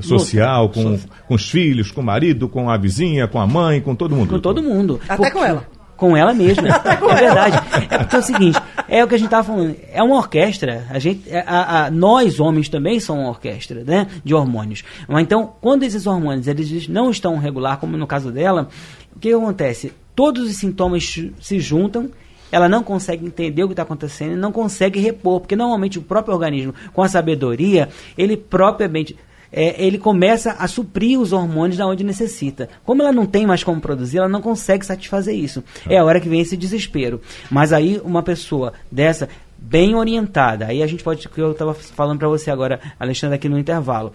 social, 0.00 0.68
com, 0.68 0.98
com 1.26 1.34
os 1.34 1.48
filhos, 1.48 1.90
com 1.90 2.00
o 2.00 2.04
marido, 2.04 2.48
com 2.48 2.68
a 2.68 2.76
vizinha, 2.76 3.26
com 3.26 3.40
a 3.40 3.46
mãe, 3.46 3.80
com 3.80 3.94
todo 3.94 4.14
mundo. 4.14 4.28
Com 4.28 4.40
todo 4.40 4.62
mundo. 4.62 5.00
Até 5.04 5.16
Porque, 5.16 5.32
com 5.32 5.44
ela. 5.44 5.66
Com 6.04 6.14
ela 6.14 6.34
mesma. 6.34 6.68
é 6.84 7.14
verdade. 7.14 7.56
É 7.88 7.98
porque 7.98 8.16
é 8.16 8.18
o 8.18 8.22
seguinte, 8.22 8.60
é 8.88 9.02
o 9.02 9.08
que 9.08 9.14
a 9.14 9.18
gente 9.18 9.28
estava 9.28 9.42
falando, 9.42 9.74
é 9.90 10.02
uma 10.02 10.16
orquestra. 10.16 10.86
A 10.90 10.98
gente, 10.98 11.22
é, 11.30 11.42
a, 11.46 11.86
a, 11.86 11.90
nós 11.90 12.38
homens 12.38 12.68
também 12.68 13.00
somos 13.00 13.24
uma 13.24 13.30
orquestra, 13.30 13.82
né, 13.84 14.06
de 14.22 14.34
hormônios. 14.34 14.84
Então, 15.20 15.54
quando 15.62 15.82
esses 15.82 16.06
hormônios 16.06 16.46
eles 16.46 16.88
não 16.88 17.10
estão 17.10 17.38
regular, 17.38 17.78
como 17.78 17.96
no 17.96 18.06
caso 18.06 18.30
dela, 18.30 18.68
o 19.16 19.18
que 19.18 19.32
acontece? 19.32 19.94
Todos 20.14 20.48
os 20.48 20.56
sintomas 20.56 21.18
se 21.40 21.58
juntam 21.58 22.10
ela 22.52 22.68
não 22.68 22.84
consegue 22.84 23.26
entender 23.26 23.64
o 23.64 23.66
que 23.66 23.72
está 23.72 23.82
acontecendo, 23.82 24.36
não 24.36 24.52
consegue 24.52 25.00
repor, 25.00 25.40
porque 25.40 25.56
normalmente 25.56 25.98
o 25.98 26.02
próprio 26.02 26.34
organismo, 26.34 26.72
com 26.92 27.02
a 27.02 27.08
sabedoria, 27.08 27.88
ele 28.16 28.36
propriamente 28.36 29.16
é, 29.54 29.86
ele 29.86 29.98
começa 29.98 30.52
a 30.58 30.66
suprir 30.66 31.18
os 31.18 31.32
hormônios 31.32 31.78
da 31.78 31.86
onde 31.86 32.02
necessita. 32.02 32.68
Como 32.84 33.00
ela 33.00 33.12
não 33.12 33.24
tem 33.24 33.46
mais 33.46 33.62
como 33.62 33.80
produzir, 33.80 34.18
ela 34.18 34.28
não 34.28 34.42
consegue 34.42 34.84
satisfazer 34.84 35.34
isso. 35.34 35.62
É 35.88 35.96
a 35.96 36.04
hora 36.04 36.20
que 36.20 36.28
vem 36.28 36.40
esse 36.40 36.56
desespero. 36.56 37.20
Mas 37.48 37.72
aí 37.72 38.00
uma 38.04 38.22
pessoa 38.22 38.72
dessa 38.90 39.28
bem 39.56 39.94
orientada, 39.94 40.66
aí 40.66 40.82
a 40.82 40.86
gente 40.86 41.04
pode, 41.04 41.26
que 41.28 41.40
eu 41.40 41.52
estava 41.52 41.72
falando 41.72 42.18
para 42.18 42.28
você 42.28 42.50
agora, 42.50 42.80
Alexandre, 42.98 43.36
aqui 43.36 43.48
no 43.48 43.58
intervalo. 43.58 44.12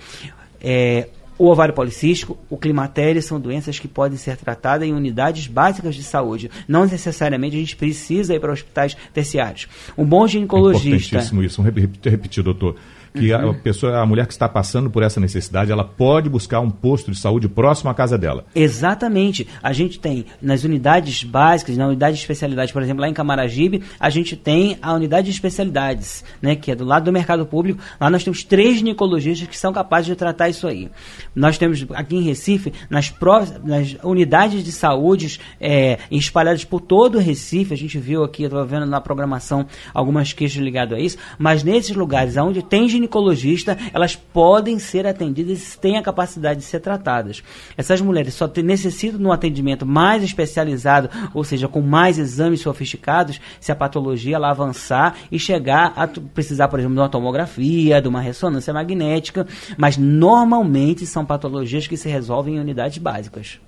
É, 0.62 1.08
o 1.38 1.48
ovário 1.48 1.74
policístico, 1.74 2.38
o 2.50 2.58
climatério 2.58 3.24
são 3.24 3.40
doenças 3.40 3.80
que 3.80 3.88
podem 3.88 4.18
ser 4.18 4.36
tratadas 4.36 4.86
em 4.86 4.94
unidades 4.94 5.48
básicas 5.48 5.96
de 5.96 6.04
saúde. 6.04 6.52
Não 6.68 6.86
necessariamente 6.86 7.56
a 7.56 7.60
gente 7.60 7.78
precisa 7.78 8.36
ir 8.36 8.42
para 8.42 8.52
hospitais 8.52 8.96
terciários. 9.14 9.68
Um 9.98 10.06
bom 10.06 10.28
ginecologista. 10.28 10.90
É 10.90 10.98
importantíssimo 10.98 11.42
isso. 11.42 11.62
Repetir, 11.62 12.44
doutor 12.44 12.76
que 13.14 13.34
uhum. 13.34 13.52
a 13.52 13.54
pessoa, 13.54 14.00
a 14.00 14.06
mulher 14.06 14.26
que 14.26 14.34
está 14.34 14.48
passando 14.48 14.90
por 14.90 15.04
essa 15.04 15.20
necessidade, 15.20 15.72
ela 15.72 15.84
pode 15.84 16.30
buscar 16.30 16.60
um 16.60 16.70
posto 16.70 17.12
de 17.12 17.18
saúde 17.18 17.48
próximo 17.48 17.90
à 17.90 17.94
casa 17.94 18.18
dela. 18.18 18.46
Exatamente. 18.56 19.48
A 19.62 19.74
gente 19.74 20.00
tem 20.00 20.26
nas 20.42 20.64
unidades 20.64 21.24
básicas, 21.24 21.78
na 21.78 21.88
unidade 21.88 22.16
de 22.16 22.22
especialidade, 22.22 22.74
por 22.74 22.82
exemplo, 22.82 23.02
lá 23.02 23.10
em 23.10 23.14
Camaragibe, 23.14 23.84
a 24.00 24.10
gente 24.10 24.36
tem 24.36 24.78
a 24.82 24.94
unidade 24.94 25.26
de 25.26 25.32
especialidades, 25.32 26.24
né, 26.42 26.56
que 26.56 26.72
é 26.72 26.76
do 26.76 26.86
lado 26.86 27.06
do 27.06 27.12
mercado 27.12 27.46
público. 27.46 27.82
Lá 28.00 28.10
nós 28.10 28.24
temos 28.24 28.44
três 28.44 28.78
ginecologistas 28.78 29.48
que 29.48 29.58
são 29.58 29.72
capazes 29.72 30.08
de 30.08 30.16
tratar 30.16 30.50
isso 30.50 30.68
aí. 30.68 30.90
Nós 31.36 31.58
temos 31.58 31.86
aqui 31.94 32.16
em 32.16 32.22
Recife, 32.22 32.74
nas, 32.90 33.10
pró 33.10 33.44
nas 33.64 33.96
unidades 34.04 34.64
de 34.64 34.72
saúde 34.72 35.40
é, 35.60 36.00
espalhadas 36.12 36.64
por 36.64 36.82
todo 36.82 37.18
o 37.18 37.22
Recife, 37.22 37.74
a 37.74 37.78
gente 37.78 37.98
viu 37.98 38.24
aqui, 38.24 38.44
eu 38.44 38.48
estava 38.48 38.66
vendo 38.66 38.86
na 38.86 39.00
programação 39.02 39.66
algumas 39.94 40.34
queixas 40.34 40.62
ligadas 40.62 40.98
a 40.98 41.02
isso, 41.02 41.18
mas 41.38 41.64
nesses 41.64 41.96
lugares 41.96 42.38
onde 42.38 42.62
tem 42.62 42.88
ginecologista, 43.00 43.78
elas 43.94 44.16
podem 44.16 44.78
ser 44.78 45.08
atendidas 45.08 45.74
e 45.74 45.80
têm 45.80 45.98
a 45.98 46.04
capacidade 46.04 46.60
de 46.60 46.66
ser 46.66 46.80
tratadas. 46.80 47.42
Essas 47.78 48.02
mulheres 48.02 48.34
só 48.34 48.50
necessitam 48.62 49.18
de 49.18 49.26
um 49.26 49.32
atendimento 49.32 49.86
mais 49.86 50.24
especializado, 50.24 51.10
ou 51.34 51.44
seja, 51.44 51.68
com 51.68 51.82
mais 51.82 52.20
exames 52.20 52.62
sofisticados, 52.62 53.40
se 53.60 53.72
a 53.72 53.76
patologia 53.76 54.36
ela 54.36 54.50
avançar 54.50 55.16
e 55.32 55.40
chegar 55.40 55.94
a 55.96 56.08
precisar, 56.08 56.68
por 56.68 56.80
exemplo, 56.80 56.96
de 56.96 57.02
uma 57.02 57.10
tomografia, 57.10 58.02
de 58.02 58.08
uma 58.08 58.22
ressonância 58.22 58.74
magnética, 58.74 59.48
mas 59.78 59.98
normalmente 59.98 61.06
são 61.06 61.26
patologias 61.26 61.88
que 61.88 61.98
se 61.98 62.10
resolvem 62.10 62.56
em 62.56 62.60
unidades 62.60 62.98
básicas. 62.98 63.60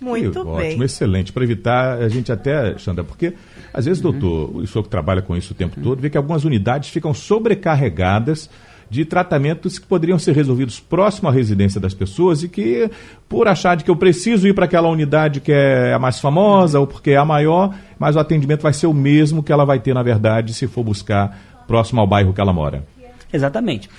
Muito 0.00 0.30
que 0.30 0.44
bem. 0.44 0.68
Ótimo, 0.68 0.84
excelente. 0.84 1.32
Para 1.32 1.42
evitar, 1.44 1.98
a 1.98 2.08
gente 2.08 2.30
até, 2.30 2.76
Xandra, 2.78 3.02
porque 3.02 3.32
às 3.72 3.84
vezes, 3.86 4.02
Uhum. 4.04 4.12
doutor, 4.12 4.56
o 4.56 4.66
senhor 4.66 4.82
que 4.82 4.88
trabalha 4.90 5.22
com 5.22 5.36
isso 5.36 5.52
o 5.52 5.56
tempo 5.56 5.80
todo, 5.80 6.00
vê 6.00 6.10
que 6.10 6.16
algumas 6.16 6.44
unidades 6.44 6.90
ficam 6.90 7.12
sobrecarregadas 7.14 8.50
de 8.88 9.04
tratamentos 9.04 9.78
que 9.80 9.86
poderiam 9.86 10.18
ser 10.18 10.32
resolvidos 10.34 10.78
próximo 10.78 11.28
à 11.28 11.32
residência 11.32 11.80
das 11.80 11.92
pessoas 11.92 12.44
e 12.44 12.48
que, 12.48 12.88
por 13.28 13.48
achar 13.48 13.76
de 13.76 13.82
que 13.82 13.90
eu 13.90 13.96
preciso 13.96 14.46
ir 14.46 14.54
para 14.54 14.64
aquela 14.66 14.88
unidade 14.88 15.40
que 15.40 15.50
é 15.50 15.92
a 15.92 15.98
mais 15.98 16.20
famosa 16.20 16.78
ou 16.78 16.86
porque 16.86 17.10
é 17.10 17.16
a 17.16 17.24
maior, 17.24 17.74
mas 17.98 18.14
o 18.14 18.20
atendimento 18.20 18.62
vai 18.62 18.72
ser 18.72 18.86
o 18.86 18.94
mesmo 18.94 19.42
que 19.42 19.50
ela 19.50 19.64
vai 19.64 19.80
ter, 19.80 19.92
na 19.92 20.04
verdade, 20.04 20.54
se 20.54 20.68
for 20.68 20.84
buscar 20.84 21.36
próximo 21.66 22.00
ao 22.00 22.06
bairro 22.06 22.32
que 22.32 22.40
ela 22.40 22.52
mora. 22.52 22.84
Exatamente. 23.32 23.90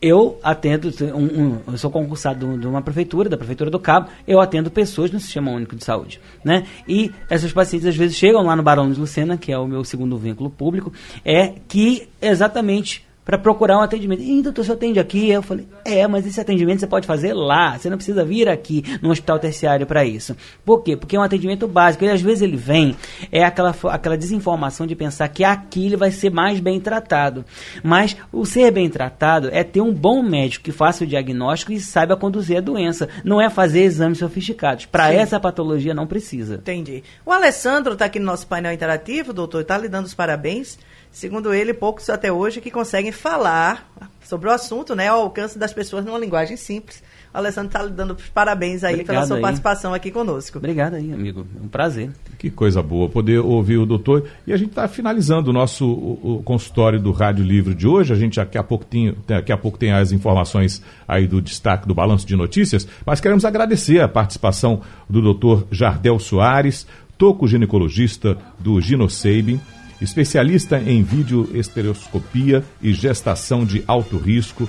Eu 0.00 0.38
atendo, 0.42 0.90
um, 1.14 1.24
um, 1.24 1.58
eu 1.68 1.78
sou 1.78 1.90
concursado 1.90 2.58
de 2.58 2.66
uma 2.66 2.80
prefeitura, 2.80 3.28
da 3.28 3.36
Prefeitura 3.36 3.70
do 3.70 3.78
Cabo, 3.78 4.08
eu 4.26 4.40
atendo 4.40 4.70
pessoas 4.70 5.10
no 5.10 5.20
Sistema 5.20 5.50
Único 5.50 5.76
de 5.76 5.84
Saúde. 5.84 6.20
Né? 6.44 6.66
E 6.88 7.12
essas 7.28 7.52
pacientes 7.52 7.86
às 7.86 7.96
vezes 7.96 8.16
chegam 8.16 8.42
lá 8.42 8.56
no 8.56 8.62
Barão 8.62 8.90
de 8.90 8.98
Lucena, 8.98 9.36
que 9.36 9.52
é 9.52 9.58
o 9.58 9.66
meu 9.66 9.84
segundo 9.84 10.16
vínculo 10.16 10.48
público, 10.48 10.92
é 11.24 11.54
que 11.68 12.08
exatamente 12.20 13.04
para 13.30 13.38
procurar 13.38 13.78
um 13.78 13.82
atendimento. 13.82 14.22
Ih, 14.22 14.42
doutor, 14.42 14.64
você 14.64 14.72
atende 14.72 14.98
aqui? 14.98 15.30
Eu 15.30 15.40
falei, 15.40 15.64
é, 15.84 16.04
mas 16.08 16.26
esse 16.26 16.40
atendimento 16.40 16.80
você 16.80 16.86
pode 16.88 17.06
fazer 17.06 17.32
lá, 17.32 17.78
você 17.78 17.88
não 17.88 17.96
precisa 17.96 18.24
vir 18.24 18.48
aqui 18.48 18.82
no 19.00 19.08
hospital 19.08 19.38
terciário 19.38 19.86
para 19.86 20.04
isso. 20.04 20.36
Por 20.64 20.82
quê? 20.82 20.96
Porque 20.96 21.14
é 21.14 21.20
um 21.20 21.22
atendimento 21.22 21.68
básico. 21.68 22.04
E 22.04 22.10
às 22.10 22.20
vezes 22.20 22.42
ele 22.42 22.56
vem, 22.56 22.96
é 23.30 23.44
aquela, 23.44 23.72
aquela 23.84 24.18
desinformação 24.18 24.84
de 24.84 24.96
pensar 24.96 25.28
que 25.28 25.44
aqui 25.44 25.86
ele 25.86 25.96
vai 25.96 26.10
ser 26.10 26.28
mais 26.28 26.58
bem 26.58 26.80
tratado. 26.80 27.44
Mas 27.84 28.16
o 28.32 28.44
ser 28.44 28.72
bem 28.72 28.90
tratado 28.90 29.48
é 29.52 29.62
ter 29.62 29.80
um 29.80 29.94
bom 29.94 30.24
médico 30.24 30.64
que 30.64 30.72
faça 30.72 31.04
o 31.04 31.06
diagnóstico 31.06 31.70
e 31.70 31.78
saiba 31.78 32.16
conduzir 32.16 32.58
a 32.58 32.60
doença. 32.60 33.08
Não 33.24 33.40
é 33.40 33.48
fazer 33.48 33.82
exames 33.82 34.18
sofisticados. 34.18 34.86
Para 34.86 35.12
essa 35.12 35.38
patologia 35.38 35.94
não 35.94 36.08
precisa. 36.08 36.56
Entendi. 36.56 37.04
O 37.24 37.30
Alessandro 37.30 37.92
está 37.92 38.06
aqui 38.06 38.18
no 38.18 38.26
nosso 38.26 38.48
painel 38.48 38.72
interativo, 38.72 39.32
doutor, 39.32 39.60
está 39.60 39.78
lhe 39.78 39.88
dando 39.88 40.06
os 40.06 40.14
parabéns. 40.14 40.76
Segundo 41.12 41.52
ele, 41.52 41.74
poucos 41.74 42.08
até 42.08 42.32
hoje 42.32 42.60
que 42.60 42.70
conseguem 42.70 43.12
falar 43.12 43.90
sobre 44.22 44.48
o 44.48 44.52
assunto, 44.52 44.94
né, 44.94 45.08
ao 45.08 45.22
alcance 45.22 45.58
das 45.58 45.72
pessoas 45.72 46.04
numa 46.04 46.18
linguagem 46.18 46.56
simples. 46.56 47.02
O 47.32 47.38
Alessandro 47.38 47.68
está 47.68 47.82
lhe 47.82 47.90
dando 47.90 48.14
os 48.14 48.28
parabéns 48.28 48.82
aí 48.82 48.94
Obrigado 48.94 49.14
pela 49.14 49.26
sua 49.26 49.36
aí. 49.36 49.42
participação 49.42 49.94
aqui 49.94 50.10
conosco. 50.10 50.58
Obrigado 50.58 50.94
aí, 50.94 51.12
amigo. 51.12 51.46
É 51.60 51.64
um 51.64 51.68
prazer. 51.68 52.10
Que 52.38 52.50
coisa 52.50 52.82
boa 52.82 53.08
poder 53.08 53.38
ouvir 53.38 53.76
o 53.78 53.86
doutor. 53.86 54.28
E 54.46 54.52
a 54.52 54.56
gente 54.56 54.70
está 54.70 54.88
finalizando 54.88 55.50
o 55.50 55.52
nosso 55.52 55.86
o, 55.86 56.38
o 56.38 56.42
consultório 56.42 57.00
do 57.00 57.12
Rádio 57.12 57.44
Livre 57.44 57.74
de 57.74 57.86
hoje. 57.86 58.12
A 58.12 58.16
gente 58.16 58.36
daqui 58.36 58.58
a, 58.58 58.64
pouco 58.64 58.84
tem, 58.84 59.16
daqui 59.26 59.52
a 59.52 59.56
pouco 59.56 59.78
tem 59.78 59.92
as 59.92 60.10
informações 60.10 60.82
aí 61.06 61.26
do 61.26 61.40
destaque 61.40 61.86
do 61.86 61.94
balanço 61.94 62.26
de 62.26 62.34
notícias, 62.34 62.86
mas 63.06 63.20
queremos 63.20 63.44
agradecer 63.44 64.00
a 64.00 64.08
participação 64.08 64.80
do 65.08 65.22
doutor 65.22 65.66
Jardel 65.70 66.18
Soares, 66.18 66.86
toco-ginecologista 67.16 68.36
do 68.58 68.80
Ginoseibe, 68.80 69.60
especialista 70.00 70.78
em 70.78 71.02
videoestereoscopia 71.02 72.64
e 72.82 72.92
gestação 72.92 73.64
de 73.64 73.82
alto 73.86 74.16
risco, 74.16 74.68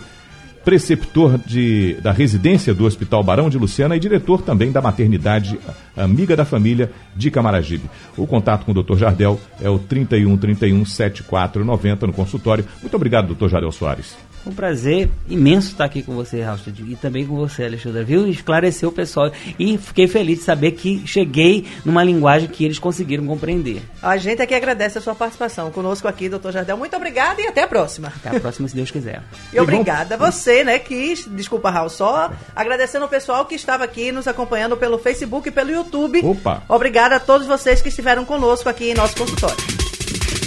preceptor 0.63 1.37
de, 1.37 1.97
da 2.01 2.11
residência 2.11 2.73
do 2.73 2.85
Hospital 2.85 3.23
Barão 3.23 3.49
de 3.49 3.57
Lucena 3.57 3.95
e 3.95 3.99
diretor 3.99 4.41
também 4.41 4.71
da 4.71 4.81
maternidade 4.81 5.59
Amiga 5.95 6.35
da 6.35 6.45
Família 6.45 6.91
de 7.15 7.29
Camaragibe. 7.29 7.89
O 8.17 8.25
contato 8.25 8.65
com 8.65 8.71
o 8.71 8.83
Dr. 8.83 8.97
Jardel 8.97 9.39
é 9.61 9.69
o 9.69 9.77
31 9.77 10.37
31 10.37 10.85
74 10.85 11.65
90 11.65 12.07
no 12.07 12.13
consultório. 12.13 12.65
Muito 12.81 12.95
obrigado, 12.95 13.33
Dr. 13.33 13.49
Jardel 13.49 13.71
Soares. 13.71 14.15
Um 14.45 14.51
prazer 14.51 15.07
imenso 15.29 15.69
estar 15.69 15.85
aqui 15.85 16.01
com 16.01 16.15
você, 16.15 16.41
Ralston, 16.41 16.71
e 16.87 16.95
também 16.95 17.25
com 17.25 17.35
você, 17.35 17.65
Alexandre, 17.65 18.03
viu? 18.03 18.27
Esclareceu 18.27 18.89
o 18.89 18.91
pessoal. 18.91 19.31
E 19.59 19.77
fiquei 19.77 20.07
feliz 20.07 20.39
de 20.39 20.45
saber 20.45 20.71
que 20.71 21.05
cheguei 21.05 21.67
numa 21.85 22.03
linguagem 22.03 22.49
que 22.49 22.65
eles 22.65 22.79
conseguiram 22.79 23.25
compreender. 23.27 23.83
A 24.01 24.17
gente 24.17 24.41
aqui 24.41 24.55
agradece 24.55 24.97
a 24.97 25.01
sua 25.01 25.13
participação 25.13 25.69
conosco 25.69 26.07
aqui, 26.07 26.27
doutor 26.27 26.51
Jardel. 26.51 26.75
Muito 26.75 26.95
obrigada 26.95 27.39
e 27.39 27.47
até 27.47 27.63
a 27.63 27.67
próxima. 27.67 28.07
Até 28.07 28.35
a 28.35 28.39
próxima, 28.39 28.67
se 28.67 28.75
Deus 28.75 28.89
quiser. 28.89 29.21
E 29.53 29.59
obrigada 29.59 30.15
a 30.15 30.17
você, 30.17 30.63
né, 30.63 30.79
que, 30.79 31.13
desculpa, 31.29 31.69
Raul, 31.69 31.89
só 31.89 32.31
agradecendo 32.55 33.05
o 33.05 33.09
pessoal 33.09 33.45
que 33.45 33.53
estava 33.53 33.83
aqui 33.83 34.11
nos 34.11 34.27
acompanhando 34.27 34.75
pelo 34.75 34.97
Facebook 34.97 35.49
e 35.49 35.51
pelo 35.51 35.69
YouTube. 35.81 36.21
Opa! 36.23 36.63
Obrigada 36.67 37.17
a 37.17 37.19
todos 37.19 37.45
vocês 37.47 37.81
que 37.81 37.89
estiveram 37.89 38.23
conosco 38.25 38.69
aqui 38.69 38.91
em 38.91 38.93
nosso 38.93 39.15
consultório. 39.15 39.57